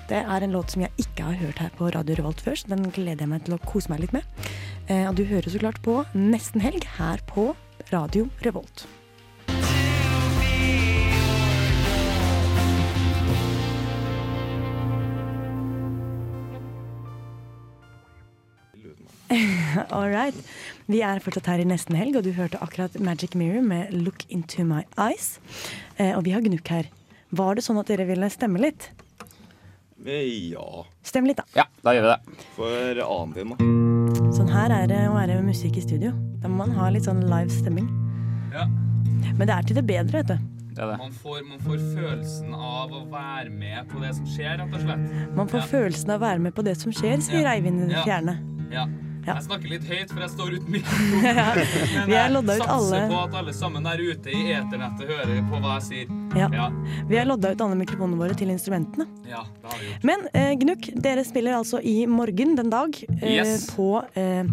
Det 0.10 0.21
er 0.21 0.45
en 0.45 0.54
låt 0.54 0.74
som 0.74 0.84
jeg 0.86 0.93
ikke 1.02 1.30
har 1.30 1.39
hørt 1.39 1.62
her 1.62 1.71
på 1.78 1.89
Radio 1.93 2.17
Revolt 2.19 2.41
før, 2.45 2.58
så 2.58 2.69
den 2.74 2.89
gleder 2.93 3.26
jeg 3.26 3.32
meg 3.32 3.45
til 3.45 3.58
å 3.58 3.62
kose 3.65 3.89
meg 3.89 4.04
litt 4.04 4.13
med. 4.13 4.26
Eh, 4.86 5.06
og 5.10 5.17
du 5.17 5.26
hører 5.26 5.50
så 5.50 5.62
klart 5.62 5.82
på 5.86 6.04
Nesten 6.13 6.62
Helg 6.62 6.86
her 6.98 7.21
på 7.30 7.52
Radio 7.89 8.30
Revolt. 8.45 8.86
All 19.95 20.09
right. 20.11 20.35
Vi 20.91 20.99
er 21.01 21.19
fortsatt 21.23 21.47
her 21.49 21.63
i 21.63 21.67
nesten 21.67 21.97
helg, 21.97 22.17
og 22.19 22.25
du 22.27 22.31
hørte 22.38 22.59
akkurat 22.61 22.93
Magic 23.01 23.33
Mirror 23.38 23.63
med 23.65 23.93
Look 23.93 24.25
Into 24.29 24.63
My 24.67 24.83
Eyes. 25.01 25.39
Eh, 25.97 26.13
og 26.17 26.23
vi 26.27 26.35
har 26.35 26.43
Gnukk 26.45 26.69
her. 26.69 26.91
Var 27.35 27.57
det 27.57 27.65
sånn 27.65 27.79
at 27.81 27.89
dere 27.89 28.05
ville 28.07 28.29
stemme 28.31 28.61
litt? 28.61 28.91
Ja. 30.05 30.83
Stem 31.03 31.25
litt, 31.25 31.39
da. 31.41 31.45
Ja, 31.57 31.65
da 31.81 31.93
gjør 31.95 32.05
vi 32.05 32.11
det. 32.13 32.41
For 32.55 32.99
annen 33.05 33.55
da. 33.55 34.31
Sånn 34.35 34.51
her 34.51 34.73
er 34.75 34.89
det 34.91 34.99
å 35.09 35.15
være 35.15 35.39
med 35.39 35.49
musikk 35.49 35.79
i 35.79 35.83
studio. 35.85 36.11
Da 36.43 36.51
må 36.51 36.61
man 36.65 36.75
ha 36.77 36.91
litt 36.93 37.07
sånn 37.07 37.23
live 37.25 37.49
stemming. 37.53 37.88
Ja. 38.53 38.67
Men 39.35 39.47
det 39.49 39.55
er 39.55 39.65
til 39.65 39.79
det 39.79 39.85
bedre, 39.89 40.21
vet 40.21 40.35
du. 40.35 40.51
Man 40.75 41.13
får, 41.23 41.39
man 41.47 41.59
får 41.63 41.79
følelsen 41.95 42.51
av 42.53 42.91
å 42.91 43.05
være 43.07 43.49
med 43.49 43.88
på 43.88 44.01
det 44.03 44.11
som 44.17 44.25
skjer, 44.27 44.57
rett 44.59 44.73
og 44.75 44.81
slett. 44.83 45.05
Man 45.38 45.47
får 45.47 45.63
følelsen 45.71 46.11
av 46.11 46.19
å 46.19 46.25
være 46.25 46.43
med 46.43 46.55
på 46.57 46.65
det 46.67 46.75
som 46.81 46.91
skjer, 46.95 47.21
sier 47.23 47.47
Eivind 47.47 47.85
i 47.85 47.88
det 47.93 47.95
Ja. 47.95 48.03
fjerne. 48.03 48.35
Ja. 48.73 48.83
Ja. 49.25 49.33
Jeg 49.39 49.43
snakker 49.47 49.69
litt 49.71 49.85
høyt, 49.89 50.11
for 50.13 50.21
jeg 50.21 50.29
står 50.29 50.51
uten 50.59 50.71
mikrofon. 50.75 51.23
Ja. 51.25 51.45
Men 52.05 52.13
jeg 52.13 52.59
satser 52.59 52.69
alle- 52.75 52.99
på 53.09 53.19
at 53.23 53.33
alle 53.39 53.53
sammen 53.57 53.83
der 53.88 54.03
ute 54.05 54.29
i 54.29 54.43
eternettet 54.53 55.09
hører 55.09 55.39
på 55.49 55.61
hva 55.63 55.73
jeg 55.79 55.85
sier. 55.88 56.13
Ja. 56.38 56.49
Ja, 56.53 56.67
Vi 57.09 57.17
har 57.17 57.25
lodda 57.25 57.51
ut 57.55 57.61
alle 57.65 57.75
mikrofonene 57.79 58.19
våre 58.21 58.35
til 58.38 58.51
instrumentene. 58.53 59.07
ja 59.29 59.41
det 59.61 59.71
har 59.71 59.79
vi 59.81 59.88
gjort. 59.89 60.03
Men 60.11 60.27
eh, 60.33 60.51
Gnukk, 60.61 60.89
dere 61.01 61.23
spiller 61.25 61.57
altså 61.57 61.79
i 61.81 62.05
morgen 62.05 62.55
den 62.59 62.69
dag 62.69 62.93
eh, 63.21 63.31
Yes. 63.39 63.65
på 63.73 63.89
eh, 64.15 64.43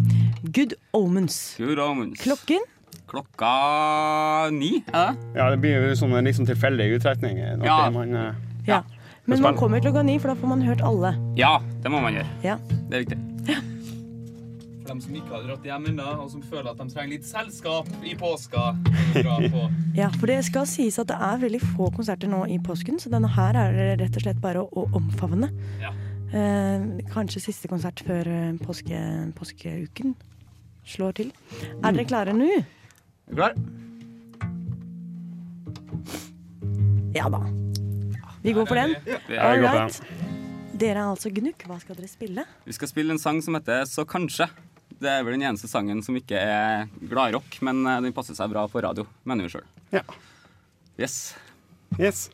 Good 0.55 0.73
Omens. 0.93 1.55
Good 1.61 1.79
omens. 1.79 2.21
Klokken? 2.23 2.65
Klokka 3.13 4.49
ni, 4.51 4.79
er 4.89 5.11
det? 5.13 5.37
Ja, 5.37 5.49
det 5.53 5.59
blir 5.61 5.75
jo 5.89 5.93
sånn 5.99 6.15
en 6.17 6.25
liksom 6.25 6.47
tilfeldig 6.49 6.87
utretning. 6.97 7.37
Ja. 7.61 7.89
man, 7.93 8.15
eh, 8.15 8.33
Ja. 8.67 8.81
Men 9.25 9.39
man 9.41 9.55
kommer 9.55 9.79
klokka 9.79 10.01
ni, 10.03 10.17
for 10.19 10.33
da 10.33 10.35
får 10.35 10.49
man 10.49 10.61
hørt 10.65 10.81
alle. 10.83 11.13
Ja, 11.39 11.59
det 11.83 11.91
må 11.93 12.01
man 12.03 12.13
gjøre. 12.17 12.27
Ja. 12.43 12.57
Det 12.89 12.97
er 12.97 13.05
viktig. 13.05 13.19
For 14.83 14.91
dem 14.91 14.99
som 14.99 15.15
ikke 15.15 15.31
har 15.31 15.43
dratt 15.47 15.63
hjem 15.63 15.85
ennå, 15.93 16.05
og 16.19 16.25
som 16.33 16.41
føler 16.43 16.73
at 16.73 16.79
de 16.81 16.91
trenger 16.91 17.15
litt 17.15 17.27
selskap 17.27 17.87
i 18.03 18.17
påska, 18.19 18.73
Ja, 19.95 20.09
for 20.17 20.27
det 20.27 20.41
skal 20.43 20.65
sies 20.67 20.97
at 20.99 21.07
det 21.07 21.15
er 21.15 21.39
veldig 21.39 21.61
få 21.63 21.87
konserter 21.95 22.27
nå 22.27 22.41
i 22.51 22.57
påsken, 22.59 22.97
så 22.99 23.11
denne 23.13 23.29
her 23.31 23.55
er 23.61 23.77
det 23.77 23.85
rett 24.01 24.17
og 24.19 24.25
slett 24.25 24.41
bare 24.43 24.59
å, 24.59 24.67
å 24.67 24.83
omfavne. 24.99 25.47
Ja. 25.79 25.93
Eh, 26.35 26.83
kanskje 27.13 27.45
siste 27.45 27.71
konsert 27.71 28.03
før 28.03 28.27
eh, 28.27 28.49
påske, 28.59 28.99
påskeuken 29.37 30.17
slår 30.83 31.15
til. 31.21 31.31
Er 31.79 31.95
dere 31.95 32.07
klare 32.09 32.35
nå? 32.35 32.49
Klar? 33.31 33.55
Ja 37.15 37.31
da. 37.31 37.39
Vi 38.43 38.51
går 38.51 38.67
for 38.67 38.81
den. 38.81 38.97
Ja, 39.07 39.23
vi 39.29 39.39
All 39.39 39.63
right. 39.63 40.03
Dere 40.75 40.99
er 40.99 41.13
altså 41.13 41.31
Gnukk. 41.31 41.63
Hva 41.69 41.79
skal 41.79 41.95
dere 41.95 42.11
spille? 42.11 42.43
Vi 42.67 42.75
skal 42.75 42.91
spille 42.91 43.15
en 43.15 43.21
sang 43.21 43.39
som 43.45 43.55
heter 43.55 43.85
Så 43.87 44.03
kanskje. 44.09 44.49
Det 45.03 45.11
er 45.11 45.25
vel 45.25 45.35
den 45.35 45.43
eneste 45.49 45.67
sangen 45.67 45.99
som 46.05 46.15
ikke 46.15 46.39
er 46.39 46.85
gladrock, 47.11 47.57
men 47.65 47.81
eh, 47.83 47.99
den 48.05 48.15
passer 48.15 48.37
seg 48.37 48.51
bra 48.53 48.63
på 48.71 48.83
radio, 48.85 49.03
mener 49.27 49.47
vi 49.47 49.51
sjøl. 49.57 49.65
Ja. 49.91 50.03
Yes. 50.95 51.17
Yes. 51.99 52.29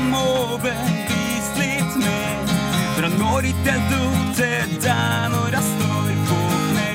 Jeg 0.00 0.08
må 0.12 0.56
bevise 0.62 1.52
litt 1.58 1.96
mer. 2.00 2.52
For 2.94 3.02
han 3.06 3.16
når 3.20 3.48
ikke 3.50 3.74
opp 3.96 4.30
til 4.38 4.76
deg 4.84 5.26
når 5.34 5.56
jeg 5.56 5.64
står 5.68 6.06
på 6.28 6.38
kne. 6.70 6.90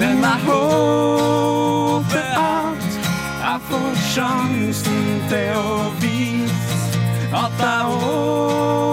Men 0.00 0.24
jeg 0.26 0.38
håper 0.48 2.30
at 2.42 2.88
jeg 3.42 3.58
får 3.70 3.92
sjansen 4.12 5.04
til 5.30 5.52
å 5.58 5.90
vise 6.02 6.80
at 7.32 7.62
jeg 7.62 7.82
åpenbart 7.92 8.91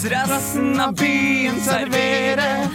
mens 0.00 0.12
resten 0.12 0.80
av 0.80 0.94
byen 0.94 1.60
serverer. 1.60 2.68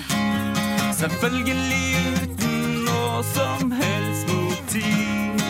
Selvfølgelig 0.94 1.96
uten 2.22 2.86
noe 2.86 3.24
som 3.34 3.72
helst 3.72 4.28
motiv. 4.30 5.42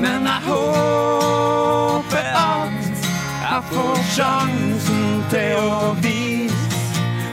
Men 0.00 0.26
jeg 0.26 0.40
håper 0.48 2.24
at 2.36 2.70
jeg 3.44 3.62
får 3.70 3.96
sjansen 4.16 5.24
til 5.30 5.56
å 5.56 5.94
vise 6.02 6.56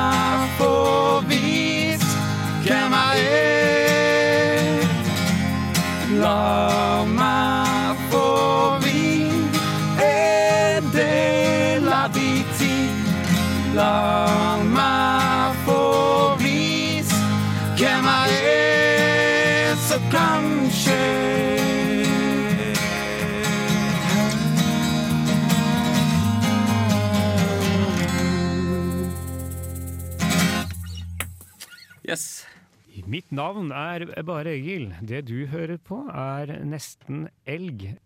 Mitt 33.26 33.34
navn 33.40 33.72
er 33.74 34.22
bare 34.22 34.52
Egil. 34.54 34.92
Det 35.02 35.24
du 35.26 35.48
hører 35.50 35.80
på, 35.82 35.96
er 36.14 36.46
nesten 36.62 37.24
elg. 37.42 37.96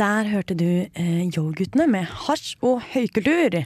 Der 0.00 0.26
hørte 0.26 0.56
du 0.58 0.66
eh, 0.66 1.22
Yo-guttene 1.30 1.84
med 1.86 2.08
hasj 2.24 2.56
og 2.66 2.80
høykultur. 2.90 3.60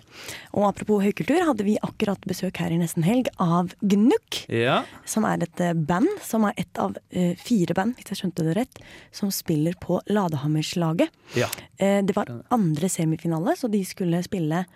Og 0.52 0.66
apropos 0.68 1.00
høykultur, 1.06 1.40
hadde 1.48 1.64
vi 1.64 1.78
akkurat 1.80 2.20
besøk 2.28 2.60
her 2.60 2.74
i 2.74 2.76
Nesten 2.80 3.06
Helg 3.06 3.30
av 3.40 3.72
Gnukk. 3.80 4.42
Ja. 4.52 4.82
Som 5.08 5.24
er 5.24 5.46
et 5.46 5.62
eh, 5.64 5.72
band, 5.72 6.10
som 6.24 6.44
er 6.44 6.58
ett 6.60 6.82
av 6.82 6.98
eh, 7.08 7.32
fire 7.40 7.76
band, 7.78 7.96
hvis 7.96 8.12
jeg 8.12 8.20
skjønte 8.20 8.44
det 8.44 8.58
rett, 8.60 8.82
som 9.14 9.32
spiller 9.32 9.78
på 9.80 10.02
Ladehammerslaget. 10.12 11.16
Ja. 11.38 11.48
Eh, 11.80 12.02
det 12.04 12.16
var 12.18 12.34
andre 12.52 12.92
semifinale, 12.92 13.56
så 13.56 13.72
de 13.72 13.80
skulle 13.88 14.20
spille 14.26 14.66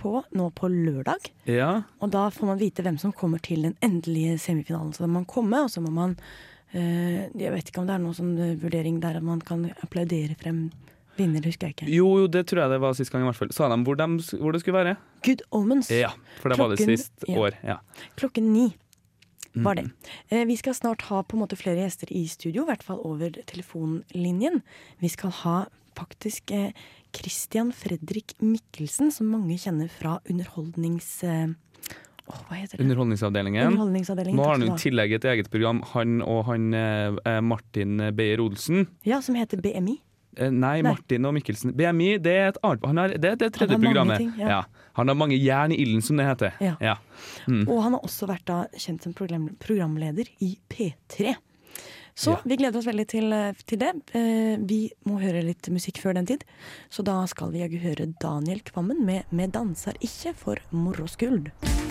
på 0.00 0.10
nå 0.32 0.46
på 0.56 0.68
lørdag. 0.72 1.26
Ja. 1.44 1.82
Og 2.00 2.08
da 2.14 2.30
får 2.32 2.48
man 2.48 2.56
vite 2.56 2.80
hvem 2.80 2.96
som 2.96 3.12
kommer 3.12 3.42
til 3.44 3.66
den 3.66 3.74
endelige 3.84 4.38
semifinalen. 4.40 4.94
Så 4.96 5.04
da 5.04 5.10
må 5.10 5.18
man 5.18 5.28
komme, 5.28 5.60
og 5.66 5.68
så 5.68 5.82
må 5.84 5.92
man 5.92 6.14
Jeg 6.72 7.52
vet 7.54 7.70
ikke 7.70 7.80
om 7.80 7.86
det 7.88 7.94
er 7.96 8.02
noen 8.02 8.16
sånn 8.16 8.34
eh, 8.38 8.54
vurdering 8.60 8.98
der 9.00 9.16
at 9.20 9.24
man 9.24 9.40
kan 9.40 9.64
applaudere 9.82 10.36
frem 10.40 10.66
vinner, 11.18 11.42
husker 11.42 11.66
jeg 11.70 11.74
ikke. 11.78 11.88
Jo, 11.90 12.10
jo, 12.20 12.26
det 12.30 12.44
tror 12.46 12.62
jeg 12.62 12.70
det 12.74 12.80
var 12.82 12.92
sist 12.94 13.10
gang 13.10 13.24
i 13.24 13.26
hvert 13.26 13.38
fall. 13.40 13.50
Sa 13.56 13.66
de 13.72 13.78
hvor, 13.86 13.96
de, 13.98 14.06
hvor 14.38 14.52
det 14.54 14.60
skulle 14.62 14.78
være? 14.78 14.92
Good 15.26 15.40
Omens. 15.50 15.88
Ja, 15.90 16.12
for 16.42 16.52
det 16.52 16.58
var 16.60 16.68
det 16.70 16.78
Klokken- 16.78 17.00
sist 17.00 17.24
ja. 17.26 17.38
år. 17.40 17.56
Ja. 17.66 17.78
Klokken 18.20 18.52
ni 18.52 18.68
var 19.58 19.74
det. 19.74 19.88
Mm. 19.88 20.12
Eh, 20.30 20.44
vi 20.46 20.56
skal 20.60 20.76
snart 20.76 21.02
ha 21.08 21.22
på 21.26 21.34
en 21.34 21.42
måte 21.42 21.56
flere 21.58 21.80
gjester 21.82 22.12
i 22.14 22.26
studio, 22.30 22.62
i 22.62 22.70
hvert 22.70 22.84
fall 22.86 23.00
over 23.02 23.32
telefonlinjen. 23.48 24.60
Vi 25.00 25.08
skal 25.10 25.32
ha 25.42 25.56
faktisk 25.98 26.52
eh, 26.54 26.70
Christian 27.16 27.72
Fredrik 27.74 28.36
Mikkelsen, 28.38 29.10
som 29.10 29.32
mange 29.32 29.56
kjenner 29.58 29.88
fra 29.90 30.20
underholdnings... 30.30 31.24
Åh, 32.28 32.40
hva 32.48 32.56
heter 32.60 32.76
det? 32.76 32.84
Underholdningsavdelingen. 32.84 33.66
Underholdningsavdelingen, 33.72 34.36
Nå 34.36 34.44
har 34.44 34.58
han 34.58 34.66
i 34.68 34.78
tillegg 34.82 35.14
et 35.16 35.24
eget 35.24 35.50
program, 35.50 35.82
han 35.94 36.20
og 36.22 36.44
han 36.50 36.74
eh, 36.74 37.16
eh, 37.24 37.40
Martin 37.40 37.96
Beyer-Olsen. 38.12 38.86
Ja, 39.08 39.20
som 39.24 39.34
heter 39.34 39.56
BMI. 39.64 39.96
Eh, 40.36 40.50
Nei, 40.50 40.82
Nei. 40.82 40.92
Martin 40.92 41.24
og 41.24 41.34
Mikkelsen. 41.34 41.72
BMI 41.74 42.18
det 42.22 42.34
er 42.36 42.48
et 42.52 42.58
annet 42.62 42.84
Han 42.86 42.96
har, 43.00 43.08
det 43.16 43.38
det 43.40 43.52
tredje 43.56 43.74
Han 43.74 43.82
har 43.82 43.94
mange 43.94 43.94
programmet. 43.94 44.18
ting, 44.18 44.32
ja. 44.38 44.62
Han 44.98 45.08
har 45.08 45.14
mange 45.18 45.38
jern 45.40 45.72
i 45.72 45.80
ilden, 45.82 46.02
som 46.02 46.16
det 46.20 46.26
heter. 46.28 46.52
Ja. 46.60 46.96
Mm. 47.48 47.64
Og 47.68 47.82
han 47.82 47.92
har 47.96 48.00
også 48.04 48.28
vært 48.28 48.44
da 48.44 48.66
kjent 48.76 49.02
som 49.02 49.14
program, 49.14 49.48
programleder 49.58 50.28
i 50.40 50.58
P3. 50.68 51.34
Så 52.18 52.32
Ja. 52.32 52.40
vi 52.44 52.56
gleder 52.56 52.78
oss 52.78 52.86
veldig 52.86 53.06
til, 53.06 53.32
eh, 53.32 53.52
til 53.64 53.78
det. 53.78 53.92
Eh, 54.12 54.56
vi 54.58 54.90
må 55.06 55.20
høre 55.22 55.40
litt 55.44 55.68
musikk 55.70 55.98
før 56.02 56.14
den 56.14 56.26
tid, 56.26 56.42
så 56.90 57.04
da 57.04 57.24
skal 57.26 57.52
vi 57.52 57.60
jaggu 57.60 57.78
høre 57.78 58.12
Daniel 58.20 58.58
Kvammen 58.60 59.04
med 59.04 59.24
'Me 59.30 59.46
danser 59.46 59.94
ikke 60.02 60.34
for 60.34 60.56
moro 60.72 61.04
skyld'. 61.06 61.87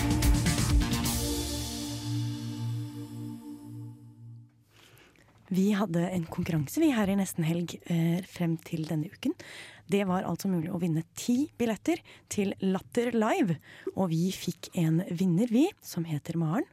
Vi 5.48 5.70
hadde 5.72 6.02
en 6.12 6.26
konkurranse 6.28 6.82
vi 6.84 6.90
her 6.92 7.08
i 7.08 7.16
Nesten 7.16 7.46
Helg 7.48 7.78
eh, 7.88 8.20
frem 8.28 8.58
til 8.68 8.84
denne 8.90 9.08
uken. 9.08 9.36
Det 9.88 10.02
var 10.10 10.26
altså 10.28 10.50
mulig 10.52 10.74
å 10.74 10.80
vinne 10.82 11.06
ti 11.16 11.46
billetter 11.60 12.02
til 12.28 12.52
Latter 12.60 13.14
Live. 13.16 13.56
Og 13.96 14.12
vi 14.12 14.28
fikk 14.36 14.74
en 14.76 15.00
vinner, 15.08 15.48
vi, 15.48 15.70
som 15.80 16.04
heter 16.08 16.36
Maren. 16.42 16.68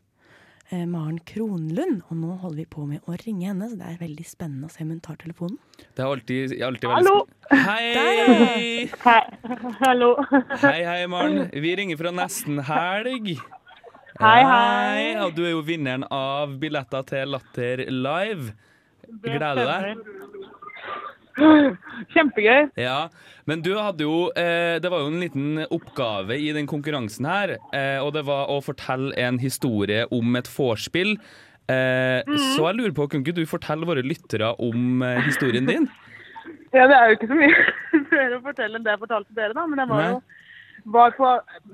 Eh, 0.72 0.82
Maren 0.90 1.20
Kronlund. 1.22 2.02
Og 2.08 2.18
nå 2.18 2.34
holder 2.42 2.64
vi 2.64 2.66
på 2.74 2.88
med 2.90 3.06
å 3.06 3.14
ringe 3.22 3.46
henne, 3.52 3.70
så 3.70 3.78
det 3.78 3.92
er 3.92 4.02
veldig 4.02 4.26
spennende 4.26 4.66
å 4.66 4.74
se 4.74 4.82
om 4.82 4.90
hun 4.90 5.02
tar 5.06 5.22
telefonen. 5.22 5.60
Det 5.94 6.02
er 6.02 6.10
alltid, 6.10 6.58
alltid 6.58 6.90
veldig 6.90 7.14
Hallo! 7.14 7.26
Hei! 7.54 8.90
Hei. 9.06 9.20
Hallo. 9.84 10.14
Hei, 10.64 10.80
hei, 10.82 11.02
Maren. 11.14 11.46
Vi 11.54 11.76
ringer 11.78 12.02
fra 12.02 12.10
Nesten 12.18 12.58
Helg. 12.66 13.36
Hei, 14.20 14.42
hei. 14.46 15.06
Og 15.24 15.32
du 15.34 15.42
er 15.44 15.54
jo 15.54 15.62
vinneren 15.66 16.04
av 16.14 16.52
billetter 16.62 17.02
til 17.08 17.32
Latter 17.34 17.82
Live. 17.90 18.52
Gleder 19.24 19.58
du 19.58 19.64
deg? 19.66 19.84
Kjempegøy. 22.14 22.68
Ja, 22.78 23.08
men 23.50 23.62
du 23.64 23.72
hadde 23.74 24.04
jo 24.06 24.28
eh, 24.38 24.76
Det 24.78 24.86
var 24.92 25.00
jo 25.02 25.08
en 25.10 25.18
liten 25.18 25.64
oppgave 25.66 26.36
i 26.38 26.52
den 26.54 26.68
konkurransen 26.70 27.26
her, 27.26 27.56
eh, 27.74 27.98
og 27.98 28.12
det 28.14 28.22
var 28.28 28.52
å 28.54 28.60
fortelle 28.62 29.10
en 29.18 29.40
historie 29.42 30.04
om 30.14 30.38
et 30.38 30.50
vorspiel. 30.54 31.16
Eh, 31.66 32.20
Mhm. 32.28 32.38
Så 32.54 32.68
jeg 32.68 32.76
lurer 32.78 32.94
på, 32.94 33.08
kunne 33.10 33.24
ikke 33.26 33.34
du 33.40 33.46
fortelle 33.50 33.86
våre 33.88 34.04
lyttere 34.06 34.52
om 34.62 35.02
eh, 35.02 35.20
historien 35.26 35.66
din? 35.66 35.88
Ja, 36.74 36.88
det 36.90 36.94
er 36.98 37.06
jo 37.06 37.14
ikke 37.14 37.28
så 37.30 37.36
mye 37.38 37.58
mer 38.10 38.32
å 38.34 38.38
fortelle 38.42 38.74
enn 38.78 38.82
det 38.84 38.90
jeg 38.90 38.98
fortalte 39.04 39.34
dere, 39.36 39.54
da. 39.54 39.62
Men 39.70 39.78
det 39.78 39.84
var 39.90 40.00
jo 40.08 40.16
var 40.90 41.12
på 41.14 41.28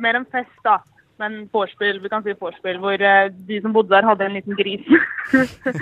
mer 0.04 0.18
en 0.18 0.26
fest, 0.28 0.58
da. 0.64 0.74
Men 1.20 1.36
vorspiel, 1.52 1.98
vi 2.00 2.08
kan 2.08 2.24
si 2.24 2.32
vorspiel, 2.40 2.78
hvor 2.80 3.02
eh, 3.04 3.28
de 3.48 3.60
som 3.60 3.74
bodde 3.76 3.92
der, 3.92 4.06
hadde 4.08 4.24
en 4.24 4.38
liten 4.38 4.56
gris. 4.56 4.86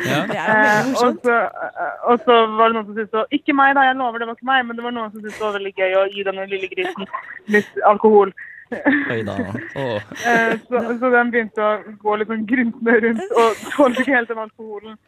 Ja. 0.09 0.18
Eh, 0.28 0.89
og, 1.01 1.14
så, 1.24 1.34
eh, 1.49 1.95
og 2.11 2.20
så 2.26 2.34
var 2.59 2.68
det 2.68 2.74
noen 2.74 2.84
som 2.84 2.97
syntes 2.99 3.14
det 3.14 3.39
Ikke 3.39 3.55
meg, 3.57 3.70
da, 3.78 3.86
jeg 3.86 3.97
lover 3.97 4.20
det 4.20 4.26
var 4.28 4.36
ikke 4.36 4.49
meg, 4.51 4.66
men 4.68 4.76
det 4.76 4.84
var 4.84 4.93
noen 4.93 5.12
som 5.12 5.22
syntes 5.22 5.39
det 5.39 5.47
var 5.47 5.55
veldig 5.57 5.72
gøy 5.78 5.97
å 5.97 6.03
gi 6.12 6.24
denne 6.26 6.45
lille 6.51 6.68
grisen 6.74 7.09
litt 7.55 7.80
alkohol. 7.89 8.34
Oi 8.68 9.22
da. 9.24 9.36
Oh. 9.80 9.97
Eh, 10.28 10.59
så, 10.68 10.82
så 11.01 11.11
den 11.14 11.30
begynte 11.32 11.64
å 11.64 11.70
gå 12.03 12.16
litt 12.20 12.28
sånn 12.28 12.45
gruntende 12.51 12.97
rundt 13.07 13.36
og 13.41 13.62
tålte 13.76 14.05
ikke 14.05 14.16
helt 14.18 14.32
den 14.34 14.43
alkoholen. 14.45 14.99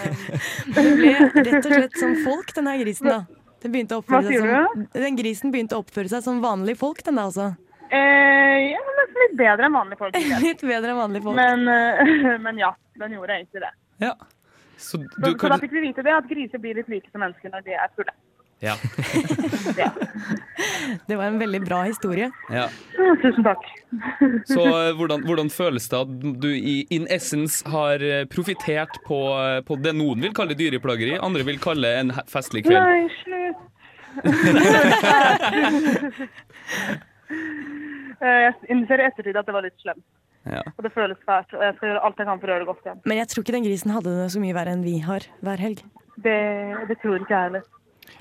Den 0.74 0.90
ble 0.98 1.14
rett 1.20 1.54
og 1.60 1.68
slett 1.68 2.00
som 2.00 2.16
folk, 2.24 2.50
den 2.56 2.70
her 2.70 2.80
grisen, 2.82 3.12
da. 3.12 3.20
Den, 3.62 3.74
begynte 3.74 3.98
å 3.98 4.02
Hva 4.02 4.22
oppføre 4.22 4.40
seg 4.40 4.74
som, 4.74 4.84
den 4.96 5.18
grisen 5.18 5.52
begynte 5.54 5.76
å 5.76 5.84
oppføre 5.84 6.10
seg 6.10 6.24
som 6.24 6.40
vanlige 6.42 6.80
folk, 6.80 7.02
den 7.06 7.20
da 7.20 7.28
altså. 7.28 7.52
Eh, 7.90 8.58
ja, 8.70 8.80
nesten 9.00 9.22
litt 9.24 9.36
bedre 9.38 9.66
enn 9.66 9.74
vanlige 9.74 9.98
folk. 9.98 10.18
Litt 10.46 10.62
bedre 10.62 10.92
enn 10.92 11.00
vanlige 11.00 11.26
folk. 11.26 11.36
Men, 11.36 11.66
eh, 11.68 12.38
men 12.46 12.60
ja, 12.60 12.70
den 13.02 13.16
gjorde 13.18 13.38
egentlig 13.40 13.64
det. 13.66 13.72
Ja. 14.06 14.14
Så 14.80 14.96
Så, 14.96 14.98
du 15.20 15.32
så 15.36 15.48
da 15.52 15.58
fikk 15.60 15.74
vi 15.76 15.80
vite 15.88 16.02
det, 16.06 16.12
at 16.16 16.28
griser 16.30 16.58
blir 16.62 16.78
litt 16.78 16.88
like 16.88 17.10
som 17.12 17.20
mennesker 17.20 17.52
når 17.52 17.66
de 17.66 17.74
er 17.76 17.90
fulle. 17.98 18.14
Ja. 18.60 18.74
Det 21.06 21.16
var 21.16 21.24
en 21.24 21.38
veldig 21.38 21.60
bra 21.64 21.82
historie. 21.82 22.30
ja. 22.52 22.68
Tusen 23.22 23.44
takk. 23.44 23.64
Så 24.48 24.60
eh, 24.60 24.92
hvordan, 24.96 25.24
hvordan 25.24 25.50
føles 25.50 25.88
det 25.88 25.98
at 25.98 26.08
du 26.42 26.48
i 26.54 26.86
in 26.92 27.06
essence 27.10 27.68
har 27.68 28.02
eh, 28.04 28.24
profitert 28.28 29.00
på, 29.06 29.20
eh, 29.40 29.60
på 29.64 29.76
det 29.80 29.94
noen 29.96 30.20
vil 30.24 30.34
kalle 30.36 30.54
dyreplageri, 30.56 31.18
andre 31.20 31.42
vil 31.48 31.58
kalle 31.60 31.88
en 32.02 32.12
festlig 32.28 32.64
kveld? 32.68 32.84
Nei, 32.84 33.08
slutt. 33.24 33.56
Eh, 38.20 38.40
jeg 38.46 38.72
innser 38.74 39.00
i 39.00 39.06
ettertid 39.08 39.38
at 39.40 39.48
det 39.48 39.56
var 39.56 39.64
litt 39.64 39.78
slemt. 39.82 40.04
Ja. 40.48 40.62
Og 40.76 40.84
det 40.84 40.92
føles 40.94 41.18
fælt, 41.28 41.52
og 41.52 41.62
jeg 41.64 41.74
skal 41.76 41.90
gjøre 41.90 42.04
alt 42.06 42.20
jeg 42.20 42.28
kan 42.28 42.40
for 42.40 42.48
å 42.48 42.54
gjøre 42.54 42.64
det 42.64 42.70
godt 42.70 42.86
igjen. 42.86 43.02
Men 43.10 43.20
jeg 43.20 43.28
tror 43.30 43.44
ikke 43.44 43.56
den 43.56 43.66
grisen 43.66 43.92
hadde 43.92 44.14
det 44.16 44.28
så 44.32 44.40
mye 44.40 44.56
verre 44.56 44.72
enn 44.76 44.86
vi 44.86 44.96
har 45.04 45.26
hver 45.44 45.60
helg. 45.60 45.82
Det, 46.24 46.38
det 46.88 46.96
tror 47.02 47.20
ikke 47.20 47.34
jeg 47.34 47.50
heller. 47.50 47.66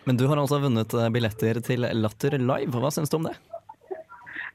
Men 0.08 0.20
du 0.20 0.26
har 0.30 0.40
altså 0.42 0.60
vunnet 0.64 0.94
eh, 0.96 1.12
billetter 1.14 1.62
til 1.66 1.88
Latter 2.02 2.36
Live. 2.40 2.76
Hva 2.76 2.92
syns 2.94 3.12
du 3.12 3.20
om 3.20 3.28
det? 3.30 3.36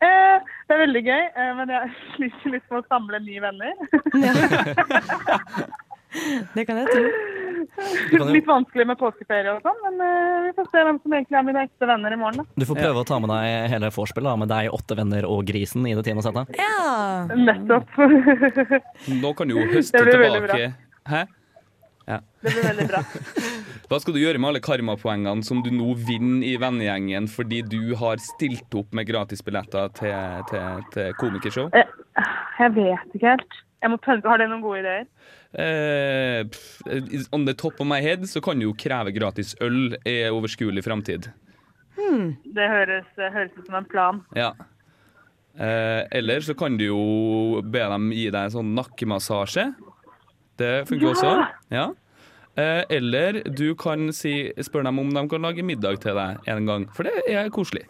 Eh, 0.05 0.37
det 0.69 0.77
er 0.77 0.81
veldig 0.85 1.03
gøy, 1.07 1.25
eh, 1.25 1.53
men 1.61 1.73
jeg 1.73 1.93
sliter 2.17 2.55
litt 2.57 2.67
med 2.73 2.83
å 2.83 2.89
samle 2.89 3.21
nye 3.25 3.45
venner. 3.45 3.73
Det 6.55 6.63
kan 6.69 6.79
jeg 6.79 6.87
tro. 6.93 7.09
Jo- 8.13 8.29
Litt 8.35 8.47
vanskelig 8.49 8.87
med 8.87 8.99
påskeferie 9.01 9.53
og 9.57 9.63
sånn, 9.65 9.79
men 9.87 10.01
eh, 10.07 10.41
vi 10.49 10.53
får 10.59 10.71
se 10.73 10.85
hvem 10.89 10.99
som 11.03 11.13
egentlig 11.19 11.39
er 11.41 11.47
mine 11.49 11.63
ekte 11.69 11.89
venner 11.91 12.13
i 12.13 12.19
morgen. 12.21 12.43
Da. 12.43 12.45
Du 12.63 12.67
får 12.69 12.81
prøve 12.83 13.05
å 13.05 13.07
ta 13.09 13.19
med 13.23 13.31
deg 13.35 13.71
hele 13.75 13.91
vorspielet, 13.95 14.39
med 14.45 14.49
deg, 14.55 14.71
åtte 14.75 14.97
venner 14.99 15.29
og 15.29 15.45
grisen 15.49 15.87
i 15.91 15.95
det 15.99 16.05
tiende 16.09 16.25
settet. 16.27 16.55
Ja! 16.59 17.27
Nettopp. 17.35 17.89
Nå 19.23 19.35
kan 19.39 19.49
du 19.51 19.57
jo 19.59 19.67
høste 19.73 19.99
Det 20.01 20.05
blir 20.11 20.23
veldig 20.27 20.43
tilbake. 20.45 20.75
Hæ? 21.11 21.25
Ja. 22.07 22.19
Det 22.45 22.53
blir 22.53 22.67
veldig 22.69 22.87
bra. 22.91 23.01
Hva 23.89 23.99
skal 24.01 24.15
du 24.17 24.21
gjøre 24.21 24.41
med 24.41 24.49
alle 24.51 24.61
karmapoengene 24.65 25.45
som 25.45 25.61
du 25.65 25.71
nå 25.73 25.93
vinner 26.09 26.45
i 26.49 26.55
vennegjengen 26.61 27.29
fordi 27.33 27.63
du 27.69 27.95
har 28.01 28.21
stilt 28.21 28.73
opp 28.77 28.93
med 28.97 29.07
gratisbilletter 29.09 29.93
til, 29.97 30.43
til, 30.51 30.83
til 30.95 31.13
komikershow? 31.21 31.69
Jeg, 31.77 31.89
Jeg 32.61 32.75
vet 32.77 33.17
ikke 33.19 33.33
helt. 33.35 33.57
Jeg 33.85 33.93
må 33.93 33.99
pønske. 34.01 34.29
Har 34.33 34.41
dere 34.41 34.49
noen 34.49 34.63
gode 34.65 34.81
ideer? 34.81 35.07
Eh, 35.55 36.41
pff, 36.49 37.29
on 37.37 37.45
the 37.47 37.53
top 37.55 37.79
of 37.85 37.87
my 37.87 38.01
head 38.03 38.25
så 38.31 38.41
kan 38.43 38.59
du 38.59 38.65
jo 38.71 38.75
kreve 38.81 39.13
gratis 39.15 39.53
øl 39.63 39.93
i 40.09 40.23
overskuelig 40.33 40.83
framtid. 40.87 41.29
Hmm. 41.99 42.33
Det 42.57 42.65
høres, 42.73 43.07
høres 43.21 43.53
ut 43.59 43.69
som 43.69 43.77
en 43.79 43.91
plan. 43.91 44.23
Ja. 44.35 44.55
Eh, 45.55 46.03
eller 46.19 46.41
så 46.43 46.57
kan 46.59 46.79
du 46.81 46.87
jo 46.89 47.03
be 47.63 47.85
dem 47.93 48.09
gi 48.17 48.25
deg 48.35 48.49
en 48.49 48.55
sånn 48.57 48.73
nakkemassasje. 48.75 49.69
Det 50.59 50.73
funker 50.89 51.07
Ja! 51.07 51.13
også. 51.13 51.35
Ja. 51.75 51.85
Eh, 52.57 52.83
eller 52.97 53.43
du 53.51 53.75
kan 53.79 54.09
si, 54.15 54.51
spørre 54.63 54.89
dem 54.89 54.99
om 55.03 55.13
de 55.15 55.23
kan 55.31 55.43
lage 55.47 55.63
middag 55.67 56.01
til 56.03 56.15
deg 56.19 56.51
en 56.51 56.67
gang, 56.67 56.89
for 56.95 57.07
det 57.07 57.15
er 57.31 57.51
koselig. 57.55 57.85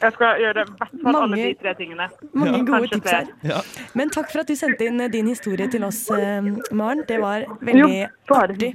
Jeg 0.00 0.12
skal 0.12 0.40
gjøre 0.42 0.62
i 0.62 0.72
hvert 0.78 0.96
fall 1.02 1.16
alle 1.22 1.36
de 1.40 1.52
tre 1.60 1.72
tingene. 1.78 2.08
Mange 2.36 2.60
gode 2.68 2.88
tips 2.92 3.10
her. 3.10 3.30
Ja. 3.48 3.60
Men 3.96 4.10
takk 4.12 4.28
for 4.32 4.42
at 4.42 4.50
du 4.50 4.56
sendte 4.58 4.88
inn 4.90 5.00
eh, 5.00 5.08
din 5.12 5.30
historie 5.30 5.68
til 5.72 5.86
oss, 5.88 6.02
eh, 6.12 6.50
Maren. 6.76 7.04
Det 7.08 7.20
var 7.22 7.46
veldig 7.64 8.02
artig. 8.36 8.74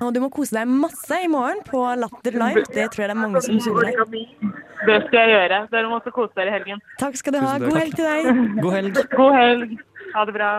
Og 0.00 0.14
du 0.16 0.20
må 0.22 0.30
kose 0.32 0.56
deg 0.56 0.68
masse 0.68 1.16
i 1.24 1.28
morgen 1.28 1.60
på 1.66 1.80
Latter 2.00 2.36
Live. 2.40 2.64
Det 2.72 2.86
tror 2.92 3.04
jeg 3.04 3.10
det 3.10 3.16
er 3.16 3.20
mange 3.20 3.42
som 3.44 3.56
misunner 3.56 3.90
deg. 3.90 4.52
Det 4.88 4.98
skal 5.06 5.18
jeg 5.20 5.32
gjøre. 5.34 5.58
Dere 5.72 5.90
må 5.90 5.98
også 6.00 6.12
kose 6.16 6.32
dere 6.38 6.52
i 6.52 6.56
helgen. 6.56 6.80
Takk 7.00 7.18
skal 7.20 7.36
du 7.36 7.40
ha. 7.44 7.56
God 7.60 7.76
helg 7.76 7.96
til 7.98 8.08
deg. 8.08 8.30
God 8.64 8.76
helg. 8.78 9.00
God 9.16 9.36
helg. 9.36 9.74
Ha 10.14 10.24
det 10.24 10.36
bra. 10.38 10.52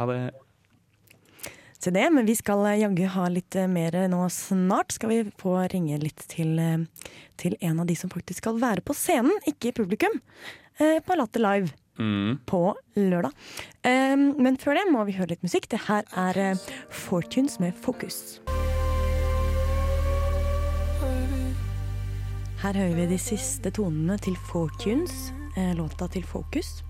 Ha 0.00 0.08
det. 0.10 0.18
Se 1.84 1.90
det, 1.90 2.10
men 2.10 2.24
vi 2.24 2.32
skal 2.32 2.62
eh, 2.64 2.78
jaggu 2.80 3.04
ha 3.12 3.26
litt 3.28 3.56
eh, 3.60 3.68
mer 3.68 3.92
nå 4.08 4.22
snart. 4.32 4.94
Skal 4.96 5.10
vi 5.10 5.18
få 5.36 5.58
ringe 5.68 5.98
litt 6.00 6.22
til, 6.32 6.54
eh, 6.56 7.10
til 7.36 7.58
en 7.60 7.82
av 7.82 7.90
de 7.90 7.96
som 7.98 8.08
faktisk 8.08 8.40
skal 8.40 8.56
være 8.62 8.80
på 8.80 8.96
scenen, 8.96 9.34
ikke 9.50 9.68
i 9.68 9.74
publikum, 9.76 10.16
på 10.78 11.14
Latter 11.14 11.44
Live. 11.44 11.74
Mm. 11.94 12.40
på 12.42 12.74
lørdag. 12.98 13.30
Men 13.86 14.56
før 14.58 14.74
det 14.74 14.80
må 14.90 15.04
vi 15.06 15.12
høre 15.14 15.30
litt 15.30 15.44
musikk. 15.46 15.68
Det 15.70 15.78
her 15.84 16.02
er 16.18 16.58
Fortunes 16.90 17.60
med 17.62 17.76
Fokus. 17.84 18.40
Her 22.64 22.80
hører 22.80 22.96
vi 22.98 23.06
de 23.12 23.20
siste 23.22 23.70
tonene 23.78 24.18
til 24.18 24.34
Fortunes, 24.50 25.30
låta 25.78 26.10
til 26.10 26.26
Focus. 26.26 26.80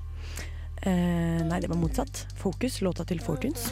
Eh, 0.85 1.41
nei, 1.49 1.61
det 1.63 1.69
var 1.71 1.79
motsatt. 1.81 2.27
Fokus, 2.37 2.83
låta 2.85 3.07
til 3.09 3.21
Fortunes. 3.25 3.71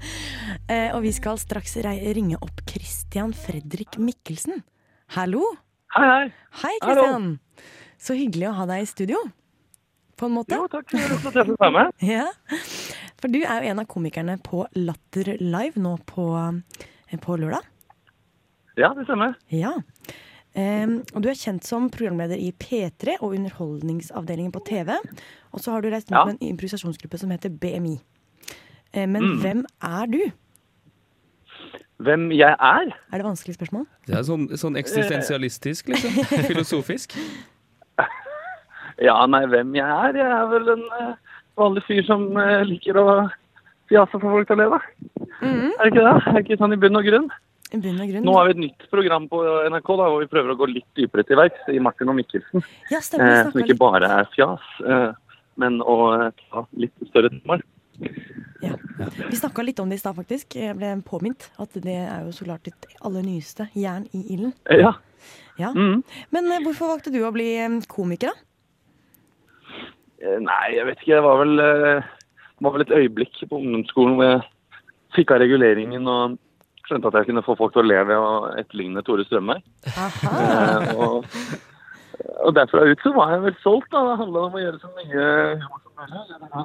eh, 0.70 0.92
og 0.94 1.00
vi 1.02 1.10
skal 1.14 1.40
straks 1.42 1.74
ringe 1.82 2.38
opp 2.38 2.62
Christian 2.70 3.32
Fredrik 3.34 3.98
Mikkelsen. 3.98 4.62
Hallo! 5.16 5.42
Hei, 5.96 6.04
hei. 6.06 6.28
Hei, 6.62 6.74
Hallo. 6.84 7.08
Så 7.98 8.14
hyggelig 8.14 8.46
å 8.52 8.54
ha 8.60 8.66
deg 8.70 8.84
i 8.84 8.86
studio. 8.86 9.24
På 10.14 10.28
en 10.30 10.36
måte. 10.36 10.54
Jo, 10.54 10.68
takk 10.70 10.94
for 10.94 11.32
at 11.32 11.40
jeg 11.40 11.50
fikk 11.50 11.64
være 11.64 11.74
med. 11.80 11.98
Ja. 12.14 12.28
For 13.16 13.32
du 13.32 13.40
er 13.40 13.64
jo 13.64 13.72
en 13.72 13.82
av 13.82 13.90
komikerne 13.90 14.38
på 14.44 14.62
Latter 14.78 15.32
Live 15.42 15.82
nå 15.82 15.96
på, 16.06 16.28
eh, 16.38 17.18
på 17.26 17.40
lørdag. 17.42 17.66
Ja, 18.78 18.92
det 18.94 19.08
stemmer. 19.08 19.34
Ja. 19.50 19.74
Em, 20.56 21.02
og 21.14 21.20
du 21.22 21.28
er 21.28 21.36
kjent 21.36 21.64
som 21.68 21.90
programleder 21.92 22.38
i 22.40 22.48
P3 22.56 23.18
og 23.20 23.34
Underholdningsavdelingen 23.36 24.52
på 24.54 24.62
TV. 24.64 24.94
Og 25.52 25.60
så 25.60 25.74
har 25.74 25.82
du 25.84 25.90
reist 25.92 26.08
med 26.10 26.16
Ja. 26.18 26.24
med 26.24 26.38
en 26.40 26.48
improvisasjonsgruppe 26.56 27.18
som 27.20 27.30
heter 27.30 27.50
BMI. 27.50 27.98
Um, 28.96 29.08
men 29.12 29.22
Mm. 29.22 29.40
hvem 29.42 29.64
er 29.82 30.06
du? 30.06 30.22
Hvem 32.00 32.30
jeg 32.32 32.56
er? 32.60 32.90
Er 33.12 33.16
det 33.18 33.24
vanskelig 33.24 33.54
spørsmål? 33.56 33.86
Det 34.06 34.14
er 34.16 34.22
sånn, 34.22 34.48
sånn 34.56 34.76
eksistensialistisk, 34.76 35.88
liksom. 35.88 36.10
Filosofisk. 36.50 37.12
Ja, 39.02 39.26
nei, 39.26 39.44
hvem 39.46 39.74
jeg 39.76 39.84
er? 39.84 40.16
Jeg 40.16 40.26
er 40.26 40.46
vel 40.48 40.68
en 40.72 40.84
uh, 41.00 41.14
vanlig 41.58 41.82
fyr 41.88 42.02
som 42.08 42.30
uh, 42.36 42.62
liker 42.64 42.96
å 42.96 43.28
fjase 43.90 44.10
for 44.12 44.20
folk 44.20 44.48
til 44.48 44.56
å 44.56 44.62
leve. 44.64 44.80
Er 45.42 45.84
det 45.84 45.92
ikke 45.92 46.04
det? 46.04 46.14
Er 46.26 46.32
det 46.32 46.44
ikke 46.46 46.58
sånn 46.62 46.72
i 46.72 46.80
bunn 46.80 46.96
og 46.96 47.04
grunn? 47.04 47.28
Nå 47.72 48.32
har 48.36 48.46
vi 48.46 48.52
et 48.54 48.60
nytt 48.62 48.84
program 48.92 49.26
på 49.28 49.40
NRK 49.70 49.88
da, 49.98 50.06
hvor 50.12 50.20
vi 50.22 50.28
prøver 50.30 50.52
å 50.54 50.58
gå 50.60 50.68
litt 50.70 50.86
dypere 50.94 51.24
til 51.26 51.36
verks 51.40 51.66
i 51.74 51.80
Martin 51.82 52.08
og 52.12 52.16
Mikkelsen. 52.18 52.62
Ja, 52.92 53.00
stemmer. 53.02 53.32
Eh, 53.32 53.50
som 53.50 53.60
ikke 53.60 53.74
litt- 53.74 53.78
bare 53.80 54.10
er 54.20 54.28
fjas, 54.36 54.60
eh, 54.86 55.12
men 55.56 55.80
å 55.80 56.26
eh, 56.28 56.30
ta 56.52 56.66
litt 56.76 56.92
større 57.10 57.30
temaer. 57.30 57.62
Vi 58.60 59.36
snakka 59.36 59.64
litt 59.64 59.80
om 59.80 59.88
det 59.88 59.96
i 59.96 59.98
stad, 59.98 60.14
faktisk. 60.16 60.54
Jeg 60.54 60.76
ble 60.76 60.94
påminnet 61.02 61.48
at 61.58 61.72
det 61.74 61.96
er 62.06 62.24
jo 62.24 62.30
så 62.32 62.44
klart 62.44 62.62
ditt 62.64 62.86
aller 63.02 63.22
nyeste, 63.22 63.68
'Jern 63.74 64.06
i 64.14 64.22
ilden'. 64.36 64.52
Eh, 64.70 64.78
Ja. 64.80 64.92
Ja. 65.58 65.72
Mm. 65.72 66.04
Men 66.30 66.52
eh, 66.52 66.60
hvorfor 66.60 66.86
valgte 66.92 67.10
du 67.12 67.18
å 67.24 67.32
bli 67.32 67.56
komiker, 67.88 68.28
da? 68.28 68.34
Eh, 70.22 70.38
Nei, 70.38 70.74
jeg 70.76 70.86
vet 70.86 70.98
ikke. 71.00 71.16
Det 71.16 71.22
var 71.22 71.38
vel, 71.44 71.56
det 71.56 72.04
var 72.62 72.72
vel 72.72 72.80
et 72.82 72.94
øyeblikk 72.94 73.48
på 73.48 73.58
ungdomsskolen 73.60 74.14
hvor 74.16 74.24
jeg 74.30 74.42
fikk 75.16 75.30
av 75.32 75.40
reguleringen 75.40 76.06
og 76.08 76.38
skjønte 76.86 77.10
at 77.10 77.16
jeg 77.20 77.26
kunne 77.30 77.42
få 77.46 77.56
folk 77.58 77.72
til 77.74 77.82
å 77.84 77.88
le 77.90 78.00
ved 78.08 78.16
å 78.22 78.30
etterligne 78.60 79.02
Tore 79.06 79.24
Strømøy. 79.26 79.58
Eh, 79.86 80.90
og, 80.96 81.26
og 82.46 82.54
derfra 82.56 82.84
ut 82.88 83.02
så 83.04 83.12
var 83.16 83.34
jeg 83.34 83.42
vel 83.46 83.56
solgt. 83.62 83.90
da. 83.92 84.02
Det 84.10 84.18
handla 84.22 84.44
om 84.48 84.56
å 84.58 84.62
gjøre 84.62 84.80
så 84.82 84.90
mye 84.96 85.26
humor 85.60 85.80
som 85.82 85.92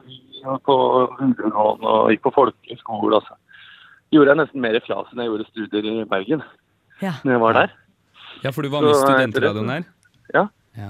mulig. 0.06 0.20
Var 0.46 0.62
på 0.68 0.78
videregående 1.22 1.96
og 1.96 2.12
gikk 2.14 2.24
på 2.28 2.34
folkeskole. 2.38 3.20
Altså. 3.22 3.38
Gjorde 4.12 4.34
jeg 4.34 4.42
nesten 4.44 4.64
mer 4.66 4.80
flas 4.86 5.12
enn 5.14 5.24
jeg 5.24 5.32
gjorde 5.32 5.50
studier 5.52 5.90
i 5.92 5.98
Bergen 6.10 6.42
Ja. 7.02 7.14
når 7.24 7.36
jeg 7.38 7.44
var 7.48 7.60
der. 7.62 7.76
Ja, 8.46 8.52
for 8.56 8.62
du 8.66 8.70
var 8.74 8.82
med 8.86 8.96
i 8.96 9.02
studentradioen 9.02 9.70
her? 9.74 9.86
Ja. 10.34 10.48
Ja. 10.78 10.90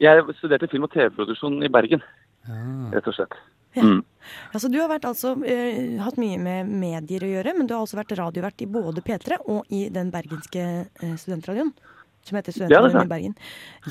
Jeg 0.00 0.22
studerte 0.38 0.68
film- 0.70 0.84
og 0.86 0.92
TV-produksjon 0.92 1.62
i 1.64 1.70
Bergen, 1.72 2.02
rett 2.92 3.06
og 3.08 3.14
slett. 3.16 3.32
Mm. 3.84 4.04
Altså, 4.56 4.70
du 4.72 4.78
har 4.80 4.88
vært, 4.90 5.04
altså, 5.06 5.34
uh, 5.38 5.98
hatt 6.02 6.16
mye 6.18 6.38
med 6.42 6.70
medier 6.70 7.26
å 7.26 7.32
gjøre, 7.34 7.52
men 7.58 7.68
du 7.68 7.76
har 7.76 7.84
også 7.84 7.98
vært 8.00 8.16
radiovert 8.18 8.64
i 8.64 8.70
både 8.70 9.04
P3 9.06 9.40
og 9.44 9.68
i 9.74 9.86
den 9.92 10.10
bergenske 10.14 10.64
uh, 10.86 11.12
studentradioen. 11.20 11.74
Som 12.26 12.40
heter 12.40 12.50
er 12.50 12.56
Studentradioen 12.56 13.06
i 13.06 13.12
Bergen. 13.12 13.36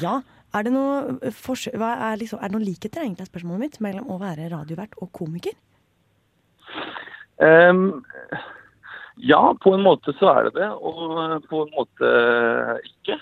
Ja, 0.02 0.18
er 0.56 0.64
det 0.64 0.72
noe 0.72 1.18
eh, 1.24 1.46
er, 1.76 2.18
liksom, 2.20 2.40
er 2.40 2.52
noen 2.52 2.66
likheter 2.66 3.04
egentlig 3.04 3.26
er 3.26 3.32
spørsmålet 3.32 3.64
mitt, 3.64 3.80
mellom 3.84 4.12
å 4.12 4.20
være 4.22 4.50
radiovert 4.52 4.96
og 5.04 5.12
komiker? 5.16 5.56
Um, 7.40 8.04
ja, 9.20 9.42
på 9.64 9.74
en 9.76 9.84
måte 9.84 10.16
så 10.20 10.32
er 10.32 10.48
det 10.48 10.56
det, 10.62 10.70
og 10.76 11.48
på 11.52 11.64
en 11.66 11.74
måte 11.76 12.12
ikke. 12.88 13.20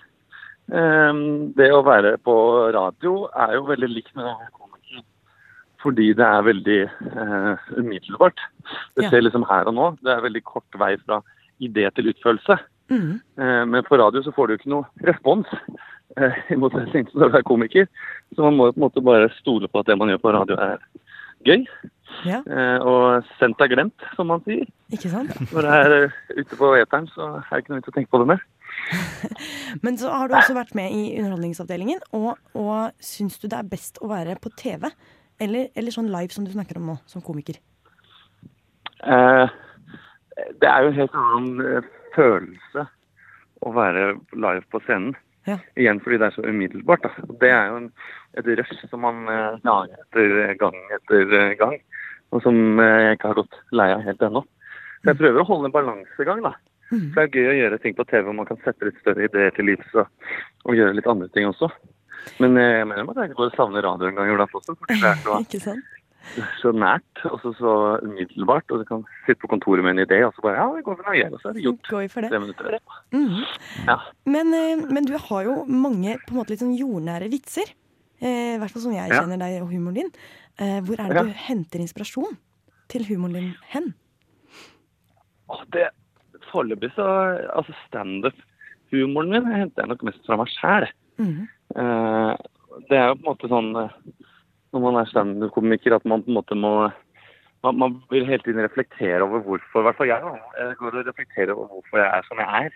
Um, 0.74 1.54
det 1.58 1.72
å 1.74 1.82
være 1.86 2.16
på 2.24 2.36
radio 2.74 3.26
er 3.34 3.58
jo 3.58 3.66
veldig 3.72 3.90
likt 3.92 4.14
med 4.18 4.30
å 4.30 4.36
være. 4.38 4.63
Fordi 5.84 6.12
det 6.18 6.26
er 6.26 6.46
veldig 6.48 6.82
eh, 6.88 7.72
umiddelbart. 7.78 8.44
Det 8.96 9.10
skjer 9.10 9.26
liksom 9.26 9.46
her 9.50 9.68
og 9.70 9.76
nå. 9.78 9.88
Det 10.04 10.14
er 10.14 10.24
veldig 10.24 10.44
kort 10.48 10.80
vei 10.80 10.94
fra 11.02 11.20
idé 11.64 11.90
til 11.96 12.14
utførelse. 12.14 12.58
Mm. 12.92 13.18
Eh, 13.40 13.64
men 13.70 13.84
på 13.88 14.00
radio 14.00 14.24
så 14.24 14.32
får 14.36 14.48
du 14.48 14.54
jo 14.54 14.62
ikke 14.62 14.74
noe 14.74 15.08
respons, 15.08 15.50
eh, 16.18 16.40
i 16.54 16.60
motsetning 16.60 17.10
til 17.10 17.20
når 17.20 17.34
du 17.34 17.40
er 17.40 17.48
komiker. 17.48 17.90
Så 18.36 18.46
man 18.48 18.58
må 18.58 18.70
jo 18.70 18.76
på 18.76 18.82
en 18.82 18.88
måte 18.88 19.06
bare 19.06 19.32
stole 19.40 19.68
på 19.68 19.84
at 19.84 19.92
det 19.92 20.00
man 20.00 20.14
gjør 20.14 20.24
på 20.24 20.36
radio 20.38 20.60
er 20.72 20.80
gøy. 21.48 21.66
Ja. 22.28 22.40
Eh, 22.46 22.80
og 22.86 23.26
sendt 23.40 23.62
er 23.64 23.72
glemt, 23.72 24.06
som 24.18 24.30
man 24.32 24.44
sier. 24.48 24.68
Ikke 24.94 25.12
sant? 25.12 25.34
Når 25.52 25.66
det 25.66 25.78
er 25.80 25.96
eh, 25.98 26.20
ute 26.38 26.60
på 26.60 26.74
eteren, 26.78 27.10
så 27.12 27.30
er 27.40 27.50
det 27.50 27.64
ikke 27.64 27.74
noe 27.74 27.82
vits 27.82 27.92
å 27.92 27.96
tenke 27.98 28.14
på 28.14 28.22
det 28.22 28.30
mer. 28.34 28.46
Men 29.86 29.98
så 30.02 30.14
har 30.14 30.30
du 30.30 30.38
også 30.38 30.56
vært 30.58 30.76
med 30.78 30.94
i 30.94 31.04
Underholdningsavdelingen, 31.18 32.04
og, 32.16 32.38
og 32.58 32.94
syns 33.04 33.40
du 33.42 33.50
det 33.50 33.60
er 33.60 33.74
best 33.74 34.00
å 34.04 34.12
være 34.12 34.38
på 34.42 34.54
TV? 34.60 34.90
Eller, 35.44 35.70
eller 35.76 35.92
sånn 35.96 36.12
live 36.14 36.32
som 36.34 36.46
du 36.48 36.54
snakker 36.54 36.80
om 36.80 36.88
nå, 36.94 36.98
som 37.10 37.24
komiker? 37.26 37.60
Eh, 39.04 39.48
det 40.62 40.70
er 40.70 40.86
jo 40.86 40.92
en 40.92 41.00
helt 41.02 41.20
annen 41.20 41.68
eh, 41.68 41.92
følelse 42.16 42.88
å 43.64 43.74
være 43.76 44.14
live 44.34 44.66
på 44.72 44.82
scenen. 44.86 45.16
Ja. 45.48 45.58
Igjen 45.80 46.00
fordi 46.04 46.22
det 46.22 46.30
er 46.30 46.36
så 46.38 46.46
umiddelbart. 46.48 47.04
Da. 47.04 47.28
Det 47.42 47.52
er 47.52 47.72
jo 47.72 47.80
en, 47.82 47.90
et 48.40 48.48
rush 48.62 48.86
som 48.88 49.04
man 49.04 49.26
eh, 49.32 49.60
lager 49.68 50.06
etter 50.06 50.54
gang 50.62 50.78
etter 50.96 51.38
eh, 51.40 51.56
gang, 51.60 51.80
og 52.32 52.44
som 52.46 52.60
jeg 52.80 53.18
ikke 53.18 53.34
har 53.34 53.42
gått 53.42 53.60
lei 53.76 53.90
av 53.94 54.06
helt 54.08 54.24
ennå. 54.24 54.46
Så 55.02 55.12
jeg 55.12 55.20
prøver 55.20 55.44
å 55.44 55.50
holde 55.50 55.70
en 55.70 55.76
balansegang, 55.76 56.46
da. 56.46 56.56
For 56.94 57.18
det 57.18 57.24
er 57.24 57.42
gøy 57.42 57.50
å 57.50 57.58
gjøre 57.58 57.80
ting 57.82 57.96
på 57.98 58.06
TV 58.06 58.28
hvor 58.28 58.36
man 58.38 58.48
kan 58.48 58.60
sette 58.64 58.86
litt 58.86 59.00
større 59.02 59.26
ideer 59.26 59.54
til 59.56 59.66
livs 59.66 59.96
og, 59.98 60.30
og 60.68 60.78
gjøre 60.78 60.96
litt 60.98 61.10
andre 61.10 61.30
ting 61.34 61.48
også. 61.50 61.72
Men 62.40 62.58
eh, 62.58 62.80
jeg 62.80 62.88
mener 62.88 63.10
at 63.12 63.20
jeg 63.28 63.36
går 63.38 63.50
og 63.52 63.58
savner 63.58 63.84
radio 63.86 64.08
en 64.10 64.16
gang 64.16 64.32
iblant 64.34 64.56
også. 64.60 64.76
fordi 64.80 65.00
det 65.02 65.12
er 65.12 65.82
så 66.62 66.72
nært 66.86 67.24
og 67.28 67.40
så, 67.44 67.74
umiddelbart. 68.04 68.72
Og 68.72 68.80
du 68.80 68.86
kan 68.88 69.04
sitte 69.26 69.42
på 69.44 69.50
kontoret 69.52 69.84
med 69.84 69.98
en 69.98 70.06
idé, 70.06 70.22
og 70.26 70.34
så 70.36 70.42
bare 70.46 70.56
ja, 70.62 70.68
det 70.78 70.84
går 70.88 70.96
for 71.00 71.10
noe 71.10 71.18
gjør, 71.20 71.34
og 71.36 71.42
så 71.44 71.50
er 71.52 71.58
det 71.58 71.64
gjort. 71.66 71.90
Går 71.92 72.08
for 72.14 72.22
det. 72.26 72.30
Tre 72.32 72.40
minutter. 72.40 72.80
Mhm. 73.12 73.42
Ja. 73.90 73.98
Men, 74.26 74.54
eh, 74.56 74.86
men 74.98 75.06
du 75.10 75.18
har 75.20 75.44
jo 75.50 75.58
mange 75.68 76.18
på 76.24 76.32
en 76.34 76.40
måte 76.42 76.54
litt 76.56 76.64
sånn 76.64 76.78
jordnære 76.80 77.28
vitser. 77.34 77.74
Eh, 78.24 78.56
I 78.56 78.60
hvert 78.62 78.72
fall 78.72 78.86
som 78.86 78.96
jeg 78.96 79.12
kjenner 79.12 79.42
deg 79.42 79.62
og 79.62 79.72
humoren 79.74 80.00
din. 80.00 80.12
Eh, 80.62 80.80
hvor 80.86 80.96
er 81.02 81.10
det 81.12 81.18
Ja. 81.18 81.24
du 81.28 81.34
henter 81.48 81.80
inspirasjon 81.84 82.38
til 82.88 83.04
humoren 83.10 83.34
din 83.34 83.54
hen? 83.74 83.94
Det 85.74 85.90
Foreløpig 86.52 86.92
så 86.96 87.06
Altså 87.56 87.74
standup-humoren 87.88 89.30
min 89.34 89.46
henter 89.52 89.84
jeg 89.84 89.90
nok 89.92 90.04
mest 90.08 90.24
fra 90.26 90.38
meg 90.38 90.48
sjæl. 90.54 90.88
Det 91.74 92.98
er 92.98 93.08
jo 93.12 93.16
på 93.18 93.24
en 93.24 93.30
måte 93.32 93.50
sånn 93.52 93.72
eh, 93.82 93.96
når 94.74 94.82
man 94.88 94.96
er 95.02 95.10
standup-komiker 95.12 95.96
at 95.98 96.06
man 96.10 96.24
på 96.26 96.32
en 96.32 96.38
måte 96.40 96.58
må 96.58 96.74
man, 97.64 97.78
man 97.80 97.94
vil 98.12 98.26
hele 98.28 98.44
tiden 98.44 98.64
reflektere 98.66 99.22
over 99.24 99.40
hvorfor, 99.46 99.80
i 99.82 99.86
hvert 99.88 99.96
fall 100.00 100.10
jeg, 100.10 100.20
da. 100.26 100.34
Jeg 100.60 100.76
går 100.82 100.98
og 101.00 101.08
reflekterer 101.08 101.54
over 101.56 101.70
hvorfor 101.78 102.02
jeg 102.02 102.10
er 102.18 102.26
som 102.28 102.42
jeg 102.42 102.66
er. 102.68 102.74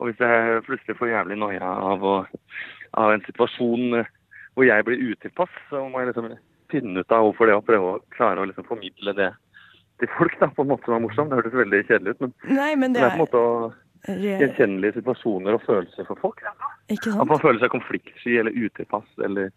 Og 0.00 0.08
hvis 0.08 0.22
jeg 0.24 0.62
plutselig 0.66 0.96
får 0.98 1.10
jævlig 1.10 1.36
noia 1.42 1.68
av, 1.92 2.02
å- 2.02 2.24
av 3.02 3.12
en 3.12 3.24
situasjon 3.26 3.98
eh, 4.00 4.08
hvor 4.54 4.64
jeg 4.68 4.84
blir 4.88 5.02
utilpass, 5.12 5.52
så 5.68 5.82
må 5.88 6.00
jeg 6.00 6.08
liksom 6.12 6.30
finne 6.72 7.02
ut 7.04 7.12
av 7.12 7.26
hvorfor 7.26 7.46
det, 7.50 7.54
og 7.58 7.66
prøve 7.68 7.90
å 7.92 8.00
klare 8.16 8.40
å 8.40 8.48
liksom 8.48 8.64
formidle 8.70 9.12
det 9.18 9.28
til 10.00 10.08
folk 10.16 10.38
da, 10.40 10.48
på 10.48 10.64
en 10.64 10.70
måte 10.72 10.88
som 10.88 10.96
er 10.96 11.04
morsom. 11.04 11.28
Det 11.28 11.38
hørtes 11.42 11.58
veldig 11.60 11.82
kjedelig 11.90 12.14
ut, 12.16 12.20
men 12.24 12.56
Nei, 12.56 12.72
men 12.80 12.96
det 12.96 13.02
det 13.02 13.06
er 13.10 13.12
på 13.12 13.20
en 13.20 13.24
måte 13.26 13.42
å 13.42 13.72
gjenkjennelige 14.08 14.96
situasjoner 15.00 15.54
og 15.58 15.62
følelser 15.66 16.06
for 16.08 16.18
folk. 16.20 16.40
Ja. 16.42 16.54
At 16.92 17.28
man 17.30 17.38
føler 17.42 17.60
seg 17.62 17.70
konfliktsky 17.74 18.38
eller 18.40 18.50
utilpass, 18.56 19.06
eller, 19.24 19.50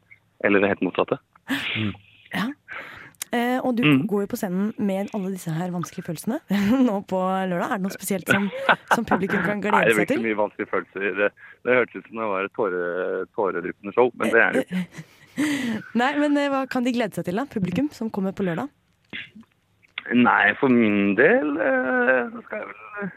eller 0.45 0.61
det 0.61 0.69
helt 0.75 0.83
motsatte. 0.85 1.17
Eh, 3.33 3.57
og 3.65 3.75
du 3.75 3.83
Mm. 3.83 4.05
går 4.07 4.21
jo 4.23 4.27
på 4.31 4.37
scenen 4.39 4.73
med 4.77 5.09
alle 5.13 5.31
disse 5.33 5.51
her 5.51 5.71
vanskelige 5.73 6.05
følelsene 6.07 6.37
nå 6.87 7.01
på 7.09 7.17
lørdag. 7.49 7.71
Er 7.73 7.77
det 7.81 7.83
noe 7.83 7.91
spesielt 7.95 8.29
som, 8.29 8.45
som 8.93 9.03
publikum 9.09 9.41
kan 9.43 9.59
glede 9.59 9.81
seg 9.81 9.81
til? 9.81 9.81
Nei, 9.81 9.89
det 9.89 9.95
blir 9.95 10.15
ikke 10.15 10.27
mye 10.27 10.39
vanskelige 10.39 10.71
følelser. 10.71 11.07
Det, 11.19 11.29
det 11.65 11.75
hørtes 11.79 11.95
ut 11.99 12.07
som 12.07 12.21
det 12.21 12.29
var 12.31 12.47
et 12.47 12.53
tåre, 12.55 13.25
tåredryppende 13.35 13.95
show, 13.97 14.11
men 14.15 14.31
det 14.31 14.41
er 14.45 14.51
det 14.55 14.63
jo 14.63 14.67
ikke. 14.85 15.05
Nei, 16.01 16.11
men 16.21 16.37
eh, 16.39 16.47
hva 16.53 16.61
kan 16.71 16.85
de 16.85 16.93
glede 16.95 17.17
seg 17.17 17.27
til, 17.27 17.35
da? 17.41 17.47
Publikum 17.51 17.89
som 17.91 18.13
kommer 18.13 18.31
på 18.37 18.45
lørdag? 18.47 18.69
Nei, 20.15 20.53
for 20.61 20.69
min 20.71 21.15
del 21.17 21.55
eh, 21.59 22.29
så 22.31 22.43
skal 22.45 22.61
jeg 22.61 22.69
vel 22.69 23.03
eh, 23.03 23.15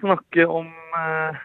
snakke 0.00 0.46
om 0.48 0.66
eh, 0.98 1.38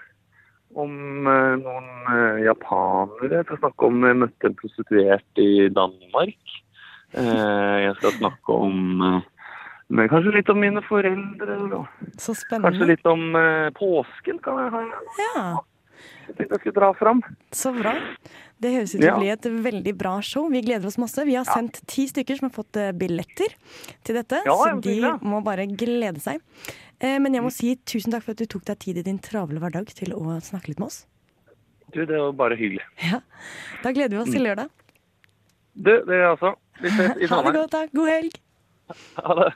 om 0.75 1.27
eh, 1.27 1.55
noen 1.61 1.89
eh, 2.09 2.43
japanere. 2.47 3.39
Jeg 3.41 3.47
skal 3.49 3.61
snakke 3.61 3.89
om 3.89 4.07
jeg 4.07 4.19
møtte 4.23 4.49
en 4.49 4.57
prostituert 4.59 5.41
i 5.41 5.51
Danmark. 5.73 6.55
Eh, 7.13 7.75
jeg 7.87 7.95
skal 7.99 8.17
snakke 8.21 8.57
om 8.69 8.79
men 9.93 10.07
kanskje 10.09 10.31
litt 10.33 10.47
om 10.49 10.57
mine 10.57 10.81
foreldre. 10.87 11.83
Så 12.17 12.33
spennende. 12.33 12.71
kanskje 12.71 12.87
litt 12.89 13.05
om 13.05 13.35
påsken 13.77 14.39
kan 14.41 14.61
jeg 14.63 14.71
ha. 14.73 14.79
Ja, 15.19 15.43
Jeg 16.23 16.37
tenkte 16.37 16.55
jeg 16.55 16.61
skulle 16.63 16.77
dra 16.79 16.89
fram. 16.97 17.21
så 17.53 17.73
bra. 17.75 17.93
Det 18.63 18.71
høres 18.73 18.95
ut 18.95 19.01
til 19.03 19.11
å 19.11 19.19
bli 19.19 19.29
et 19.29 19.45
veldig 19.67 19.93
bra 19.99 20.15
show. 20.23 20.47
Vi 20.49 20.63
gleder 20.65 20.87
oss 20.87 20.97
masse. 20.97 21.21
Vi 21.27 21.35
har 21.35 21.45
sendt 21.45 21.83
ti 21.85 22.07
stykker 22.09 22.39
som 22.39 22.49
har 22.49 22.55
fått 22.55 22.79
billetter 22.97 23.53
til 24.07 24.17
dette, 24.17 24.39
Ja, 24.47 24.55
så 24.55 24.81
de 24.81 24.95
må 25.21 25.43
bare 25.45 25.67
glede 25.67 26.23
seg. 26.23 26.41
Eh, 27.03 27.17
Men 27.19 27.35
jeg 27.35 27.43
må 27.43 27.51
si 27.53 27.73
tusen 27.89 28.13
takk 28.15 28.23
for 28.25 28.31
at 28.35 28.41
du 28.43 28.47
tok 28.49 28.63
deg 28.69 28.79
tid 28.79 29.01
i 29.01 29.05
din 29.09 29.19
travle 29.19 29.59
hverdag 29.59 29.91
til 29.97 30.13
å 30.15 30.37
snakke 30.43 30.71
litt 30.71 30.79
med 30.79 30.87
oss. 30.87 31.01
Du, 31.93 32.01
det 32.09 32.15
var 32.17 32.31
bare 32.39 32.57
hyggelig. 32.59 32.85
Ja. 33.11 33.19
Da 33.83 33.91
gleder 33.93 34.15
vi 34.17 34.23
oss 34.23 34.31
til 34.31 34.41
Mm. 34.41 34.47
lørdag. 34.49 34.69
Du, 35.75 35.91
det 36.05 36.15
er 36.21 36.27
altså. 36.31 36.53
Vi 36.81 36.89
ses 36.93 37.17
i 37.21 37.27
Ha 37.33 37.41
det 37.45 37.53
godt, 37.59 37.71
da. 37.75 37.85
God 37.93 38.09
helg. 38.13 38.39
Ha 39.19 39.37
det. 39.41 39.51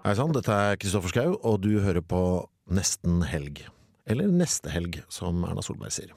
Hei 0.00 0.14
sann, 0.16 0.32
dette 0.32 0.54
er 0.56 0.78
Kristoffer 0.80 1.12
Schau, 1.12 1.34
og 1.44 1.58
du 1.64 1.74
hører 1.84 2.00
på 2.02 2.20
Nesten 2.72 3.20
helg. 3.28 3.60
Eller 4.10 4.30
Neste 4.32 4.72
helg, 4.72 5.02
som 5.12 5.42
Erna 5.46 5.62
Solberg 5.64 5.92
sier. 5.94 6.14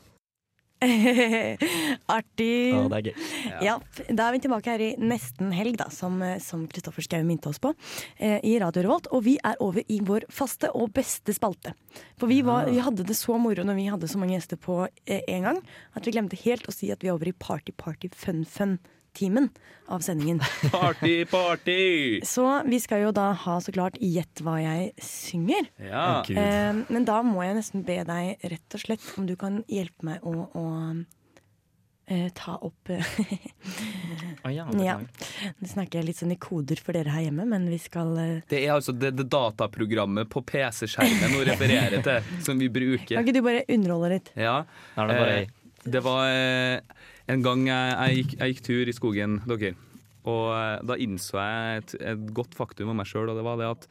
Artig. 2.18 2.74
Ja, 2.74 2.84
det 2.92 3.00
er 3.00 3.08
gøy. 3.10 3.28
Ja. 3.64 3.76
Da 4.10 4.28
er 4.28 4.36
vi 4.36 4.44
tilbake 4.44 4.74
her 4.74 4.84
i 4.84 4.92
nesten 5.00 5.54
helg, 5.56 5.78
da, 5.82 5.90
som 5.94 6.20
som 6.44 6.66
Kristoffer 6.72 7.06
Schou 7.06 7.24
minte 7.28 7.50
oss 7.50 7.60
på, 7.60 7.74
eh, 8.18 8.40
i 8.44 8.58
Radio 8.60 8.84
Revolt. 8.84 9.10
Og 9.12 9.24
vi 9.28 9.38
er 9.44 9.60
over 9.64 9.84
i 9.88 10.00
vår 10.04 10.28
faste 10.34 10.70
og 10.76 10.94
beste 10.96 11.36
spalte. 11.36 11.74
For 12.20 12.32
vi, 12.32 12.42
var, 12.46 12.70
vi 12.72 12.82
hadde 12.84 13.06
det 13.08 13.18
så 13.18 13.38
moro 13.42 13.66
når 13.66 13.80
vi 13.80 13.90
hadde 13.92 14.10
så 14.10 14.22
mange 14.22 14.38
gjester 14.38 14.60
på 14.62 14.84
eh, 15.06 15.24
en 15.28 15.50
gang, 15.50 15.62
at 15.96 16.06
vi 16.06 16.16
glemte 16.16 16.40
helt 16.44 16.68
å 16.68 16.76
si 16.76 16.92
at 16.94 17.04
vi 17.04 17.12
er 17.12 17.18
over 17.18 17.32
i 17.32 17.38
Party 17.38 17.76
Party 17.76 18.12
Fun 18.18 18.44
Fun-timen 19.14 19.49
av 19.88 19.99
sendingen. 19.99 20.39
Party, 20.72 21.26
party! 21.26 22.22
Så 22.26 22.64
vi 22.66 22.80
skal 22.80 23.01
jo 23.03 23.11
da 23.11 23.32
ha 23.34 23.59
så 23.61 23.72
klart 23.76 23.97
Gjett 24.01 24.41
hva 24.41 24.57
jeg 24.61 24.91
synger. 25.03 25.68
Ja. 25.78 26.22
Oh, 26.22 26.32
Eh, 26.34 26.74
men 26.89 27.05
da 27.05 27.20
må 27.24 27.43
jeg 27.45 27.55
nesten 27.59 27.84
be 27.86 27.99
deg 28.07 28.39
rett 28.49 28.74
og 28.78 28.82
slett 28.82 29.03
om 29.20 29.28
du 29.28 29.36
kan 29.38 29.61
hjelpe 29.70 30.03
meg 30.07 30.24
å, 30.26 30.47
å 30.57 30.64
eh, 32.07 32.30
ta 32.36 32.55
opp 32.66 32.89
oh, 32.89 34.49
ja, 34.51 34.66
ja. 34.88 34.97
Nå 35.59 35.70
snakker 35.70 35.99
jeg 36.01 36.07
litt 36.09 36.22
sånn 36.24 36.34
i 36.34 36.39
koder 36.41 36.80
for 36.82 36.95
dere 36.97 37.14
her 37.14 37.28
hjemme, 37.28 37.45
men 37.49 37.68
vi 37.70 37.78
skal 37.82 38.16
eh, 38.18 38.36
Det 38.49 38.64
er 38.64 38.74
altså 38.80 38.95
det, 38.95 39.14
det 39.20 39.28
dataprogrammet 39.34 40.32
på 40.34 40.41
PC-skjermen 40.47 41.38
hun 41.38 41.45
refererer 41.51 42.01
til, 42.05 42.32
som 42.47 42.57
vi 42.61 42.72
bruker. 42.74 43.18
Kan 43.20 43.28
ikke 43.28 43.38
du 43.38 43.43
bare 43.45 43.66
underholde 43.70 44.16
litt? 44.18 44.34
Ja. 44.39 44.64
Er 44.97 45.11
det 45.14 45.20
bare- 45.22 45.41
Eh, 45.43 45.59
det 45.84 45.99
var 45.99 46.30
eh, 46.32 46.80
en 47.28 47.42
gang 47.46 47.68
jeg, 47.68 47.94
jeg, 47.94 48.16
gikk, 48.24 48.34
jeg 48.40 48.54
gikk 48.54 48.64
tur 48.68 48.90
i 48.92 48.96
skogen, 48.96 49.40
dere. 49.48 49.74
Og 50.24 50.46
eh, 50.56 50.80
da 50.88 50.96
innså 51.04 51.40
jeg 51.40 51.82
et, 51.84 51.96
et 52.14 52.26
godt 52.36 52.56
faktum 52.56 52.90
om 52.94 52.98
meg 53.00 53.08
sjøl, 53.10 53.30
og 53.32 53.40
det 53.40 53.44
var 53.48 53.58
det 53.60 53.70
at 53.72 53.88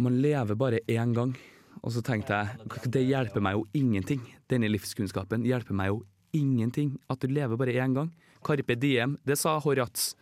man 0.00 0.20
lever 0.22 0.56
bare 0.56 0.80
én 0.88 1.12
gang. 1.16 1.34
Og 1.82 1.92
så 1.94 2.02
tenkte 2.04 2.36
jeg 2.36 2.88
det 2.92 3.04
hjelper 3.08 3.40
meg 3.44 3.56
jo 3.58 3.66
ingenting. 3.76 4.20
Denne 4.50 4.68
livskunnskapen 4.68 5.44
hjelper 5.48 5.76
meg 5.76 5.92
jo 5.92 6.02
ingenting. 6.36 6.94
At 7.12 7.20
du 7.24 7.28
lever 7.32 7.56
bare 7.60 7.76
én 7.80 7.94
gang. 7.96 8.10
Carpe 8.44 8.76
diem, 8.80 9.18
det 9.28 9.36
sa 9.40 9.58
Horaz. 9.60 10.14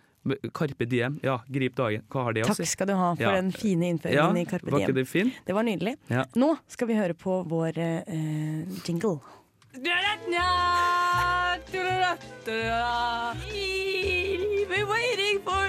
Carpe 0.54 0.84
diem, 0.90 1.18
ja, 1.24 1.38
grip 1.48 1.76
dagen. 1.78 2.02
Hva 2.10 2.26
har 2.26 2.34
det 2.36 2.42
å 2.44 2.50
si? 2.50 2.62
Takk 2.64 2.70
skal 2.72 2.88
du 2.90 2.94
ha 2.98 3.12
for 3.14 3.22
Ja. 3.22 3.36
den 3.38 3.50
fine 3.54 3.86
innføringen 3.94 4.36
Ja, 4.36 4.42
i 4.42 4.44
Carpe 4.50 4.70
var 4.70 4.80
ikke 4.82 4.92
Diem. 4.92 4.98
det 5.04 5.08
fin? 5.08 5.32
Det 5.46 5.54
var 5.54 5.62
nydelig. 5.64 5.94
Ja. 6.10 6.24
Nå 6.36 6.56
skal 6.68 6.88
vi 6.90 6.94
høre 6.98 7.14
på 7.14 7.38
vår 7.48 7.78
uh, 7.78 8.82
jingle. 8.84 9.20
We're 14.68 14.86
waiting 14.86 15.38
for. 15.44 15.64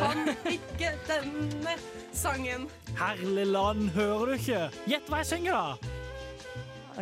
Kan 0.00 0.28
ikke 0.48 0.92
denne 1.08 1.74
sangen. 2.16 2.68
Herlig 2.96 3.46
land, 3.52 3.90
hører 3.92 4.26
du 4.26 4.32
ikke? 4.38 4.60
Gjett 4.88 5.08
hva 5.12 5.20
jeg 5.20 5.28
synger, 5.28 5.52
da! 5.52 5.76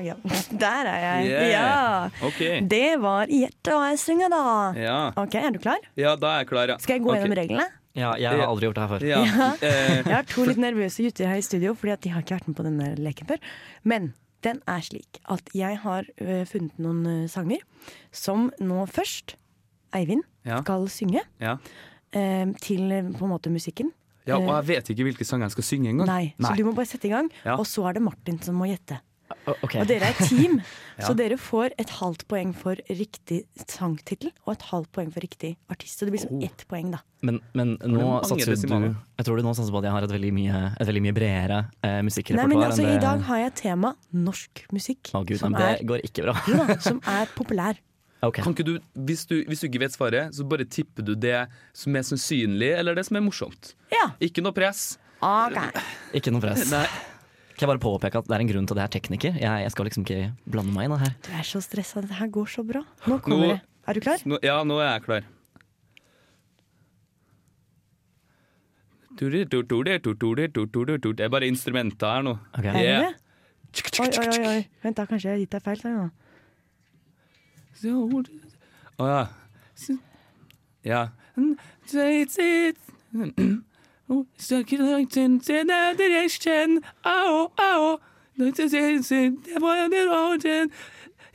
Ja. 0.03 0.15
Der 0.51 0.91
er 0.91 0.99
jeg. 1.03 1.31
Yeah. 1.31 1.49
Ja. 1.53 2.11
Okay. 2.27 2.61
Det 2.71 2.99
var 3.03 3.31
Gjett 3.31 3.71
hva 3.71 3.89
jeg 3.93 3.99
synger, 4.03 4.29
da. 4.35 4.45
Ja. 4.79 4.99
OK, 5.19 5.35
er 5.39 5.51
du 5.55 5.59
klar? 5.63 5.83
Ja, 5.99 6.15
da 6.19 6.35
er 6.37 6.43
jeg 6.43 6.51
klar, 6.53 6.75
ja. 6.75 6.79
Skal 6.83 6.99
jeg 6.99 7.07
gå 7.07 7.11
okay. 7.13 7.23
gjennom 7.23 7.39
reglene? 7.39 7.67
Ja, 7.99 8.13
jeg 8.19 8.31
har 8.31 8.47
aldri 8.47 8.69
gjort 8.69 8.79
det 8.79 8.85
her 8.85 8.91
før. 8.95 9.07
Ja. 9.07 9.21
Ja. 9.27 9.51
Eh, 9.63 9.99
Jeg 10.03 10.15
har 10.15 10.27
to 10.31 10.47
litt 10.47 10.61
nervøse 10.63 11.03
gutter 11.07 11.31
her 11.31 11.39
i 11.39 11.47
studio, 11.47 11.75
Fordi 11.79 11.95
at 11.95 12.03
de 12.03 12.15
har 12.15 12.27
ikke 12.27 12.39
vært 12.39 12.51
med 12.51 12.59
på 12.59 12.67
denne 12.67 12.95
leken 12.99 13.31
før. 13.31 13.53
Men 13.87 14.13
den 14.47 14.61
er 14.71 14.81
slik 14.87 15.19
at 15.29 15.49
jeg 15.55 15.79
har 15.83 16.05
funnet 16.47 16.79
noen 16.79 17.29
sanger 17.29 17.59
som 18.13 18.51
nå 18.61 18.85
først 18.87 19.37
Eivind 19.97 20.23
Ja. 20.45 20.61
skal 20.63 20.87
synge 20.89 21.21
ja. 21.41 21.57
eh, 22.13 22.47
til 22.61 22.89
på 23.19 23.25
en 23.25 23.31
måte 23.33 23.51
musikken. 23.51 23.91
ja, 24.27 24.37
og 24.37 24.43
Eh, 24.49 24.55
jeg 24.61 24.67
vet 24.69 24.91
ikke 24.91 25.05
hvilke 25.09 25.25
sanger 25.25 25.47
jeg 25.49 25.53
skal 25.53 25.65
synge 25.65 25.89
engang. 25.91 26.07
Nei, 26.07 26.35
så 26.41 26.55
du 26.57 26.65
må 26.65 26.73
bare 26.77 26.87
sette 26.87 27.09
i 27.09 27.11
gang, 27.11 27.31
Ja. 27.45 27.57
og 27.57 27.65
så 27.67 27.87
er 27.89 27.95
det 27.95 28.03
Martin 28.03 28.39
som 28.43 28.55
må 28.55 28.67
gjette. 28.69 29.01
Ok. 29.47 29.75
Og 29.83 29.87
dere 29.89 30.09
er 30.09 30.15
et 30.15 30.29
team, 30.29 30.61
Ja. 30.99 31.07
så 31.07 31.15
dere 31.15 31.37
får 31.39 31.75
et 31.79 31.91
halvt 32.01 32.25
poeng 32.27 32.51
for 32.59 32.75
riktig 32.91 33.45
sangtittel 33.71 34.33
og 34.47 34.55
et 34.57 34.65
halvt 34.73 34.89
poeng 34.97 35.13
for 35.15 35.23
riktig 35.23 35.53
artist. 35.71 35.99
Så 36.01 36.09
det 36.09 36.15
blir 36.17 36.25
Oh. 36.25 36.29
som 36.33 36.43
ett 36.43 36.65
poeng, 36.69 36.89
da. 36.97 36.99
Men, 37.23 37.41
men 37.55 37.77
nå 37.83 38.21
satser 38.27 38.55
du 38.57 38.95
Jeg 39.19 39.27
tror 39.27 39.37
du 39.39 39.43
nå 39.47 39.53
satser 39.55 39.71
på 39.75 39.79
at 39.79 39.87
jeg 39.89 39.93
har 39.95 40.07
et 40.09 40.15
veldig 40.17 40.33
mye, 40.35 40.63
et 40.81 40.87
veldig 40.91 41.03
mye 41.07 41.15
bredere 41.17 41.59
eh, 41.83 42.01
Nei, 42.03 42.47
men 42.47 42.63
altså, 42.63 42.83
det... 42.83 42.97
I 42.97 43.03
dag 43.03 43.23
har 43.29 43.39
jeg 43.45 43.55
tema 43.63 43.93
norsk 44.13 44.65
musikk. 44.75 45.11
Å 45.15 45.23
gud, 45.27 45.39
som 45.39 45.53
nei, 45.53 45.61
det 45.61 45.69
er- 45.81 45.87
går 45.93 46.05
ikke 46.09 46.25
bra. 46.27 46.35
Jo 46.49 46.59
da, 46.67 46.79
som 46.89 46.99
er 47.07 47.31
populær. 47.37 47.79
Kan 48.35 48.51
ikke 48.57 48.65
du, 48.67 48.73
hvis, 49.07 49.23
du, 49.31 49.45
hvis 49.47 49.61
du 49.63 49.69
ikke 49.69 49.85
vet 49.85 49.95
svaret, 49.95 50.35
så 50.35 50.43
bare 50.51 50.65
tipper 50.67 51.05
du 51.07 51.13
det 51.15 51.45
som 51.73 51.95
er 51.95 52.03
sannsynlig, 52.03 52.73
eller 52.81 52.97
det 52.99 53.05
som 53.07 53.15
er 53.21 53.23
morsomt. 53.23 53.77
Ja. 53.95 54.09
Ikke 54.19 54.43
noe 54.43 54.51
press. 54.57 54.97
Ikke 56.15 56.33
noe 56.35 56.43
press. 56.43 56.67
Nei. 56.73 56.87
Kan 57.59 57.67
jeg 57.67 57.73
bare 57.73 57.83
påpeke 57.83 58.21
at 58.21 58.29
det 58.31 58.35
er 58.37 58.43
en 58.45 58.51
grunn 58.53 58.67
til 58.71 58.77
at 58.79 58.85
jeg 58.85 58.87
er 58.87 58.93
tekniker? 58.95 59.35
Jeg, 59.43 59.63
jeg 59.65 59.71
skal 59.75 59.89
liksom 59.89 60.05
ikke 60.07 60.19
blande 60.47 60.71
meg 60.71 60.87
inn 60.87 60.93
i 60.95 60.99
det 61.01 61.09
her. 61.09 61.15
Du 61.27 61.31
er 61.41 61.47
så 61.49 61.59
stressa. 61.65 61.99
Det 62.05 62.15
her 62.15 62.29
går 62.31 62.47
så 62.53 62.63
bra. 62.63 62.85
Nå 63.11 63.17
kommer 63.25 63.41
Nå- 63.43 63.49
det. 63.57 63.61
Er 63.89 63.93
du 63.97 64.01
klar? 64.05 64.19
Nå, 64.31 64.39
ja, 64.47 64.61
nå 64.69 64.77
er 64.79 64.87
jeg 64.93 65.03
klar. 65.09 65.23
Det 69.19 69.27
er 71.27 71.33
bare 71.35 71.49
instrumenter 71.51 72.07
her 72.07 72.23
nå. 72.23 72.39
Det 72.55 72.63
Yeah. 72.79 73.11
Oi, 73.99 74.07
oi, 74.07 74.29
oi, 74.29 74.47
oi. 74.47 74.63
Vent, 74.85 74.97
da 74.97 75.03
kanskje 75.11 75.27
jeg 75.29 75.35
har 75.35 75.41
gitt 75.43 75.51
deg 75.57 75.63
feil 75.67 75.79
sang. 75.83 75.97
da. 75.99 76.09
Å 78.99 79.05
ja. 79.11 79.23
Ja. 80.87 81.03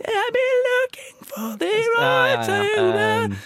I've 0.05 0.34
been 0.34 0.57
looking 0.71 1.17
for 1.24 1.57
the 1.57 1.74
right 1.99 2.45
time. 2.45 3.38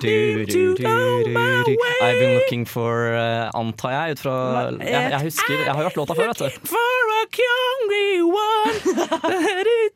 Du, 0.00 0.46
du, 0.46 0.74
du. 0.74 0.86
I've 0.86 2.18
been 2.18 2.34
looking 2.38 2.64
for 2.66 3.12
uh, 3.12 3.50
Antar 3.54 3.90
jeg, 3.90 4.10
ut 4.10 4.20
fra 4.20 4.70
jeg, 4.80 5.10
jeg 5.10 5.20
husker 5.20 5.54
Jeg 5.54 5.74
har 5.74 5.82
hørt 5.82 5.96
låta 5.96 6.14
før, 6.14 6.26
vet 6.26 6.38
du. 6.38 6.48
For 6.64 7.02
a 7.16 7.22
hungry 7.36 8.22
one 8.46 9.89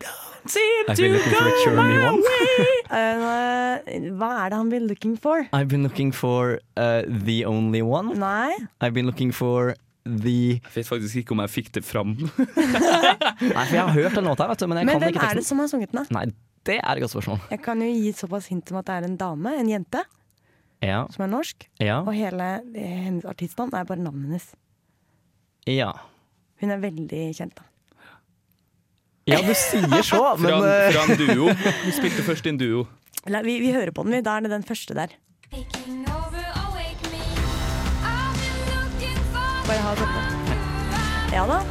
seem 0.47 0.89
I've 0.89 0.97
to 0.97 1.03
been 1.03 1.13
looking 1.13 1.33
for 1.33 1.49
a 1.49 1.65
go 1.65 1.77
my 1.77 2.07
one. 2.11 2.21
way. 2.23 2.71
Uh, 2.95 3.81
hva 4.15 4.29
er 4.45 4.51
det 4.53 4.59
han 4.61 4.69
blir 4.71 4.83
looking 4.87 5.17
for? 5.19 5.47
I've 5.53 5.67
been 5.69 5.83
looking 5.83 6.13
for 6.15 6.61
uh, 6.77 7.03
the 7.27 7.45
only 7.49 7.81
one. 7.83 8.13
Nei. 8.21 8.55
I've 8.81 8.93
been 8.95 9.07
looking 9.07 9.33
for 9.35 9.75
the 10.05 10.61
Jeg 10.61 10.75
vet 10.77 10.87
faktisk 10.87 11.17
ikke 11.23 11.33
om 11.35 11.41
jeg 11.43 11.51
fikk 11.51 11.71
det 11.75 11.83
fram. 11.85 12.13
Nei, 12.19 13.65
for 13.65 13.75
jeg 13.75 13.83
har 13.83 13.91
hørt 13.97 14.15
den 14.15 14.29
låta, 14.29 14.47
vet 14.53 14.61
du, 14.63 14.67
men 14.71 14.79
jeg 14.83 14.87
Men 14.87 14.95
kan 14.95 15.03
hvem 15.07 15.15
ikke 15.17 15.31
er 15.33 15.41
det 15.41 15.47
som 15.49 15.59
har 15.65 15.71
sunget 15.73 15.91
den? 15.95 16.05
da? 16.05 16.19
Nei, 16.19 16.25
det 16.69 16.77
er 16.79 16.93
et 16.93 17.03
godt 17.03 17.15
spørsmål. 17.17 17.41
Jeg 17.51 17.63
kan 17.65 17.83
jo 17.83 17.89
gi 17.91 18.13
såpass 18.21 18.47
hint 18.53 18.71
om 18.71 18.79
at 18.83 18.87
det 18.93 18.95
er 19.01 19.09
en 19.09 19.17
dame, 19.25 19.55
en 19.65 19.73
jente, 19.75 20.05
Ja. 20.85 21.01
som 21.11 21.25
er 21.25 21.33
norsk. 21.35 21.67
Ja. 21.81 21.99
Og 22.05 22.13
hele 22.15 22.51
eh, 22.77 22.99
hennes 23.09 23.25
artistnavn 23.25 23.73
er 23.75 23.89
bare 23.89 24.05
navnet 24.05 24.29
hennes. 24.29 24.51
Ja. 25.67 25.91
Hun 26.61 26.71
er 26.71 26.79
veldig 26.85 27.25
kjent, 27.41 27.57
da. 27.59 27.65
Ja, 29.25 29.41
du 29.41 29.55
sier 29.57 30.03
så, 30.05 30.23
men 30.39 30.51
Fra, 30.51 30.59
en, 30.61 30.93
fra 30.93 31.05
en 31.09 31.21
duo. 31.21 31.49
Du 31.85 31.93
spilte 31.97 32.25
først 32.27 32.45
i 32.45 32.53
en 32.53 32.61
duo. 32.61 32.85
La, 33.25 33.41
vi, 33.45 33.57
vi 33.63 33.73
hører 33.73 33.95
på 33.95 34.05
den, 34.05 34.19
vi. 34.19 34.25
Da 34.25 34.37
er 34.37 34.45
det 34.45 34.53
den 34.53 34.67
første 34.69 34.97
der. 34.97 35.15
Bare 39.65 39.81
ha 39.81 39.95
det 39.97 40.05
oppe. 40.05 40.21
Ja 41.33 41.47
da. 41.49 41.63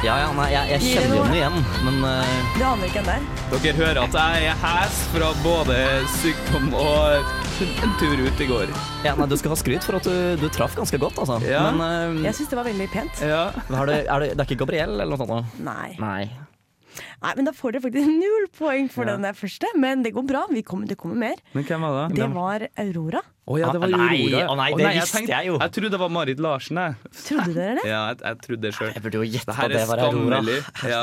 Ja, 0.00 0.14
ja, 0.16 0.28
nei, 0.32 0.46
jeg, 0.48 0.68
jeg 0.70 0.94
kjenner 0.94 1.16
jo 1.18 1.24
den 1.26 1.34
igjen, 1.36 1.56
men 1.84 1.96
uh... 2.08 2.36
Du 2.56 2.62
aner 2.64 2.86
ikke 2.88 3.02
hvem 3.04 3.08
det 3.10 3.16
er? 3.18 3.24
Dere 3.50 3.72
hører 3.76 3.98
at 4.00 4.14
jeg 4.16 4.46
er 4.48 4.62
hes 4.62 5.00
fra 5.12 5.28
både 5.44 5.76
sykdom 6.14 6.70
og 6.72 7.34
en 7.84 7.92
tur 8.00 8.22
ut 8.24 8.40
i 8.40 8.48
går. 8.48 8.72
ja, 9.04 9.12
nei, 9.18 9.26
du 9.28 9.36
skal 9.36 9.52
ha 9.52 9.58
skryt 9.60 9.84
for 9.84 10.00
at 10.00 10.08
du, 10.08 10.40
du 10.40 10.46
traff 10.48 10.78
ganske 10.78 11.00
godt, 11.02 11.20
altså. 11.20 11.36
Ja. 11.44 11.66
Men 11.68 12.16
uh... 12.16 12.24
Jeg 12.24 12.38
syns 12.38 12.52
det 12.52 12.60
var 12.62 12.68
veldig 12.70 12.88
pent. 12.94 13.20
Ja. 13.20 13.42
er 13.52 13.92
det, 13.92 13.98
er 14.06 14.24
det, 14.24 14.30
det 14.32 14.40
er 14.40 14.48
ikke 14.48 14.62
Gabriel 14.64 14.96
eller 14.96 15.12
noe 15.12 15.20
sånt? 15.20 15.36
Da? 15.36 15.68
Nei. 15.68 15.90
Nei. 16.00 16.49
Nei, 17.22 17.32
men 17.36 17.44
da 17.48 17.52
får 17.56 17.72
dere 17.76 17.84
faktisk 17.86 18.08
null 18.24 18.46
poeng 18.58 18.88
for 18.92 19.06
Ja. 19.08 19.16
den 19.16 19.34
første. 19.34 19.66
Men 19.76 20.02
det 20.06 20.12
går 20.16 20.26
bra. 20.26 20.46
Vi 20.50 20.62
kommer, 20.62 20.86
det 20.90 20.96
kommer 21.00 21.16
mer. 21.16 21.36
Men 21.54 21.64
hvem 21.68 21.80
var 21.86 22.08
det? 22.08 22.16
Det 22.18 22.30
var 22.34 22.66
Aurora. 22.86 23.22
Å 23.48 23.56
ja, 23.58 23.70
det 23.72 23.80
var 23.80 23.88
Aurora. 23.88 24.06
nei, 24.06 24.18
Aurora. 24.20 24.48
å 24.52 24.56
nei, 24.56 24.70
Å 24.70 24.76
det 24.76 24.84
jeg 24.84 25.00
visste 25.00 25.16
tenkte- 25.16 25.32
jeg 25.32 25.46
jo. 25.46 25.54
Jeg 25.58 25.72
trodde 25.72 25.90
det 25.90 25.98
var 26.00 26.08
Marit 26.10 26.38
Larsen, 26.38 26.76
jeg. 26.76 26.94
Trodde 27.24 27.54
dere 27.54 27.74
det? 27.80 27.84
Ja, 27.88 28.00
jeg, 28.10 28.18
jeg 28.22 28.38
trodde 28.44 28.60
det 28.60 28.72
sjøl. 28.76 28.92
Jeg 28.94 29.02
burde 29.02 29.16
jo 29.18 29.24
gjette 29.26 29.54
på 29.56 29.68
det 29.70 29.88
var 29.88 29.98
Aurora. 29.98 30.40
Ja. 30.90 31.00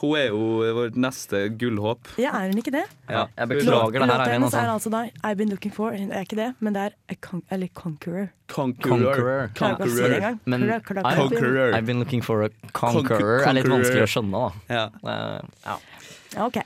Hun 0.00 0.16
er 0.18 0.26
jo 0.28 0.40
vårt 0.76 0.96
neste 0.96 1.48
gullhåp. 1.56 2.10
Ja, 2.20 2.30
er 2.40 2.50
hun 2.50 2.58
ikke 2.60 2.74
det? 2.74 2.84
Ja. 3.08 3.26
Jeg 3.38 3.48
beklager 3.48 3.92
det 3.92 4.00
her, 4.00 4.18
Låten 4.18 4.32
hennes 4.34 4.54
er 4.54 4.66
Altså. 4.66 4.90
altså 4.90 4.90
da 4.90 5.28
I've 5.28 5.36
been 5.36 5.48
looking 5.50 5.72
for 5.72 5.90
Det 5.92 6.10
er 6.10 6.24
ikke 6.26 6.36
det, 6.36 6.54
men 6.60 6.72
det 6.74 6.82
er 6.82 6.92
a 7.08 7.14
con 7.20 7.42
eller 7.50 7.68
Conqueror. 7.74 8.28
Conqueror. 8.48 8.98
Conqueror. 8.98 9.50
conqueror. 9.54 10.08
det. 10.20 10.38
Men 10.44 10.60
klarer 10.82 11.04
I've, 11.06 11.72
det. 11.72 11.86
Been 11.86 11.98
looking 12.00 12.20
for 12.22 12.42
a 12.42 12.50
conqueror. 12.72 13.08
Conqueror. 13.08 13.46
er 13.46 13.52
litt 13.54 13.70
vanskelig 13.70 14.02
å 14.02 14.10
skjønne, 14.10 14.42
da. 14.42 14.50
Ja. 14.74 14.84
Uh, 15.04 15.48
ja. 15.64 15.78
Ja, 16.34 16.46
OK. 16.46 16.60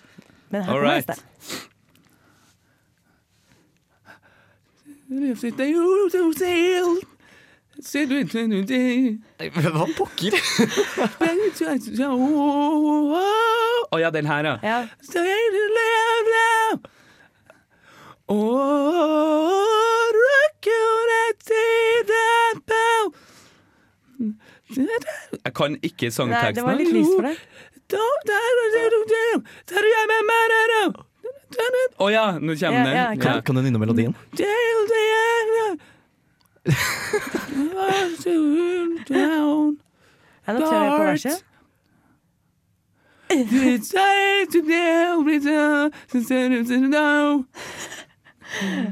Men 0.50 0.62
her 0.62 0.72
kommer 0.72 0.94
neste. 0.96 1.70
Hva 9.54 9.86
pokker? 9.98 10.36
Å 13.90 13.98
ja, 14.00 14.10
den 14.14 14.26
her, 14.30 14.44
ja. 14.46 14.54
Ja. 14.62 14.78
Jeg 25.44 25.52
kan 25.54 25.76
ikke 25.84 26.10
sangteksten. 26.14 26.54
det 26.56 26.64
var 26.66 26.78
litt 26.80 26.92
lyst 26.94 27.12
for 27.14 27.28
deg. 27.28 27.36
Å 32.02 32.08
ja, 32.10 32.24
nå 32.42 32.54
kommer 32.58 32.78
Ja, 32.80 32.84
den. 32.84 32.96
ja, 32.96 33.04
Kan, 33.22 33.42
kan 33.46 33.54
du 33.58 33.62
nynne 33.62 33.78
melodien? 33.78 34.14
Ja, 40.46 40.54
jeg 40.54 40.92
på 40.98 41.04
verset. 41.04 41.44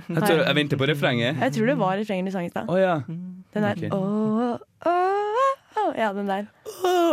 Jeg, 0.09 0.23
tror, 0.23 0.41
jeg 0.43 0.55
venter 0.57 0.77
på 0.81 0.89
refrenget. 0.89 1.37
Jeg 1.41 1.53
tror 1.55 1.66
det 1.70 1.79
var 1.79 1.97
refrenget 2.01 2.29
i 2.29 2.33
sang 2.35 2.47
i 2.47 2.51
stad. 2.51 2.68
Oh, 2.68 2.81
ja. 2.81 3.01
Den 3.07 3.62
der 3.62 3.73
okay. 3.77 3.91
oh, 3.93 4.57
oh, 4.87 5.53
oh, 5.77 5.93
Ja, 5.97 6.12
den 6.12 6.29
der. 6.29 6.49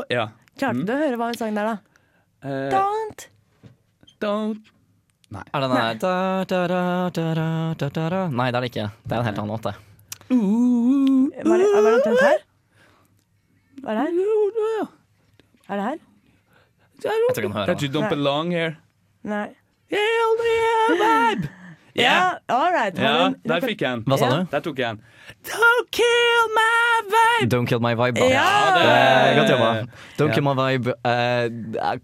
ja. 0.10 0.28
Klarte 0.60 0.84
du 0.88 0.94
å 0.96 1.00
høre 1.00 1.20
hva 1.20 1.30
hun 1.30 1.38
sang 1.40 1.56
der, 1.56 1.70
da? 1.70 1.76
Uh, 2.40 2.72
Don't. 2.72 3.28
don't. 4.24 4.72
Er 5.30 5.62
den 5.62 5.76
der 5.76 6.00
da, 6.02 6.44
da, 6.50 6.64
da, 6.68 7.10
da, 7.14 7.28
da, 7.36 7.74
da, 7.78 7.90
da, 7.90 8.10
da. 8.10 8.24
Nei, 8.32 8.50
det 8.50 8.58
er 8.58 8.66
det 8.66 8.72
ikke. 8.74 8.90
Det 9.04 9.14
er 9.14 9.20
en 9.22 9.30
helt 9.30 9.44
annen 9.44 9.54
låt, 9.54 9.68
det. 9.70 9.89
Var 10.30 11.58
det, 11.58 11.68
var 11.74 11.82
det 11.82 11.94
omtrent 11.94 12.22
her? 12.22 12.44
Var 13.84 13.94
det 13.94 14.02
her? 14.02 14.88
Er 15.70 15.76
det 15.76 15.84
her? 15.84 15.98
Jeg 17.00 17.02
tror 17.04 17.12
jeg 17.36 17.44
kan 17.44 17.52
høre. 17.52 17.66
That 17.66 17.82
you 17.82 17.90
don't 17.90 18.10
belong 18.10 18.52
here. 18.54 18.76
Nei. 19.24 19.48
vibe. 19.90 21.50
Ja, 21.96 22.32
all 22.48 22.74
right. 22.74 22.98
Ja, 23.00 23.32
der 23.48 23.62
fikk 23.66 23.82
jeg 23.82 23.94
en. 23.94 24.04
Hva 24.08 24.18
sa 24.20 24.30
du? 24.30 24.46
Der 24.52 24.60
tok 24.64 24.80
jeg 24.80 24.96
den. 24.96 25.02
Don't 25.50 25.90
kill 25.92 26.48
my 26.56 27.02
vibe! 27.14 27.50
Don't 27.52 27.68
kill 27.70 27.80
my 27.84 27.94
vibe. 27.96 28.16
Da. 28.20 28.30
Ja, 28.30 28.48
det- 28.76 29.38
Godt 29.40 29.50
jobba. 29.54 29.70
Don't 30.20 30.34
kill 30.34 30.44
my 30.44 30.54
vibe. 30.60 30.94
Eh, 31.06 31.50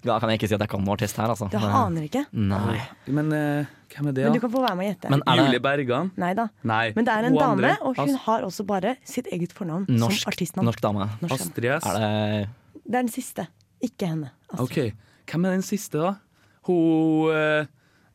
da 0.06 0.20
kan 0.20 0.30
jeg 0.30 0.40
ikke 0.40 0.48
si 0.50 0.56
at 0.56 0.62
jeg 0.62 0.70
kan 0.70 0.80
noen 0.84 0.94
artist 0.96 1.18
her, 1.18 1.28
altså. 1.34 1.50
Du 1.52 1.58
aner 1.58 2.02
ikke. 2.08 2.26
Nei. 2.32 2.80
Men 3.08 3.32
eh, 3.34 3.66
hvem 3.96 4.08
er 4.08 4.12
det, 4.18 4.24
Men 4.26 4.34
du 4.34 4.40
kan 4.40 4.52
få 4.52 4.62
være 4.66 4.76
med 4.76 4.86
og 4.86 4.92
gjette. 4.94 5.22
Er 5.28 5.36
Julie 5.42 5.52
det 5.58 5.62
Bergan? 5.64 6.12
Nei 6.18 6.34
da. 6.34 6.48
Nei. 6.64 6.94
Men 6.96 7.06
det 7.06 7.14
er 7.14 7.24
en 7.30 7.36
dame, 7.38 7.78
og 7.82 7.96
hun 7.98 8.16
har 8.28 8.42
også 8.48 8.66
bare 8.66 8.96
sitt 9.06 9.28
eget 9.32 9.54
fornavn 9.54 9.86
norsk, 9.90 10.22
som 10.22 10.32
artistnavn. 10.34 10.66
norsk 10.66 10.82
dame? 10.82 11.10
Norsk. 11.22 11.34
Astrid 11.42 11.72
S. 11.82 11.86
Er 11.86 12.00
det 12.00 12.50
Det 12.86 12.96
er 12.96 13.02
den 13.02 13.10
siste. 13.10 13.48
Ikke 13.82 14.08
henne. 14.08 14.30
Astrid. 14.54 14.94
OK. 14.94 14.94
Hvem 15.32 15.46
er 15.46 15.50
den 15.58 15.62
siste, 15.66 15.98
da? 16.00 16.14
Hun 16.66 17.32
eh, 17.34 17.66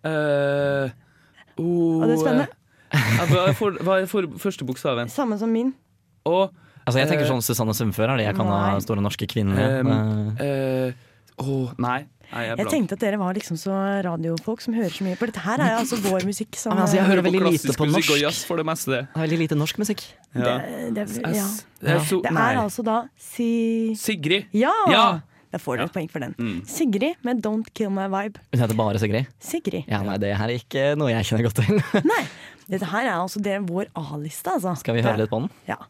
eh, 0.05 0.91
hun 1.59 2.03
Og 2.03 2.09
det 2.09 2.15
er 2.17 2.21
spennende. 2.23 2.49
Ja, 2.93 3.27
Hva 3.31 3.45
er, 3.49 3.55
for, 3.59 3.77
hva 3.87 4.01
er 4.01 4.09
for, 4.11 4.27
første 4.43 4.67
bokstaven? 4.67 5.11
Samme 5.13 5.39
som 5.39 5.53
min. 5.53 5.75
Og 6.29 6.51
Altså, 6.87 7.03
jeg 7.03 7.11
tenker 7.11 7.27
eh, 7.27 7.31
sånn 7.31 7.45
Susanne 7.45 7.75
Sundfør 7.77 8.15
er 8.15 8.19
det 8.21 8.25
jeg 8.31 8.37
kan 8.39 8.49
ha 8.51 8.79
Store 8.83 9.03
norske 9.05 9.29
kvinner. 9.31 9.85
Um, 9.85 10.33
uh, 10.41 11.45
oh, 11.45 11.69
nei. 11.77 12.01
nei 12.33 12.43
jeg 12.47 12.55
er 12.57 12.63
Jeg 12.65 12.71
tenkte 12.73 12.97
at 12.97 13.05
dere 13.05 13.21
var 13.21 13.37
liksom 13.37 13.59
så 13.61 13.77
radiofolk 14.07 14.65
som 14.65 14.75
hører 14.75 14.93
så 14.95 15.07
mye. 15.07 15.19
For 15.21 15.31
dette 15.31 15.45
her 15.45 15.63
er 15.63 15.77
altså 15.77 16.01
vår 16.03 16.27
musikk 16.27 16.59
som 16.59 16.75
altså, 16.75 16.99
jeg 16.99 17.07
hører 17.07 17.27
veldig 17.29 17.45
lite 17.47 17.77
på 17.77 17.89
norsk. 17.91 18.15
og 18.17 18.23
jazz 18.25 18.43
for 18.49 18.61
det 18.61 18.67
meste. 18.67 19.03
Det 19.05 19.21
er 19.21 19.27
veldig 19.27 19.41
lite 19.45 19.61
norsk 19.61 19.83
musikk. 19.83 20.07
Ja. 20.33 20.41
Det, 20.41 20.95
det, 20.97 21.09
ja. 21.21 21.49
Det 21.81 21.97
er 21.97 22.07
så- 22.09 22.23
det 22.25 22.33
er 22.35 22.63
altså 22.65 22.87
da 22.87 23.03
si... 23.21 23.51
Sigrid. 24.01 24.49
Ja! 24.57 24.75
Ja! 24.91 25.09
Da 25.51 25.59
får 25.59 25.81
dere 25.81 25.91
et 25.91 25.95
poeng 25.95 26.11
for 26.11 26.23
den. 26.23 26.35
Mm. 26.39 26.59
Sigrid 26.71 27.19
med 27.27 27.41
'Don't 27.43 27.67
Kill 27.75 27.91
My 27.91 28.07
Vibe'. 28.07 28.39
Hun 28.53 28.61
heter 28.63 28.77
bare 28.79 29.01
Sigrid. 29.03 29.27
Sigrid. 29.43 29.83
Ja, 29.91 29.99
nei, 30.07 30.17
det 30.23 30.31
her 30.39 30.47
er 30.47 30.59
ikke 30.63 30.85
noe 30.99 31.11
jeg 31.11 31.27
kjenner 31.27 31.49
godt 31.49 31.59
til. 31.59 31.83
Dette 32.71 32.87
her 32.87 33.09
er 33.09 33.17
altså 33.19 33.41
det 33.43 33.57
er 33.57 33.65
vår 33.67 33.89
A-liste, 33.99 34.53
altså. 34.53 34.77
Skal 34.79 34.95
vi 34.95 35.03
høre 35.03 35.19
litt 35.25 35.33
på 35.33 35.41
den? 35.43 35.51
Ja. 35.67 35.81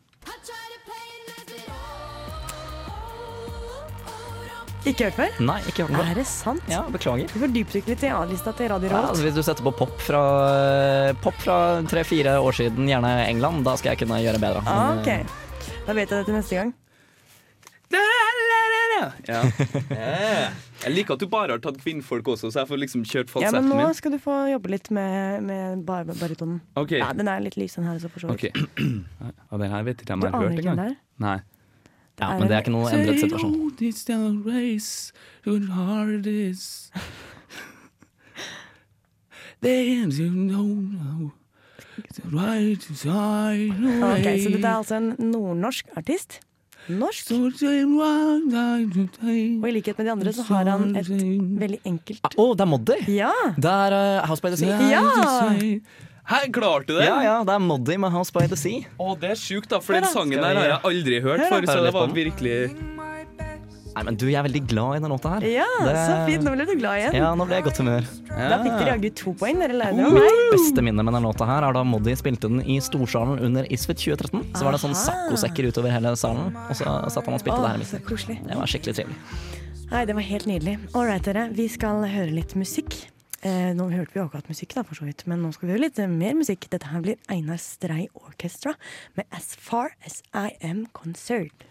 Ikke 4.88 5.10
hørt 5.10 5.16
før? 5.18 5.34
Nei, 5.44 5.58
ikke 5.68 5.84
hørt 5.84 5.92
før. 5.92 6.06
Er 6.08 6.16
det 6.16 6.24
sant? 6.30 6.70
Ja, 6.72 6.80
beklager. 6.88 7.28
Du 7.28 7.42
får 7.42 7.52
dypdykke 7.52 7.92
litt 7.92 8.04
i 8.08 8.12
A-lista 8.16 8.54
til 8.56 8.70
Radio 8.72 8.88
Ja, 8.88 9.02
altså, 9.10 9.26
hvis 9.26 9.36
du 9.36 9.42
setter 9.44 9.66
på 9.66 9.74
pop 9.76 9.92
fra, 10.00 10.22
pop 11.20 11.36
fra 11.44 11.58
tre-fire 11.90 12.38
år 12.40 12.56
siden, 12.62 12.88
gjerne 12.88 13.12
England, 13.26 13.60
da 13.68 13.76
skal 13.76 13.92
jeg 13.92 14.06
kunne 14.06 14.22
gjøre 14.24 14.40
bedre. 14.40 14.64
Ah, 14.64 14.96
ok. 14.96 15.76
Da 15.84 15.92
vet 15.92 16.08
jeg 16.08 16.16
det 16.16 16.24
til 16.30 16.38
neste 16.38 16.62
gang. 16.62 16.72
Ja. 19.28 19.40
Jeg 20.84 20.92
liker 20.94 21.16
at 21.16 21.22
du 21.22 21.28
bare 21.30 21.54
har 21.54 21.60
tatt 21.62 21.76
kvinnfolk 21.82 22.28
også, 22.32 22.48
så 22.52 22.62
jeg 22.62 22.68
får 22.70 22.78
liksom 22.80 23.02
kjørt 23.04 23.32
Ja, 23.42 23.50
men 23.52 23.68
nå 23.68 23.76
min. 23.76 23.94
skal 23.96 24.14
du 24.14 24.18
få 24.22 24.36
jobbe 24.48 24.70
litt 24.72 24.88
med, 24.96 25.44
med 25.44 25.82
bar 25.84 26.08
baritonen. 26.08 26.62
Okay. 26.72 27.02
Ja, 27.02 27.10
den 27.16 27.28
er 27.28 27.42
litt 27.44 27.58
lys, 27.60 27.76
den 27.76 27.84
her. 27.84 27.98
Så 28.00 28.08
for 28.08 28.24
så 28.24 28.32
vidt. 28.32 28.56
Okay. 28.56 29.02
Og 29.50 29.60
den 29.60 29.70
her 29.74 29.84
vet 29.84 30.00
ikke 30.00 30.14
jeg 30.14 30.20
om 30.20 30.24
jeg 30.24 30.32
har 30.32 30.46
hørt 30.46 30.62
engang. 30.62 30.80
det? 30.80 30.96
Nei. 31.20 31.38
Ja, 32.20 32.30
men 32.36 32.48
det 32.48 32.56
er 32.56 32.64
ikke 32.64 32.72
noe 32.74 32.88
endret 32.92 33.20
situasjon. 33.22 33.54
Say, 33.80 34.14
oh, 34.14 34.30
the 34.40 34.50
race, 34.50 35.12
good 35.44 35.68
it 36.18 36.26
is. 36.26 36.90
Then 39.60 40.10
you 40.10 40.30
know 40.30 41.32
the 42.14 42.22
right 42.32 42.82
side 42.82 43.76
Ok, 43.76 44.28
Så 44.40 44.52
dette 44.54 44.68
er 44.68 44.76
altså 44.78 44.96
en 44.96 45.14
nordnorsk 45.18 45.88
artist. 45.96 46.40
Norsk. 46.98 47.30
Og 47.36 47.62
i 49.30 49.74
likhet 49.74 49.98
med 49.98 50.06
de 50.08 50.12
andre 50.14 50.34
så 50.36 50.46
har 50.50 50.70
han 50.72 50.94
et 50.98 51.08
veldig 51.10 51.80
enkelt 51.88 52.36
Å, 52.36 52.46
det 52.56 52.64
er 52.64 52.70
Moddi! 52.70 53.00
Ja! 53.16 53.32
Det 53.56 53.74
er 53.88 53.96
uh, 53.96 54.28
House 54.28 54.42
by 54.44 54.54
the 54.54 54.60
Sea. 54.60 54.78
Ja! 54.90 55.04
Her 56.30 56.46
klarte 56.54 56.92
du 56.92 56.98
det! 57.00 57.08
Ja, 57.08 57.18
ja, 57.24 57.36
det 57.46 57.54
er 57.56 57.62
Moddi 57.64 57.96
med 57.98 58.12
House 58.14 58.32
by 58.34 58.46
the 58.50 58.58
Sea. 58.58 58.86
Å, 59.02 59.14
det 59.18 59.32
er 59.34 59.38
sjukt, 59.40 59.70
da, 59.72 59.80
for 59.82 59.98
den 59.98 60.06
sangen 60.10 60.38
der 60.38 60.58
har 60.60 60.68
jeg 60.76 60.80
aldri 60.92 61.22
hørt 61.24 61.42
Hør 61.42 61.56
før, 61.56 61.70
så 61.70 61.78
det 61.86 61.94
var 61.96 62.12
virkelig 62.14 62.58
Nei, 63.90 64.02
men 64.06 64.16
du, 64.16 64.26
jeg 64.30 64.38
er 64.38 64.46
veldig 64.46 64.62
glad 64.70 64.96
i 64.96 65.00
den 65.02 65.10
låta 65.10 65.32
her. 65.34 65.46
Ja, 65.50 65.66
Det- 65.82 65.94
så 66.06 66.16
fint. 66.28 66.44
Nå 66.46 66.52
ble 66.54 66.66
du 66.66 66.74
glad 66.78 66.98
igjen. 67.00 67.14
Ja, 67.18 67.34
nå 67.34 67.46
ble 67.46 67.56
jeg 67.58 67.64
i 67.64 67.68
godt 67.68 67.80
humør. 67.82 68.06
Da 68.30 68.58
fikk 68.62 68.78
dere 68.78 68.92
jaggu 68.94 69.10
to 69.14 69.32
poeng. 69.34 69.58
Dere 69.58 69.74
lærte 69.74 69.96
Mitt 69.98 70.14
meg. 70.14 70.42
beste 70.54 70.82
minne 70.86 71.02
med 71.04 71.14
den 71.14 71.22
låta 71.26 71.46
her 71.46 71.66
er 71.68 71.72
da 71.72 71.82
Moddi 71.84 72.14
spilte 72.16 72.48
den 72.48 72.60
i 72.62 72.78
Storsalen 72.80 73.40
under 73.40 73.66
Isfit 73.72 73.98
2013. 73.98 74.54
Så 74.54 74.64
var 74.64 74.72
det 74.72 74.80
sånn 74.80 74.94
saccosekker 74.94 75.70
utover 75.72 75.90
hele 75.90 76.14
salen, 76.16 76.54
og 76.54 76.74
så 76.76 77.10
satt 77.10 77.24
han 77.26 77.34
og 77.34 77.40
spilte 77.42 77.58
oh, 77.58 77.66
det 77.66 77.70
her 77.70 77.76
i 77.76 77.84
midten. 77.84 78.46
Det 78.46 78.56
var 78.56 78.66
skikkelig 78.70 78.94
trivelig. 78.94 79.16
Nei, 79.90 80.04
det 80.06 80.14
var 80.14 80.22
helt 80.22 80.46
nydelig. 80.46 80.78
All 80.94 81.04
right, 81.06 81.22
dere. 81.24 81.48
Vi 81.50 81.66
skal 81.68 82.04
høre 82.06 82.30
litt 82.30 82.54
musikk. 82.54 83.09
Eh, 83.40 83.72
nå 83.72 83.86
hørte 83.88 84.12
vi 84.12 84.20
akkurat 84.20 84.48
musikk, 84.52 84.74
da, 84.76 84.82
for 84.84 84.98
så 84.98 85.06
vidt, 85.08 85.24
men 85.30 85.40
nå 85.40 85.48
skal 85.56 85.70
vi 85.70 85.72
høre 85.72 85.86
litt 85.86 85.98
eh, 86.02 86.10
mer 86.12 86.34
musikk. 86.36 86.66
Dette 86.68 86.90
her 86.92 87.00
blir 87.00 87.16
Einar 87.32 87.56
Strei 87.56 88.10
Orchestra 88.12 88.74
med 89.16 89.24
As 89.32 89.54
Far 89.56 89.94
As 90.04 90.20
I 90.36 90.52
Am 90.60 90.84
Concerned. 90.92 91.64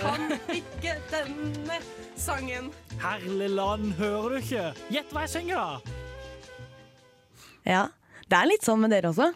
Kan 0.00 0.32
ikke 0.50 0.98
denne 1.12 1.78
sangen. 2.18 2.72
Herlig 3.00 3.50
land, 3.54 3.92
hører 4.02 4.34
du 4.34 4.42
ikke? 4.42 4.68
Gjett 4.90 5.14
hva 5.14 5.28
jeg 5.28 5.36
synger, 5.38 5.62
da! 5.62 6.09
Ja, 7.68 7.86
det 8.30 8.38
er 8.38 8.48
litt 8.48 8.66
sånn 8.66 8.80
med 8.82 8.92
dere 8.94 9.10
også. 9.12 9.30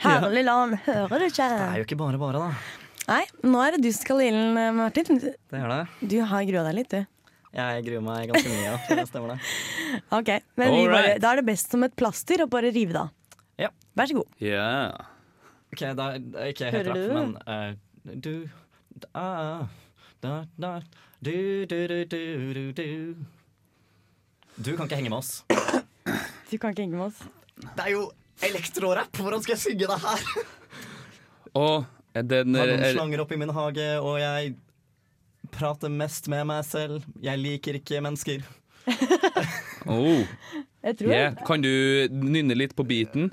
Herlig 0.00 0.44
land, 0.46 0.78
hører 0.86 1.20
du 1.20 1.26
ikke? 1.28 1.48
Det 1.52 1.64
er 1.68 1.80
jo 1.82 1.86
ikke 1.88 1.98
bare 2.00 2.20
bare, 2.20 2.48
da. 2.48 2.78
Nei, 3.08 3.22
nå 3.44 3.60
er 3.64 3.76
det 3.76 3.82
du 3.84 3.90
som 3.92 4.04
skal 4.04 4.22
i 4.22 4.28
ilden, 4.30 4.56
eh, 4.60 4.72
Martin. 4.76 5.20
Det 5.20 5.60
er 5.60 5.70
det. 5.72 6.08
Du 6.12 6.18
har 6.28 6.44
grua 6.48 6.64
deg 6.68 6.76
litt, 6.76 6.92
du. 6.92 7.06
Jeg 7.58 7.84
gruer 7.86 8.02
meg 8.04 8.28
ganske 8.28 8.50
mye, 8.52 8.64
ja. 8.66 8.74
Det 9.00 9.06
stemmer 9.08 9.34
det. 9.34 9.38
Ok, 10.12 10.32
men 10.60 10.74
vi 10.74 10.82
bare. 10.92 11.14
Da 11.22 11.32
er 11.32 11.40
det 11.40 11.46
best 11.48 11.72
som 11.72 11.84
et 11.86 11.94
plaster 11.96 12.44
å 12.44 12.48
bare 12.52 12.72
rive 12.74 12.92
det 12.92 13.00
av. 13.06 13.14
Ja. 13.58 13.70
Vær 13.96 14.10
så 14.10 14.18
god. 14.20 14.36
Ja. 14.44 14.68
Ok, 15.72 15.84
da 15.96 16.10
er 16.18 16.52
ikke 16.52 16.70
helt 16.72 16.92
det? 16.92 17.06
men 17.12 17.34
uh, 17.48 18.12
Du 18.16 18.32
da, 18.98 19.68
da, 20.20 20.34
da, 20.58 20.70
du, 21.24 21.66
du, 21.70 21.78
du, 21.88 21.98
du, 22.04 22.54
du, 22.54 22.62
du. 22.72 23.26
Du 24.58 24.70
kan 24.76 24.88
ikke 24.88 25.00
henge 25.00 25.12
med 25.12 25.20
oss. 25.20 25.44
Du 26.50 26.56
kan 26.58 26.72
ikke 26.72 26.84
henge 26.84 26.96
med 26.98 27.08
oss. 27.10 27.24
Det 27.78 27.84
er 27.86 27.92
jo 27.94 28.06
elektrorapp! 28.42 29.14
Hvordan 29.22 29.42
skal 29.44 29.54
jeg 29.54 29.62
synge 29.62 29.86
det 29.86 29.98
her? 30.02 30.22
Og 31.54 31.84
den 32.26 32.56
Har 32.58 32.66
er, 32.66 32.72
noen 32.74 32.82
er, 32.88 32.94
slanger 32.96 33.20
i 33.22 33.36
min 33.38 33.52
hage, 33.54 33.84
og 34.02 34.16
jeg 34.18 34.56
prater 35.54 35.92
mest 35.92 36.26
med 36.32 36.42
meg 36.50 36.64
selv. 36.66 37.04
Jeg 37.22 37.38
liker 37.38 37.78
ikke 37.78 38.00
mennesker. 38.02 38.42
oh. 39.86 40.24
Jeg 40.82 40.98
tror 40.98 41.12
Yeah. 41.12 41.38
Kan 41.46 41.62
du 41.62 41.70
nynne 42.10 42.56
litt 42.58 42.74
på 42.74 42.82
beaten? 42.86 43.30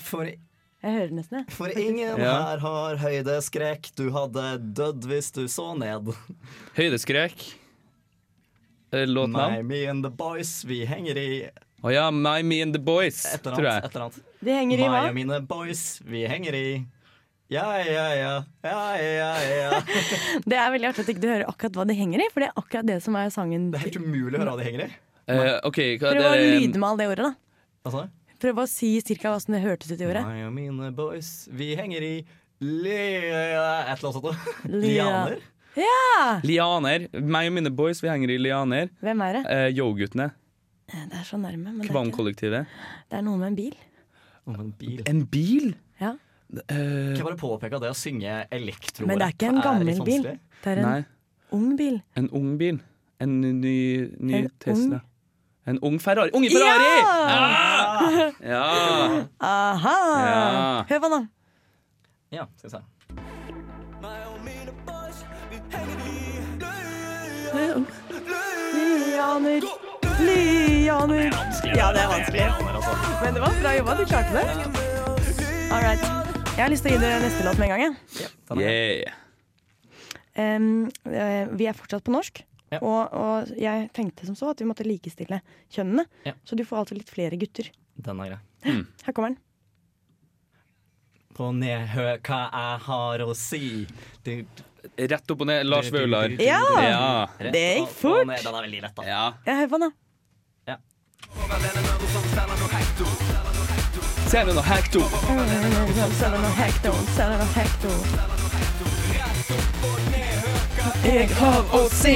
For, 0.00 0.24
Jeg 0.28 0.96
hører 0.96 1.12
nesten, 1.16 1.38
jeg. 1.42 1.52
for 1.56 1.72
ingen 1.76 2.16
Ja. 2.20 2.32
her 2.52 2.64
har 2.64 2.96
høydeskrekk. 3.04 3.92
Du 4.00 4.08
hadde 4.16 4.46
dødd 4.80 5.04
hvis 5.12 5.28
du 5.32 5.44
så 5.48 5.74
ned. 5.76 6.12
Høydeskrekk? 6.76 7.46
Eh, 8.92 9.04
Låtnavn? 9.08 9.60
My, 9.60 9.62
me 9.62 9.84
and 9.90 10.04
the 10.04 10.10
boys, 10.10 10.64
vi 10.64 10.84
henger 10.88 11.16
i 11.20 11.30
Å 11.84 11.92
ja, 11.92 12.06
My, 12.10 12.40
Me 12.46 12.62
and 12.64 12.74
the 12.74 12.80
Boys, 12.82 13.20
et 13.28 13.44
eller 13.44 13.56
tror 13.58 13.68
annet. 13.68 13.96
jeg. 13.96 14.06
Et. 14.16 14.36
De 14.46 14.54
henger 14.56 14.80
i 14.80 14.86
hva? 14.86 15.00
Meg 15.00 15.08
og 15.10 15.16
mine 15.18 15.40
boys, 15.48 15.82
vi 16.06 16.22
henger 16.28 16.56
i 16.56 16.66
Ja, 17.52 17.66
ja, 17.78 18.06
ja, 18.16 18.30
ja, 18.64 18.84
ja, 18.98 19.32
ja. 19.46 19.80
Det 20.50 20.56
er 20.58 20.70
veldig 20.74 20.88
artig 20.88 21.04
at 21.04 21.10
ikke 21.12 21.22
du 21.22 21.28
hører 21.30 21.44
akkurat 21.50 21.76
hva 21.78 21.84
de 21.86 21.94
henger 21.98 22.24
i, 22.24 22.28
for 22.32 22.42
det 22.42 22.48
er 22.48 22.62
akkurat 22.62 22.88
det 22.88 22.96
som 23.04 23.18
er 23.20 23.28
sangen. 23.34 23.68
Det 23.74 23.78
er 23.78 23.84
helt 23.86 23.98
umulig 24.02 24.38
å 24.38 24.42
høre 24.42 24.54
hva 24.54 24.58
de 24.62 24.66
henger 24.70 24.86
i. 24.86 24.88
Eh, 25.26 25.52
okay, 25.68 25.98
hva 26.00 26.14
Prøv 26.14 26.24
å 26.24 26.32
det 26.32 26.40
med 26.42 26.56
lydmale 26.56 27.02
det 27.02 27.10
ordet, 27.12 27.28
da. 27.28 27.68
Hva 27.86 27.92
sa 27.92 28.06
du? 28.06 28.14
Prøv 28.42 28.58
å 28.60 28.66
si 28.68 28.90
cirka 29.00 29.30
hva 29.32 29.38
som 29.42 29.54
det 29.56 29.62
hørtes 29.62 29.92
ut 29.92 30.00
i 30.00 30.08
ordet. 30.08 30.24
Meg 30.26 30.42
og 30.48 30.56
mine 30.56 30.90
boys, 30.96 31.30
vi 31.54 31.70
henger 31.78 32.04
i 32.04 32.14
li... 32.64 32.96
Et 32.96 33.30
eller 33.30 33.92
annet 33.94 34.18
sånt. 34.18 34.50
Lianer? 34.72 35.38
Ja! 35.76 36.40
Lianer. 36.44 37.06
Meg 37.20 37.50
og 37.50 37.56
mine 37.60 37.72
boys, 37.72 38.02
vi 38.04 38.10
henger 38.10 38.32
i 38.34 38.40
lianer. 38.40 38.90
Hvem 39.04 39.24
er 39.28 39.38
det? 39.38 39.44
Eh, 39.54 39.68
Yo-guttene. 39.76 40.30
Det 40.86 41.18
er 41.18 41.24
så 41.26 41.36
nærme, 41.36 41.72
men 41.72 41.82
det 41.82 41.90
er, 41.90 42.66
det 43.10 43.18
er 43.18 43.24
noe 43.26 43.38
med 43.40 43.48
en 43.48 43.56
bil. 43.58 43.74
Om 44.46 44.60
en 44.60 44.72
bil. 44.78 45.02
En 45.10 45.24
bil? 45.26 45.74
Ja. 46.00 46.12
Kan 46.68 47.16
jeg 47.16 47.24
bare 47.26 47.38
påpeke 47.40 47.74
at 47.74 47.82
det 47.82 47.90
å 47.90 47.96
synge 47.98 48.36
elektrorapp 48.54 49.10
Men 49.10 49.18
det 49.18 49.26
er 49.26 49.34
ikke 49.34 49.48
en 49.50 49.62
gammel 49.64 49.90
bil. 50.06 50.28
Det 50.62 50.72
er 50.72 50.82
en 50.82 50.86
Nei. 50.86 51.00
ung 51.56 51.72
bil. 51.78 51.98
En 52.16 52.30
ung 52.30 52.52
bil. 52.60 52.78
En 53.18 53.40
ny, 53.40 53.76
ny 54.20 54.34
En 54.38 54.50
Tesla. 54.62 55.00
En 55.66 55.80
ung 55.82 55.98
Ferrari. 55.98 56.30
Unge 56.36 56.50
Ferrari! 56.54 56.92
Ja! 57.02 57.40
Ja! 58.14 58.30
ja. 58.46 58.66
Aha! 59.50 59.96
Ja. 60.26 60.84
Hør 60.92 61.00
på, 61.02 61.10
da. 61.10 61.20
Ja, 62.30 62.46
skal 62.60 62.70
vi 62.70 62.76
se. 62.76 62.84
Lianer, 68.76 69.85
lianer 70.26 71.30
Ja, 71.76 71.92
det 71.94 72.02
er 72.02 72.10
vanskelig. 72.10 72.46
Men 73.22 73.36
det 73.36 73.42
var 73.42 73.54
bra 73.60 73.74
jobba. 73.76 73.94
Du 73.98 74.04
klarte 74.08 74.32
det. 74.34 74.44
All 75.72 75.82
right. 75.82 76.02
Jeg 76.56 76.62
har 76.64 76.72
lyst 76.72 76.86
til 76.86 76.94
å 76.94 76.96
gi 76.96 77.00
dere 77.02 77.22
neste 77.22 77.46
låt 77.46 77.58
med 77.60 77.68
en 77.68 77.72
gang. 77.74 77.96
jeg. 78.56 79.06
Yeah. 79.06 79.16
Eh, 80.36 81.48
vi 81.56 81.68
er 81.68 81.76
fortsatt 81.76 82.04
på 82.06 82.14
norsk. 82.14 82.42
Og, 82.76 83.02
og 83.14 83.50
jeg 83.60 83.88
tenkte 83.96 84.26
som 84.28 84.36
så 84.36 84.50
at 84.52 84.60
vi 84.60 84.68
måtte 84.68 84.86
likestille 84.86 85.40
kjønnene. 85.72 86.06
Ja. 86.26 86.34
Så 86.44 86.58
du 86.58 86.64
får 86.66 86.82
altså 86.82 86.98
litt 86.98 87.12
flere 87.12 87.38
gutter. 87.40 87.70
Den 87.96 88.22
er 88.24 88.34
grei. 88.34 88.40
Her 89.06 89.16
kommer 89.16 89.34
den. 89.34 89.42
På 91.36 91.50
nedhø 91.52 92.08
hva 92.24 92.40
jeg 92.46 92.80
har 92.86 93.26
å 93.26 93.34
si. 93.36 93.84
Du, 94.24 94.32
Rett 94.96 95.30
opp 95.32 95.42
og 95.42 95.48
ned. 95.50 95.66
Lars 95.66 95.90
Vaular. 95.92 96.32
Ja! 96.40 96.62
ja. 96.80 97.06
Det 97.42 97.64
gikk 97.80 97.94
fort. 97.98 98.24
Den 98.24 98.34
er 98.38 98.58
veldig 98.62 98.82
lett, 98.86 98.96
da. 98.96 99.06
Ja. 99.06 99.22
Jeg 99.46 99.60
hører 99.60 99.72
på 99.72 99.80
den, 99.80 99.90
da. 99.90 100.05
Ja. 101.36 101.56
Selger 104.30 104.54
noe 104.54 104.64
hekto. 104.66 105.00
Selger 106.18 106.40
noe 106.42 106.54
hekto, 106.58 106.92
selger 107.16 107.38
noe 107.38 107.52
hekto. 107.54 107.92
Jeg 111.06 111.28
har 111.38 111.74
å 111.76 111.80
si 111.94 112.14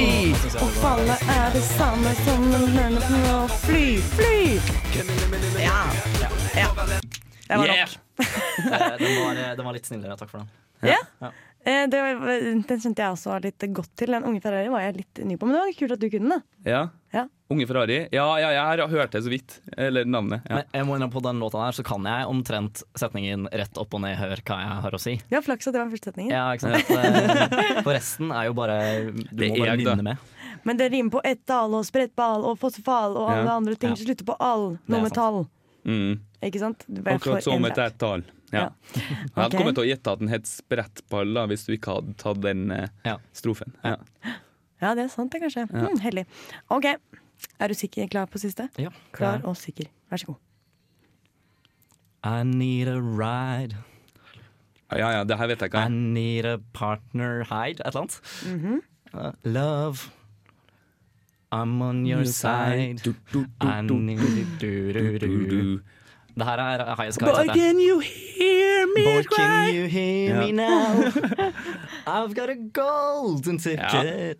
Å 0.59 0.67
falle 0.81 1.15
er 1.31 1.53
det 1.55 1.61
samme 1.63 2.11
som 2.25 2.43
å 2.51 3.37
fly, 3.63 3.85
fly. 4.15 4.39
Ja. 5.63 5.79
ja. 6.19 6.29
Det 6.51 7.57
var 7.57 7.67
nok. 7.67 7.97
Yeah. 8.61 8.97
den, 8.99 9.15
var, 9.17 9.33
den 9.57 9.65
var 9.65 9.73
litt 9.73 9.87
snillere, 9.89 10.13
takk 10.19 10.29
for 10.29 10.43
den. 10.43 10.49
Ja. 10.85 10.99
Eh, 11.65 11.87
Det 11.89 12.01
var, 12.03 12.19
den 12.67 12.81
kjente 12.83 13.01
jeg 13.01 13.15
også 13.15 13.39
litt 13.41 13.65
godt 13.73 13.89
til. 13.97 14.11
Den 14.13 14.27
unge 14.29 14.41
Ferrari 14.43 14.69
var 14.69 14.83
jeg 14.85 14.99
litt 14.99 15.21
ny 15.25 15.37
på, 15.41 15.47
men 15.49 15.57
det 15.57 15.63
var 15.63 15.73
kult 15.79 15.95
at 15.95 16.03
du 16.03 16.09
kunne 16.13 16.35
den. 16.35 16.43
Ja. 16.67 16.83
Ja. 17.13 17.25
Unge 17.51 17.65
Ferrari. 17.67 17.97
Ja, 18.15 18.25
ja, 18.39 18.49
jeg 18.55 18.61
har 18.79 18.87
hørt 18.87 19.11
det 19.11 19.19
så 19.25 19.29
vidt. 19.33 19.57
Eller 19.75 20.05
navnet. 20.07 20.45
Ja. 20.47 20.61
Men 20.61 20.65
jeg 20.77 20.85
må 20.87 20.95
innrømme 20.95 21.11
på 21.11 21.23
den 21.25 21.39
låta 21.43 21.59
der 21.65 21.75
så 21.75 21.83
kan 21.83 22.05
jeg 22.07 22.27
omtrent 22.31 22.83
setningen 22.95 23.49
rett 23.51 23.77
opp 23.81 23.93
og 23.97 24.01
ned 24.05 24.15
hør 24.15 24.39
hva 24.47 24.59
jeg 24.61 24.77
har 24.85 24.95
å 24.95 24.99
si. 25.03 25.17
Ja, 25.33 25.41
Flaks 25.43 25.67
at 25.67 25.75
det 25.75 25.81
var 25.83 25.91
første 25.91 26.11
setningen. 26.13 26.31
Ja, 26.31 26.45
ikke 26.55 26.71
sant? 26.71 26.91
Eh, 26.95 27.81
For 27.83 27.91
resten 27.97 28.31
er 28.31 28.47
jo 28.47 28.53
bare 28.55 28.77
Du 29.11 29.35
Det 29.43 29.49
må 29.51 29.59
bare 29.65 29.75
nynne 29.81 30.05
med. 30.13 30.17
Men 30.63 30.77
det 30.79 30.91
rimer 30.93 31.11
på 31.17 31.21
ettall 31.27 31.73
og 31.75 31.83
sprettball 31.87 32.45
og 32.47 32.59
fossefall 32.61 33.17
og 33.19 33.31
alle 33.33 33.47
Ja. 33.49 33.55
andre 33.57 33.75
ting 33.75 33.89
Ja. 33.91 33.95
som 33.99 34.05
slutter 34.07 34.25
på 34.31 34.35
all. 34.39 34.77
Noe 34.87 35.01
med 35.01 35.13
tall. 35.13 35.41
Mm. 35.83 36.19
Ikke 36.43 36.59
sant? 36.61 36.85
Akkurat 37.05 37.43
som 37.43 37.65
et 37.65 37.77
ett-tall. 37.77 38.23
Ja. 38.53 38.69
Jeg 38.95 39.31
hadde 39.35 39.57
kommet 39.57 39.75
til 39.75 39.83
å 39.83 39.89
gjette 39.89 40.11
at 40.11 40.19
den 40.19 40.27
het 40.29 40.47
sprettball 40.47 41.33
da, 41.33 41.45
hvis 41.47 41.65
du 41.65 41.73
ikke 41.75 41.95
hadde 41.97 42.15
tatt 42.19 42.41
den 42.43 42.71
eh, 42.71 43.17
strofen. 43.33 43.73
Ja. 43.83 43.95
Ja, 44.81 44.95
det 44.95 45.03
er 45.03 45.07
sant, 45.13 45.31
det, 45.31 45.41
kanskje. 45.43 45.67
Ja. 45.71 45.87
Mm, 45.89 45.99
heldig. 46.01 46.25
OK. 46.69 46.85
Er 47.59 47.67
du 47.67 47.73
sikker 47.73 48.07
klar 48.07 48.25
på 48.29 48.37
siste? 48.41 48.69
Ja. 48.77 48.89
Klar 49.13 49.39
Ja. 49.41 49.47
og 49.49 49.57
sikker. 49.57 49.85
Vær 50.11 50.17
så 50.17 50.25
god. 50.25 50.35
I 52.23 52.43
need 52.43 52.87
a 52.87 52.99
ride. 53.01 53.75
Ja, 54.91 55.09
ja, 55.09 55.23
det 55.23 55.37
her 55.37 55.47
vet 55.47 55.59
jeg 55.61 55.69
ikke. 55.71 55.85
I 55.85 55.89
need 55.89 56.45
a 56.45 56.57
partner 56.73 57.43
hide, 57.49 57.79
et 57.79 57.87
eller 57.87 58.01
annet. 58.01 58.21
Mhm. 58.45 58.81
Uh, 59.13 59.31
love. 59.43 60.11
I'm 61.53 61.81
on 61.81 62.05
your 62.05 62.23
side. 62.25 62.97
Du, 63.03 63.13
du, 63.33 63.45
du, 63.61 63.67
I 63.67 63.81
du. 63.87 63.93
need 63.93 64.19
du, 64.59 64.91
du, 64.93 65.17
du, 65.19 65.49
du. 65.49 65.79
Det 66.37 66.45
her 66.45 66.57
er 66.59 66.95
High 66.95 67.11
Skies. 67.11 67.27
Boy, 67.27 67.47
can 67.53 67.79
you 67.79 67.99
hear 67.99 68.85
me 68.95 69.03
Boy, 69.03 69.23
cry? 69.23 69.35
can 69.35 69.75
you 69.75 69.85
hear 69.87 70.35
Ja. 70.35 70.45
me 70.45 70.51
now? 70.51 71.11
I've 72.07 72.33
got 72.35 72.49
a 72.49 72.55
golden 72.73 73.57
ticket. 73.57 74.37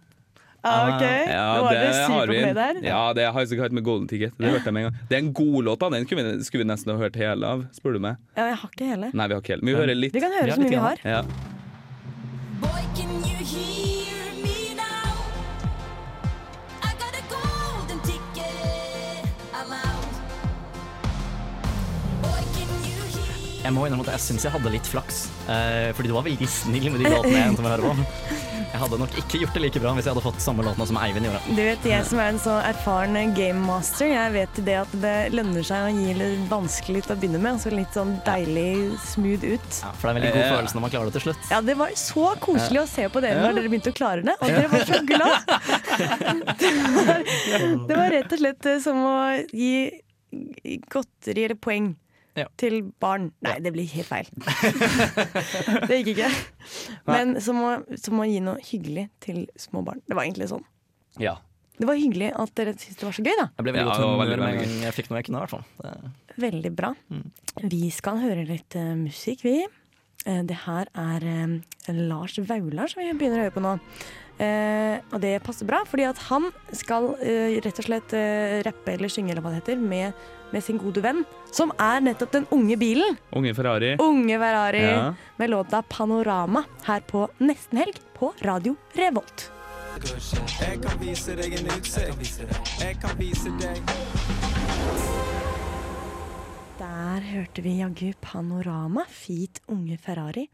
Ah, 0.64 0.96
OK. 0.96 1.02
Ja, 1.02 1.46
Nå 1.58 1.70
det 1.72 1.78
det 1.82 2.02
har 2.14 2.28
vi. 2.28 2.42
der. 2.54 2.80
Ja, 2.86 3.14
det 3.18 3.26
har 3.34 3.46
jeg 3.48 3.72
med 3.74 3.84
Golden 3.84 4.08
Ticket. 4.08 4.34
Det 4.38 4.52
hørte 4.52 4.66
jeg 4.70 4.74
med 4.74 4.86
en 4.86 4.92
gang. 4.92 5.00
Det 5.10 5.16
er 5.18 5.24
en 5.24 5.34
god 5.34 5.64
låt, 5.64 5.80
da. 5.82 5.90
Den 5.90 6.06
skulle 6.06 6.24
vi, 6.38 6.44
skulle 6.44 6.64
vi 6.66 6.70
nesten 6.70 6.94
ha 6.94 6.98
hørt 7.02 7.16
hele 7.16 7.48
av, 7.48 7.66
spør 7.74 7.98
du 7.98 8.00
meg. 8.00 8.20
Ja, 8.38 8.46
jeg 8.52 8.60
har 8.62 8.70
ikke 8.76 8.90
hele. 8.94 9.10
Nei, 9.14 9.28
vi 9.28 9.34
har 9.34 9.42
ikke 9.42 9.56
hele. 9.56 9.66
Men 9.66 9.74
vi 9.74 9.80
hører 9.82 9.96
litt. 9.98 10.14
Vi 10.14 10.22
kan 10.22 10.36
høre 10.38 10.54
så 10.54 10.62
mye 10.62 10.70
vi 10.70 10.84
har. 10.86 11.02
Ja. 11.04 11.24
Boy, 12.62 12.84
can 12.94 13.10
you 13.26 13.42
hear 13.42 13.91
Jeg 23.62 23.74
må 23.76 23.84
innrømme 23.86 24.06
at 24.08 24.16
jeg 24.16 24.24
syns 24.26 24.46
jeg 24.48 24.54
hadde 24.56 24.72
litt 24.74 24.88
flaks. 24.90 25.26
Eh, 25.46 25.92
fordi 25.94 26.10
du 26.10 26.16
var 26.16 26.26
veldig 26.26 26.48
snill 26.50 26.88
med 26.90 27.04
de 27.04 27.12
låtene 27.12 27.36
jeg 27.36 27.50
endte 27.52 27.62
med 27.62 27.70
å 27.70 27.76
høre 27.76 27.92
på. 27.92 28.40
Jeg 28.72 28.80
hadde 28.80 28.98
nok 29.02 29.16
ikke 29.20 29.40
gjort 29.42 29.58
det 29.58 29.62
like 29.66 29.82
bra 29.84 29.92
hvis 29.98 30.06
jeg 30.08 30.14
hadde 30.16 30.24
fått 30.24 30.42
samme 30.42 30.64
låtene 30.66 30.88
som 30.88 30.98
Eivind 31.02 31.28
gjorde. 31.28 31.42
Du 31.52 31.60
vet, 31.60 31.86
Jeg 31.92 32.08
som 32.08 32.22
er 32.24 32.32
en 32.32 32.40
så 32.42 32.56
erfaren 32.64 33.34
gamemaster, 33.36 34.08
jeg 34.14 34.34
vet 34.34 34.62
det 34.66 34.78
at 34.80 34.96
det 35.04 35.16
lønner 35.36 35.66
seg 35.68 35.90
å 35.90 35.92
gi 35.94 36.16
litt 36.18 36.46
vanskelig 36.50 37.04
til 37.06 37.14
å 37.14 37.20
begynne 37.20 37.42
med, 37.44 37.60
og 37.60 37.64
så 37.66 37.74
litt 37.76 37.98
sånn 37.98 38.14
deilig 38.26 38.98
smooth 39.12 39.44
ut. 39.46 39.82
Ja, 39.84 39.92
for 39.92 40.08
det 40.08 40.14
er 40.14 40.14
en 40.14 40.20
veldig 40.22 40.34
god 40.38 40.56
følelse 40.56 40.80
når 40.80 40.86
man 40.88 40.94
klarer 40.96 41.12
det 41.12 41.16
til 41.20 41.26
slutt. 41.28 41.50
Ja, 41.52 41.62
Det 41.72 41.78
var 41.84 41.96
så 42.02 42.28
koselig 42.48 42.82
å 42.82 42.88
se 42.90 43.10
på 43.12 43.24
dere 43.26 43.44
når 43.44 43.60
dere 43.60 43.74
begynte 43.76 43.94
å 43.94 43.98
klare 44.02 44.26
det, 44.26 44.38
og 44.40 44.48
dere 44.56 44.72
var 44.72 44.88
så 44.88 45.02
glad! 45.12 45.38
Det 46.62 46.72
var, 47.06 47.20
det 47.88 47.96
var 47.98 48.10
rett 48.14 48.34
og 48.34 48.40
slett 48.40 48.68
eh, 48.70 48.78
som 48.84 48.98
å 49.04 49.16
gi 49.52 49.74
godteri 50.92 51.44
eller 51.48 51.60
poeng 51.60 51.92
Ja. 52.40 52.46
til 52.58 52.78
barn. 53.04 53.30
Nei, 53.44 53.58
det 53.60 53.74
blir 53.76 53.88
helt 53.92 54.08
feil. 54.08 54.28
det 55.90 55.98
gikk 56.02 56.14
ikke. 56.16 56.30
Men 57.10 57.36
som 57.44 57.60
å, 57.66 57.72
som 58.00 58.20
å 58.24 58.28
gi 58.30 58.38
noe 58.44 58.62
hyggelig 58.64 59.08
til 59.24 59.46
små 59.60 59.82
barn. 59.88 60.00
Det 60.08 60.16
var 60.18 60.28
egentlig 60.28 60.52
sånn. 60.54 60.64
ja. 61.20 61.38
Det 61.82 61.88
var 61.90 61.96
hyggelig 61.98 62.28
at 62.38 62.52
dere 62.60 62.76
syntes 62.78 62.98
det 63.00 63.06
var 63.08 63.14
så 63.16 63.24
gøy, 63.26 63.34
da. 63.40 63.46
Jeg 63.58 63.66
ble 63.66 63.72
veldig 63.74 63.82
Ja, 63.82 63.94
godt 64.06 64.20
veldig, 64.20 64.36
med 64.38 64.50
en 64.52 64.58
veldig 64.60 64.66
gang 64.68 64.84
jeg 64.86 64.94
fikk 65.00 65.08
noe 65.10 65.18
jeg 65.18 65.26
kunne, 65.26 65.40
i 65.40 65.42
hvert 65.42 65.54
fall. 65.56 65.64
Det- 65.82 66.42
Veldig 66.44 66.72
bra. 66.78 66.90
Vi 67.72 67.80
skal 67.96 68.20
høre 68.22 68.44
litt 68.46 68.76
uh, 68.78 68.92
musikk, 69.00 69.42
vi. 69.48 69.56
Uh, 70.28 70.44
det 70.46 70.60
her 70.68 70.92
er 70.94 71.26
uh, 71.26 71.56
Lars 71.96 72.38
Vaular 72.38 72.92
som 72.92 73.02
vi 73.02 73.08
begynner 73.18 73.40
å 73.42 73.46
høre 73.48 73.56
på 73.56 73.64
nå. 73.66 73.74
Uh, 74.38 75.00
og 75.10 75.18
det 75.26 75.34
passer 75.48 75.66
bra, 75.72 75.82
fordi 75.90 76.06
at 76.12 76.22
han 76.28 76.52
skal 76.78 77.16
uh, 77.18 77.58
rett 77.66 77.82
og 77.82 77.88
slett 77.90 78.14
uh, 78.14 78.60
rappe 78.68 78.94
eller 78.94 79.10
synge 79.10 79.34
eller 79.34 79.42
hva 79.48 79.56
det 79.56 79.64
heter, 79.64 79.82
med, 79.82 80.14
med 80.52 80.64
sin 80.64 80.78
gode 80.78 81.02
venn, 81.04 81.24
som 81.52 81.72
er 81.80 82.02
nettopp 82.02 82.32
den 82.32 82.46
unge 82.52 82.78
bilen. 82.78 83.18
Unge 83.36 83.54
Ferrari. 83.56 83.96
Unge 84.00 84.38
Ferrari 84.40 84.82
Ja. 84.82 85.14
med 85.38 85.50
låta 85.50 85.82
'Panorama' 85.82 86.64
her 86.84 87.00
på 87.02 87.28
Nesten 87.40 87.78
Helg 87.78 88.00
på 88.14 88.34
Radio 88.42 88.76
Revolt. 88.96 89.50
Jeg 90.62 90.82
kan 90.82 91.00
vise 91.00 91.36
deg 91.36 91.54
en 91.54 91.68
utsikt. 91.68 92.40
Jeg 92.82 93.00
kan 93.02 93.18
vise 93.20 93.50
deg 93.60 93.82
Der 96.80 97.20
hørte 97.22 97.62
vi 97.62 97.78
jaggu 97.82 98.14
Panorama, 98.22 99.04
Fit 99.10 99.60
Unge 99.70 99.98
Ferrari. 100.02 100.48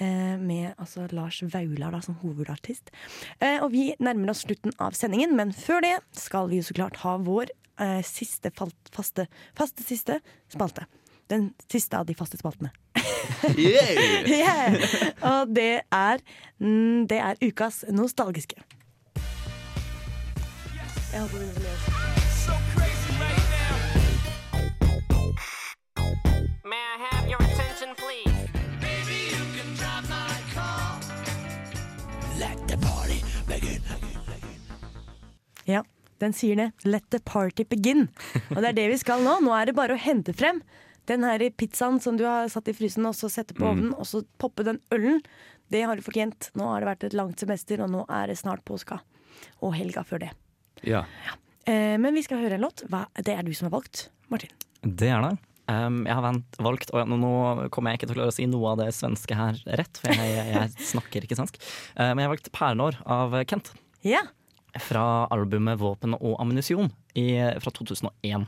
Eh, 0.00 0.38
med 0.40 0.72
altså 0.80 1.06
Lars 1.12 1.42
Vaular 1.42 1.92
da, 1.92 2.00
som 2.00 2.16
hovedartist. 2.22 2.90
Eh, 3.40 3.60
og 3.62 3.70
vi 3.74 3.94
nærmer 4.00 4.30
oss 4.32 4.42
slutten 4.46 4.72
av 4.80 4.92
sendingen, 4.96 5.36
men 5.36 5.52
før 5.52 5.82
det 5.84 5.98
skal 6.18 6.48
vi 6.48 6.56
jo 6.56 6.62
så 6.62 6.74
klart 6.74 6.96
ha 7.04 7.18
vår 7.18 7.52
eh, 7.82 8.00
siste 8.06 8.52
falt, 8.56 8.92
faste, 8.94 9.26
faste 9.58 9.84
siste 9.86 10.20
spalte. 10.52 10.86
Den 11.30 11.52
siste 11.70 11.98
av 11.98 12.06
de 12.06 12.16
faste 12.18 12.40
spaltene. 12.40 12.72
Yeah! 13.58 14.76
Og 15.26 15.50
det 15.56 15.82
er, 15.90 16.22
mm, 16.62 17.08
det 17.10 17.18
er 17.18 17.40
ukas 17.42 17.82
nostalgiske. 17.90 18.62
Jeg? 21.12 21.28
Ja, 35.66 35.82
den 36.22 36.34
sier 36.36 36.58
det. 36.58 36.70
Let 36.86 37.04
the 37.12 37.20
party 37.26 37.66
begin. 37.68 38.06
Og 38.54 38.60
det 38.62 38.70
er 38.72 38.78
det 38.78 38.88
vi 38.94 38.98
skal 39.02 39.22
nå. 39.24 39.40
Nå 39.44 39.52
er 39.58 39.68
det 39.70 39.76
bare 39.78 39.96
å 39.96 40.00
hente 40.00 40.34
frem 40.36 40.62
den 41.10 41.24
her 41.26 41.42
pizzaen 41.58 41.98
som 42.02 42.16
du 42.16 42.22
har 42.28 42.46
satt 42.52 42.68
i 42.70 42.74
frysen, 42.78 43.06
og 43.08 43.16
så 43.18 43.26
sette 43.32 43.56
på 43.58 43.64
Mm. 43.66 43.70
ovnen, 43.72 43.94
og 43.98 44.06
så 44.06 44.22
poppe 44.38 44.62
den 44.64 44.78
ølen. 44.94 45.18
Det 45.72 45.82
har 45.82 45.96
du 45.98 46.02
fortjent. 46.04 46.50
Nå 46.54 46.68
har 46.68 46.80
det 46.80 46.88
vært 46.92 47.04
et 47.08 47.16
langt 47.18 47.40
semester, 47.42 47.80
og 47.82 47.90
nå 47.90 48.04
er 48.08 48.28
det 48.30 48.38
snart 48.38 48.62
påska. 48.64 49.00
Og 49.62 49.74
helga 49.74 50.04
før 50.06 50.20
det. 50.28 50.30
Ja. 50.86 51.04
Eh, 51.66 51.96
men 51.98 52.14
vi 52.14 52.22
skal 52.22 52.38
høre 52.38 52.54
en 52.54 52.62
låt. 52.62 52.84
Hva, 52.90 53.06
det 53.18 53.34
er 53.34 53.42
du 53.42 53.52
som 53.54 53.66
har 53.70 53.80
valgt, 53.80 54.10
Martin. 54.30 54.50
Det 54.82 55.08
er 55.10 55.22
det. 55.26 55.38
Um, 55.70 56.02
jeg 56.04 56.14
har 56.18 56.22
vent, 56.24 56.56
valgt 56.58 56.90
og 56.92 57.06
nå, 57.08 57.16
nå 57.22 57.68
kommer 57.70 57.92
jeg 57.92 58.00
ikke 58.00 58.08
til 58.10 58.16
å 58.16 58.18
klare 58.18 58.32
å 58.32 58.34
si 58.34 58.46
noe 58.50 58.72
av 58.72 58.80
det 58.82 58.88
svenske 58.96 59.36
her 59.38 59.60
rett, 59.78 60.00
for 60.02 60.10
jeg, 60.10 60.32
jeg, 60.50 60.72
snakker 60.90 61.22
ikke 61.24 61.38
svensk. 61.38 61.58
Uh, 61.94 62.10
men 62.12 62.18
jeg 62.18 62.26
har 62.26 62.32
valgt 62.34 62.50
'Pernår' 62.52 62.98
av 63.06 63.36
Kent. 63.46 63.70
Ja. 64.02 64.24
Fra 64.80 65.28
albumet 65.34 65.78
'Våpen 65.78 66.16
og 66.16 66.38
ammunisjon' 66.40 66.90
fra 67.60 67.70
2001. 67.76 68.46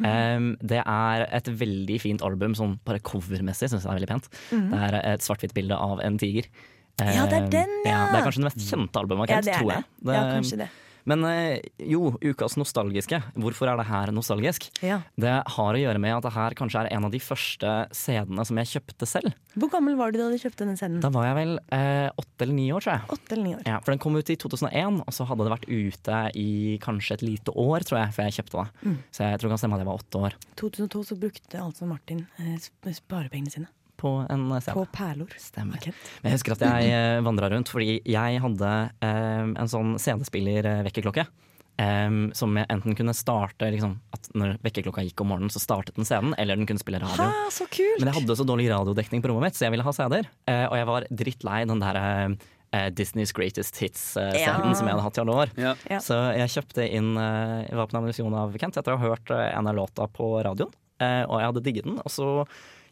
Um, 0.00 0.56
det 0.64 0.80
er 0.80 1.26
et 1.28 1.48
veldig 1.60 1.98
fint 2.00 2.22
album, 2.24 2.54
sånn 2.56 2.78
bare 2.86 3.02
covermessig 3.04 3.68
syns 3.68 3.84
jeg 3.84 3.90
er 3.90 3.98
veldig 3.98 4.08
pent. 4.08 4.28
Mm. 4.48 4.68
Det 4.70 4.78
er 4.86 4.96
et 5.12 5.24
svart-hvitt 5.26 5.52
bilde 5.56 5.76
av 5.76 6.00
en 6.00 6.16
tiger. 6.20 6.48
Ja, 7.00 7.24
det 7.28 7.36
er 7.36 7.48
den, 7.52 7.74
ja. 7.86 8.06
Det 8.10 8.18
er 8.18 8.24
kanskje 8.26 8.42
det 8.42 8.48
mest 8.50 8.64
kjente 8.66 9.00
albumet 9.00 9.24
av 9.24 9.34
Kent, 9.34 9.48
er 9.48 9.60
tror 9.60 9.72
jeg. 9.72 9.84
det. 10.04 10.14
Ja, 10.16 10.24
kanskje 10.34 10.58
det. 10.62 10.70
Men 11.08 11.24
eh, 11.28 11.60
jo, 11.90 12.14
ukas 12.20 12.56
nostalgiske. 12.60 13.20
Hvorfor 13.40 13.70
er 13.70 13.80
det 13.80 13.86
her 13.88 14.12
nostalgisk? 14.14 14.68
Ja. 14.84 15.00
Det 15.20 15.36
har 15.54 15.76
å 15.76 15.80
gjøre 15.80 16.02
med 16.02 16.16
at 16.16 16.26
det 16.26 16.34
her 16.34 16.56
kanskje 16.58 16.84
er 16.84 16.90
en 16.96 17.08
av 17.08 17.14
de 17.14 17.20
første 17.22 17.72
CD-ene 17.96 18.46
som 18.46 18.60
jeg 18.60 18.72
kjøpte 18.74 19.08
selv. 19.08 19.34
Hvor 19.60 19.72
gammel 19.72 19.96
var 19.98 20.12
du 20.12 20.20
da 20.20 20.28
du 20.30 20.38
kjøpte 20.38 20.64
denne 20.64 20.78
scenen? 20.78 21.00
Da 21.02 21.10
var 21.14 21.30
jeg 21.30 21.38
vel 21.40 21.56
eh, 21.74 22.08
åtte 22.20 22.46
eller 22.46 22.56
ni 22.56 22.68
år, 22.74 22.84
tror 22.84 22.96
jeg. 22.96 23.08
Åtte 23.16 23.36
eller 23.36 23.46
ni 23.46 23.56
år. 23.56 23.64
Ja, 23.66 23.80
for 23.80 23.94
den 23.94 24.02
kom 24.02 24.18
ut 24.18 24.30
i 24.30 24.38
2001, 24.40 25.02
og 25.04 25.16
så 25.16 25.26
hadde 25.30 25.46
det 25.46 25.54
vært 25.56 25.68
ute 25.70 26.22
i 26.38 26.50
kanskje 26.84 27.18
et 27.18 27.26
lite 27.26 27.56
år, 27.56 27.86
tror 27.86 28.02
jeg, 28.02 28.14
før 28.16 28.30
jeg 28.30 28.38
kjøpte 28.40 28.62
det. 28.62 28.86
Mm. 28.86 28.96
Så 29.10 29.26
jeg 29.26 29.40
tror 29.40 29.48
det 29.48 29.54
kan 29.56 29.64
stemme 29.64 29.78
at 29.80 29.84
jeg 29.84 29.90
var 29.90 30.04
åtte 30.04 30.24
år. 30.28 30.38
2002 30.60 31.04
så 31.10 31.20
brukte 31.26 31.62
altså 31.64 31.90
Martin 31.90 32.24
eh, 32.38 32.56
sparepengene 32.94 33.54
sine. 33.56 33.70
På 34.00 34.14
en 34.32 34.46
scene. 34.56 34.74
På 34.78 34.86
perlor. 34.94 35.34
Stemmer. 35.40 35.84
Men 36.22 36.30
jeg 36.30 36.38
husker 36.38 36.56
at 36.56 36.64
jeg 36.64 36.90
eh, 36.96 37.20
vandra 37.26 37.50
rundt 37.52 37.68
fordi 37.72 37.98
jeg 38.08 38.40
hadde 38.40 38.70
um, 39.04 39.54
en 39.60 39.70
sånn 39.70 39.94
CD-spiller-vekkerklokke. 40.00 41.26
em, 41.80 42.30
som 42.36 42.56
jeg 42.58 42.68
enten 42.68 42.96
kunne 42.96 43.14
starte 43.16 43.68
liksom, 43.72 43.94
at 44.12 44.26
Når 44.36 44.58
vekkerklokka 44.64 45.04
gikk 45.06 45.22
om 45.24 45.30
morgenen, 45.32 45.52
så 45.52 45.62
startet 45.62 45.96
den 45.96 46.04
scenen, 46.08 46.34
eller 46.38 46.56
den 46.58 46.66
kunne 46.68 46.82
spille 46.82 47.00
radio. 47.00 47.24
Ha, 47.28 47.46
så 47.52 47.64
kult! 47.72 48.00
Men 48.00 48.10
jeg 48.10 48.18
hadde 48.20 48.36
så 48.36 48.44
dårlig 48.48 48.66
radiodekning 48.72 49.22
på 49.24 49.30
rommet 49.30 49.48
mitt, 49.50 49.56
så 49.58 49.64
jeg 49.68 49.74
ville 49.76 49.86
ha 49.86 49.94
CD-er. 49.96 50.28
Uh, 50.48 50.66
og 50.70 50.76
jeg 50.80 50.88
var 50.90 51.06
drittlei 51.22 51.60
den 51.70 51.80
der 51.82 52.00
uh, 52.04 52.88
Disney's 52.94 53.32
Greatest 53.34 53.80
Hits-scenen 53.82 54.70
Ja. 54.70 54.74
som 54.78 54.86
jeg 54.86 54.94
hadde 54.94 55.06
hatt 55.06 55.18
i 55.18 55.22
alle 55.24 55.38
år. 55.44 55.54
Ja. 55.58 55.72
Så 56.04 56.18
jeg 56.36 56.52
kjøpte 56.54 56.84
inn 56.86 57.16
uh, 57.18 57.64
Jeg 57.66 57.78
var 57.80 57.88
på 57.90 57.96
en 57.98 58.36
av 58.44 58.58
Kent 58.60 58.76
etter 58.78 58.94
å 58.94 59.00
ha 59.00 59.08
hørt 59.10 59.32
eh, 59.34 59.48
en 59.58 59.66
av 59.66 59.74
låta 59.74 60.06
på 60.06 60.28
radioen. 60.46 60.70
Eh, 61.00 61.24
og 61.24 61.40
jeg 61.40 61.48
hadde 61.50 61.64
digget 61.64 61.88
den. 61.88 61.98
Og 62.04 62.12
så 62.12 62.28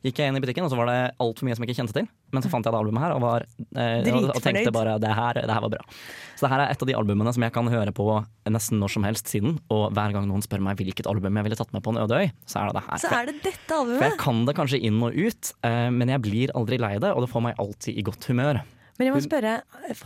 gikk 0.05 0.21
jeg 0.21 0.31
inn 0.31 0.39
i 0.39 0.43
butikken, 0.43 0.67
og 0.67 0.71
så 0.71 0.79
var 0.79 0.89
det 0.91 0.99
altfor 1.23 1.47
mye 1.47 1.57
som 1.57 1.65
jeg 1.65 1.73
ikke 1.73 1.81
kjente 1.81 1.97
til. 1.97 2.07
Men 2.35 2.45
så 2.45 2.51
fant 2.53 2.67
jeg 2.67 2.75
det 2.75 2.79
albumet 2.79 3.03
her 3.03 3.15
og, 3.17 3.23
var, 3.25 3.45
eh, 3.81 4.09
og, 4.15 4.39
tenkte 4.45 4.73
bare 4.75 4.95
det 5.03 5.11
her, 5.17 5.41
det 5.43 5.55
her 5.55 5.65
var 5.65 5.73
bra. 5.73 5.85
Så 6.39 6.47
det 6.47 6.53
her 6.53 6.63
er 6.65 6.73
et 6.75 6.85
av 6.85 6.91
de 6.91 6.97
albumene 6.99 7.33
som 7.35 7.45
jeg 7.47 7.55
kan 7.55 7.71
høre 7.73 7.95
på 7.97 8.07
nesten 8.49 8.83
når 8.83 8.95
som 8.95 9.07
helst 9.09 9.33
siden. 9.33 9.59
Og 9.75 9.89
hver 9.97 10.15
gang 10.15 10.29
noen 10.31 10.45
spør 10.45 10.63
meg 10.65 10.79
hvilket 10.81 11.09
album 11.11 11.41
jeg 11.41 11.49
ville 11.49 11.59
tatt 11.59 11.75
med 11.75 11.85
på 11.85 11.95
en 11.95 12.03
øde 12.05 12.23
øy, 12.23 12.33
så 12.47 12.63
er 12.63 12.71
det 12.71 12.79
det 12.79 12.85
her. 12.89 13.03
Så 13.05 13.13
er 13.19 13.31
det 13.31 13.37
dette 13.47 13.79
For 13.85 14.07
jeg 14.07 14.19
kan 14.23 14.43
det 14.49 14.57
kanskje 14.59 14.83
inn 14.89 15.01
og 15.03 15.17
ut, 15.19 15.55
eh, 15.67 15.87
men 15.95 16.15
jeg 16.15 16.25
blir 16.27 16.55
aldri 16.59 16.81
lei 16.81 16.97
det, 17.03 17.15
og 17.15 17.25
det 17.25 17.33
får 17.33 17.49
meg 17.49 17.63
alltid 17.65 17.99
i 17.99 18.07
godt 18.07 18.31
humør. 18.31 18.63
Men 18.99 19.11
jeg 19.11 19.15
må 19.15 19.23
spørre, 19.23 19.61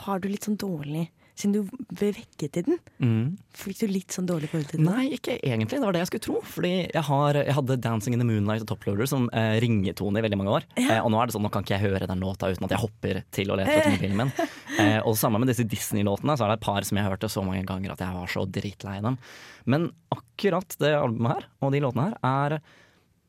har 0.07 0.20
du 0.20 0.28
litt 0.28 0.49
sånn 0.49 0.61
dårlig 0.61 1.09
Siden 1.35 1.53
du 1.55 1.87
ble 1.97 2.11
vekket 2.12 2.59
i 2.61 2.62
den, 2.66 2.78
Mm. 3.01 3.39
fikk 3.57 3.78
du 3.80 3.87
litt 3.89 4.12
sånn 4.12 4.26
dårlig 4.28 4.51
forhold 4.51 4.68
til 4.68 4.83
den? 4.83 4.89
Nei, 4.93 5.07
ikke 5.16 5.39
egentlig. 5.41 5.78
Det 5.78 5.80
var 5.80 5.93
det 5.97 6.03
jeg 6.03 6.11
skulle 6.11 6.26
tro. 6.26 6.41
Fordi 6.45 6.72
jeg, 6.93 7.03
har, 7.09 7.33
jeg 7.35 7.55
hadde 7.57 7.76
'Dancing 7.80 8.12
in 8.12 8.20
the 8.20 8.26
Moonlight' 8.28 8.62
og 8.62 8.68
'Toploader' 8.68 9.09
som 9.09 9.30
eh, 9.33 9.59
ringetone 9.61 10.18
i 10.18 10.22
veldig 10.22 10.37
mange 10.39 10.53
år. 10.53 10.62
Eh, 10.76 11.01
og 11.01 11.11
nå 11.11 11.22
er 11.22 11.26
det 11.26 11.35
sånn, 11.35 11.43
nå 11.43 11.51
kan 11.51 11.64
ikke 11.64 11.78
jeg 11.80 11.87
høre 11.89 12.07
den 12.07 12.20
låta 12.20 12.53
uten 12.53 12.64
at 12.64 12.70
jeg 12.76 12.83
hopper 12.85 13.22
til 13.33 13.51
og 13.51 13.59
leter 13.59 13.80
etter 13.80 13.97
mobilen 13.97 14.16
min. 14.16 14.33
Eh, 14.72 15.01
og 15.05 15.12
sammen 15.20 15.39
med 15.41 15.49
disse 15.53 15.68
Disney-låtene 15.68 16.33
så 16.33 16.45
er 16.47 16.49
det 16.49 16.62
et 16.62 16.64
par 16.64 16.80
som 16.83 16.97
jeg 16.97 17.05
hørte 17.05 17.28
så 17.28 17.43
mange 17.45 17.61
ganger 17.68 17.93
at 17.93 18.01
jeg 18.01 18.14
var 18.14 18.26
så 18.26 18.47
dritlei 18.49 19.03
dem. 19.03 19.18
Men 19.66 19.91
akkurat 20.11 20.76
det 20.80 20.95
albumet 20.97 21.35
her, 21.35 21.45
og 21.61 21.72
de 21.72 21.80
låtene 21.85 22.07
her, 22.09 22.16
er 22.24 22.62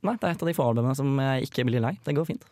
Nei, 0.04 0.18
det 0.20 0.24
er 0.28 0.32
et 0.36 0.41
av 0.43 0.47
de 0.49 0.54
få 0.54 0.64
albumene 0.68 0.95
som 0.95 1.08
jeg 1.20 1.45
ikke 1.47 1.64
blir 1.64 1.80
lei. 1.80 1.93
Det 2.04 2.14
går 2.16 2.26
fint. 2.28 2.43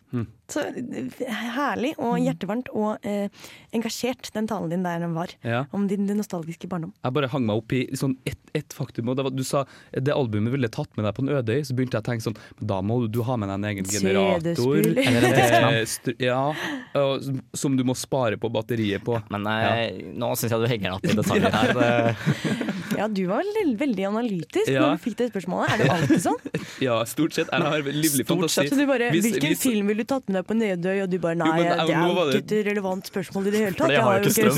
Så 0.52 0.64
eh, 0.68 1.32
herlig 1.56 1.94
og 1.98 2.18
hjertevarmt 2.20 2.72
og 2.76 3.06
eh, 3.08 3.30
engasjert 3.76 4.32
den 4.36 4.48
talen 4.52 4.70
din 4.74 4.84
der 4.84 5.00
den 5.00 5.14
var. 5.16 5.32
Ja. 5.48 5.64
Om 5.72 5.88
din 5.88 6.06
nostalgiske 6.18 6.68
barndom. 6.72 6.92
Jeg 7.04 7.16
bare 7.16 7.30
hang 7.32 7.46
meg 7.48 7.62
opp 7.62 7.72
i 7.78 7.86
sånn 7.98 8.18
ett 8.28 8.38
et 8.54 8.74
faktum. 8.76 9.08
Og 9.08 9.16
det 9.16 9.24
var, 9.24 9.32
du 9.32 9.46
sa 9.48 9.62
det 9.96 10.12
albumet 10.12 10.52
ville 10.52 10.68
tatt 10.68 10.92
med 11.00 11.06
deg 11.08 11.14
på 11.16 11.24
en 11.24 11.30
øde 11.38 11.56
øy. 11.56 11.62
Så 11.64 11.72
begynte 11.78 11.96
jeg 11.96 12.04
å 12.04 12.08
tenke 12.10 12.26
sånn 12.26 12.36
da 12.60 12.82
må 12.84 12.98
du 13.08 13.22
ha 13.24 13.38
med 13.40 13.48
deg 13.48 13.56
en 13.62 13.68
egen 13.72 13.88
generator. 13.88 14.82
Eller. 14.82 15.70
Eh, 15.72 15.86
str- 15.88 16.18
Ja, 16.20 16.52
og 17.00 17.24
som- 17.56 17.78
du 17.78 17.86
må 17.88 17.96
spare 17.96 18.36
på 18.38 18.50
batteriet 18.52 19.06
på. 19.08 19.16
Men 19.32 19.48
eh, 19.48 20.02
nå 20.20 20.34
syns 20.36 20.52
jeg 20.52 20.60
du 20.60 20.68
henger 20.68 20.98
opp 20.98 21.06
i 21.08 21.16
detaljer 21.16 21.56
her. 21.56 21.74
Det, 21.80 22.68
Ja, 23.00 23.08
du 23.08 23.22
var 23.30 23.40
veldig, 23.40 23.78
veldig 23.80 24.04
analytisk 24.10 24.68
Ja. 24.68 24.82
når 24.84 24.98
du 25.00 25.04
fikk 25.06 25.16
det 25.22 25.30
spørsmålet. 25.32 25.72
Er 25.72 25.78
du 25.80 25.94
alltid 25.96 26.22
sånn? 26.28 26.42
Ja, 26.88 26.98
stort 27.08 27.34
sett. 27.38 27.48
Jeg 27.54 27.62
har 27.64 27.88
livlig 27.88 28.26
fantasi. 28.28 28.68
Så 28.68 28.76
du 28.76 28.84
bare, 28.90 29.08
Hvis- 29.16 29.30
Hvilken 29.32 29.54
hvis- 29.56 29.62
film 29.64 29.88
ville 29.88 30.04
du 30.04 30.10
tatt 30.12 30.28
med 30.28 30.41
deg 30.41 30.41
på 30.48 30.56
Nedøy? 30.58 31.02
Og 31.04 31.10
du 31.12 31.18
bare 31.22 31.38
nei, 31.40 31.48
Jo, 31.48 31.54
men, 31.56 31.72
det 31.72 31.94
eh, 31.94 32.02
er 32.02 32.12
jo 32.12 32.42
ikke 32.42 32.60
et 32.60 32.68
relevant 32.70 33.10
spørsmål 33.12 33.48
i 33.50 33.54
det 33.54 33.62
hele 33.66 33.78
tatt. 33.80 33.94
Jeg 33.94 34.06
har 34.06 34.20
jo 34.20 34.32
ikke 34.32 34.48
jo 34.48 34.54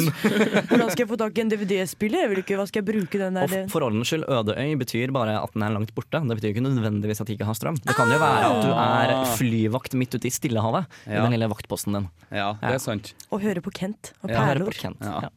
Hvordan 0.69 0.91
skal 0.93 1.03
jeg 1.03 1.09
få 1.11 1.19
tak 1.21 1.38
i 1.38 1.43
en 1.43 1.51
DVD-spiller? 1.53 2.23
Jeg 2.25 2.31
vil 2.34 2.41
ikke, 2.43 2.57
Hva 2.59 2.67
skal 2.69 2.84
jeg 2.84 2.88
bruke 2.89 3.21
den 3.21 3.39
Og 3.41 3.53
der 3.53 3.67
for 3.73 3.88
ordens 3.88 4.11
skyld, 4.11 4.25
Ødøy 4.29 4.73
betyr 4.81 5.13
bare 5.15 5.38
at 5.41 5.53
den 5.55 5.67
er 5.67 5.75
langt 5.75 5.93
borte. 5.97 6.23
Det 6.23 6.39
betyr 6.39 6.53
ikke 6.53 6.65
nødvendigvis 6.65 7.23
at 7.23 7.29
de 7.29 7.38
ikke 7.38 7.49
har 7.49 7.59
strøm. 7.59 7.79
Det 7.84 7.95
kan 7.97 8.11
jo 8.11 8.19
være 8.23 8.49
at 8.49 8.65
du 8.65 8.73
er 8.73 9.13
flyvakt 9.38 9.97
midt 9.99 10.17
ute 10.17 10.29
i 10.29 10.34
Stillehavet 10.34 10.99
i 11.07 11.15
den 11.17 11.36
lille 11.36 11.51
vaktposten 11.51 11.99
din. 11.99 12.09
Ja, 12.31 12.53
det 12.61 12.75
er 12.77 12.84
sant. 12.84 13.13
Og 13.29 13.43
høre 13.43 13.63
på 13.63 13.73
Kent 13.73 14.13
og 14.23 14.31
Ja, 14.34 14.45
høre 14.49 14.67
på 14.67 14.75
Kent. 14.77 15.01
Ja. 15.03 15.29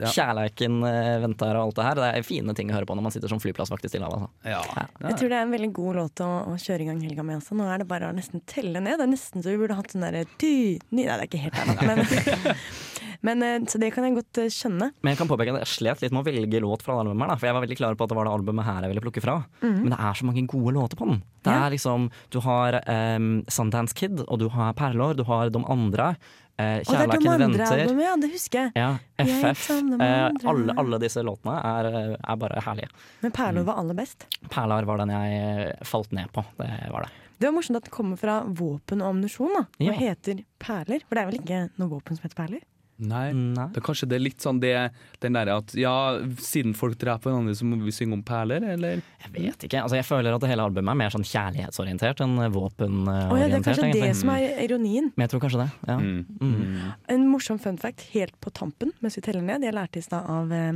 Ja. 0.00 0.10
Kjærleiken 0.10 0.80
eh, 0.88 1.18
venter 1.22 1.54
og 1.58 1.68
alt 1.68 1.76
det 1.78 1.84
her. 1.86 1.94
Det 2.00 2.08
er 2.18 2.26
fine 2.26 2.54
ting 2.58 2.70
å 2.72 2.76
høre 2.78 2.88
på 2.88 2.96
når 2.98 3.06
man 3.06 3.14
sitter 3.14 3.30
som 3.30 3.40
flyplassvakt 3.42 3.84
i 3.86 3.90
Stillehavet. 3.92 4.24
Altså. 4.26 4.50
Ja. 4.50 4.86
Jeg 5.10 5.18
tror 5.20 5.30
det 5.30 5.38
er 5.38 5.46
en 5.46 5.54
veldig 5.54 5.72
god 5.76 5.98
låt 6.00 6.24
å, 6.24 6.30
å 6.50 6.56
kjøre 6.58 6.82
i 6.82 6.88
gang 6.90 7.02
helga 7.04 7.22
med 7.26 7.38
også. 7.38 7.54
Nå 7.58 7.68
er 7.70 7.84
det 7.84 7.88
bare 7.90 8.10
å 8.10 8.16
nesten 8.16 8.42
telle 8.50 8.82
ned. 8.82 8.98
Det 8.98 9.06
er 9.06 9.12
nesten 9.14 9.44
så 9.44 9.52
vi 9.54 9.60
burde 9.62 9.76
hatt 9.78 9.94
sånn 9.94 10.02
derre. 10.06 10.24
Nei, 10.42 11.04
det 11.04 11.06
er 11.14 11.26
ikke 11.28 11.44
helt 11.44 11.54
der. 11.54 11.86
Men, 11.86 12.58
men, 13.28 13.42
eh, 13.46 13.68
så 13.70 13.78
det 13.80 13.92
kan 13.94 14.06
jeg 14.08 14.16
godt 14.18 14.42
eh, 14.42 14.50
skjønne. 14.52 14.90
Men 15.04 15.14
jeg 15.14 15.20
kan 15.22 15.30
påpeke 15.30 15.54
at 15.54 15.62
jeg 15.64 15.72
slet 15.76 16.02
litt 16.04 16.14
med 16.16 16.24
å 16.24 16.28
velge 16.28 16.62
låt 16.64 16.84
fra 16.84 16.96
det 16.98 17.04
albumet. 17.06 17.24
her 17.26 17.34
da, 17.34 17.38
For 17.40 17.50
jeg 17.50 17.56
var 17.58 17.64
veldig 17.66 17.78
klar 17.80 17.98
på 17.98 18.06
at 18.08 18.12
det 18.14 18.18
var 18.18 18.28
det 18.28 18.34
albumet 18.38 18.68
her 18.68 18.86
jeg 18.86 18.94
ville 18.94 19.04
plukke 19.06 19.24
fra. 19.24 19.36
Mm. 19.62 19.78
Men 19.84 19.94
det 19.94 20.00
er 20.10 20.18
så 20.20 20.28
mange 20.28 20.46
gode 20.50 20.74
låter 20.76 21.00
på 21.00 21.08
den. 21.10 21.22
Det 21.44 21.52
Ja. 21.52 21.66
er 21.66 21.74
liksom, 21.76 22.10
Du 22.32 22.40
har 22.40 22.80
um, 22.88 23.44
Sundance 23.52 23.94
Kid, 23.94 24.20
og 24.26 24.38
du 24.40 24.48
har 24.48 24.72
Perlår, 24.74 25.14
du 25.16 25.24
har 25.28 25.50
De 25.52 25.60
andre. 25.68 26.14
Eh, 26.56 26.80
Kjærleiken 26.86 27.38
venter. 27.40 27.64
albumet, 27.66 28.04
ja. 28.06 28.16
Det 28.22 28.30
husker 28.30 28.58
jeg. 28.60 28.72
Ja, 28.78 28.98
FF. 29.18 29.64
Jeg 29.74 30.00
Eh, 30.00 30.48
alle, 30.50 30.74
alle 30.78 30.98
disse 31.02 31.22
låtene 31.26 31.56
er, 31.58 31.86
eh, 31.90 32.16
er 32.30 32.36
bare 32.36 32.60
herlige. 32.62 32.88
Men 33.22 33.32
Perlor 33.34 33.64
var 33.64 33.80
aller 33.82 33.94
best. 33.98 34.26
Perlar 34.48 34.84
var 34.86 34.98
den 34.98 35.10
jeg 35.10 35.40
eh, 35.68 35.72
falt 35.84 36.12
ned 36.12 36.30
på. 36.32 36.44
Det 36.58 36.70
var 36.92 37.02
det. 37.08 37.10
Det 37.40 37.48
var 37.50 37.56
morsomt 37.56 37.76
at 37.76 37.84
det 37.84 37.90
kommer 37.90 38.16
fra 38.16 38.36
våpen 38.46 39.02
og 39.02 39.10
ammunisjon, 39.14 39.50
da. 39.56 39.64
Og 39.80 39.88
Ja. 39.88 39.92
heter 39.98 40.44
perler. 40.62 41.02
For 41.08 41.14
det 41.16 41.24
er 41.24 41.26
vel 41.32 41.40
ikke 41.40 41.70
noe 41.76 41.88
våpen 41.90 42.16
som 42.16 42.22
heter 42.28 42.38
perler? 42.38 42.62
Nei. 43.02 43.32
Det 43.74 43.80
er 43.80 43.84
kanskje 43.84 44.06
det 44.08 44.16
er 44.20 44.22
litt 44.22 44.44
sånn 44.44 44.60
det, 44.62 44.72
den 45.20 45.34
derre 45.34 45.56
at 45.58 45.72
ja, 45.74 45.92
siden 46.38 46.76
folk 46.78 46.94
dreper 47.00 47.32
hverandre, 47.32 47.54
så 47.58 47.66
må 47.66 47.78
vi 47.82 47.90
synge 47.94 48.14
om 48.14 48.22
perler, 48.26 48.62
eller? 48.74 49.02
Jeg 49.24 49.32
vet 49.34 49.66
ikke. 49.66 49.80
altså 49.82 49.98
Jeg 49.98 50.06
føler 50.06 50.36
at 50.36 50.44
det 50.44 50.50
hele 50.52 50.62
albumet 50.68 50.92
er 50.94 51.00
mer 51.02 51.10
sånn 51.14 51.26
kjærlighetsorientert 51.26 52.22
enn 52.22 52.38
Å 52.38 52.46
ja, 52.46 53.48
det 53.50 53.58
er 53.58 53.64
kanskje 53.64 53.88
kanskje 53.88 53.90
det 53.98 54.12
som 54.20 54.30
er 54.34 54.62
ironien. 54.62 55.10
Men 55.16 55.26
jeg 55.26 55.32
tror 55.34 55.42
kanskje 55.46 55.64
det. 55.64 55.68
ja. 55.90 55.98
Mm. 55.98 56.78
En 57.16 57.26
morsom 57.32 57.58
fun 57.58 57.78
fact 57.82 58.06
helt 58.14 58.36
på 58.44 58.52
tampen 58.54 58.92
mens 59.02 59.18
vi 59.18 59.24
teller 59.26 59.42
ned. 59.42 59.66
Jeg 59.66 59.74
lærte 59.74 59.98
i 59.98 60.04
stad 60.04 60.30
av, 60.30 60.52
eh, 60.54 60.72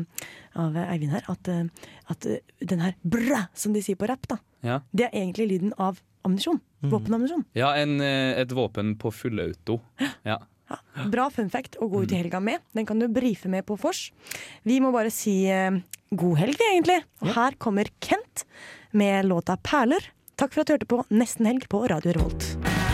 av 0.58 0.76
Eivind 0.88 1.14
her 1.14 1.22
at, 1.30 1.48
eh, 1.48 1.64
at 2.10 2.26
eh, 2.26 2.42
den 2.66 2.82
her 2.82 2.94
bræ, 3.06 3.46
som 3.54 3.72
de 3.76 3.82
sier 3.84 3.96
på 4.00 4.08
rapp, 4.10 4.26
da, 4.28 4.38
Ja. 4.66 4.80
det 4.92 5.06
er 5.08 5.14
egentlig 5.22 5.48
lyden 5.52 5.72
av 5.78 6.00
ammunisjon. 6.26 6.60
Våpenammunisjon. 6.82 7.44
Ja, 7.58 7.72
en, 7.74 8.00
eh, 8.00 8.38
et 8.40 8.50
våpen 8.54 8.96
på 8.98 9.10
fullauto. 9.14 9.80
Ja. 10.68 10.80
Bra 11.08 11.28
fun 11.32 11.48
fact 11.52 11.78
å 11.80 11.88
gå 11.90 12.02
ut 12.04 12.12
i 12.12 12.20
helga 12.20 12.40
med. 12.44 12.64
Den 12.76 12.86
kan 12.88 13.00
du 13.00 13.08
brife 13.08 13.48
med 13.48 13.66
på 13.68 13.78
vors. 13.80 14.08
Vi 14.68 14.80
må 14.84 14.92
bare 14.94 15.12
si 15.14 15.40
eh, 15.52 15.80
god 16.10 16.42
helg, 16.42 16.58
vi, 16.58 16.70
egentlig. 16.74 17.00
Og 17.24 17.32
her 17.36 17.56
kommer 17.60 17.90
Kent 18.04 18.44
med 18.92 19.28
låta 19.28 19.56
'Perler'. 19.56 20.12
Takk 20.38 20.54
for 20.54 20.62
at 20.62 20.68
du 20.68 20.76
hørte 20.76 20.90
på 20.90 21.02
Nesten 21.10 21.48
helg 21.50 21.66
på 21.68 21.82
Radio 21.90 22.14
Revolt. 22.14 22.87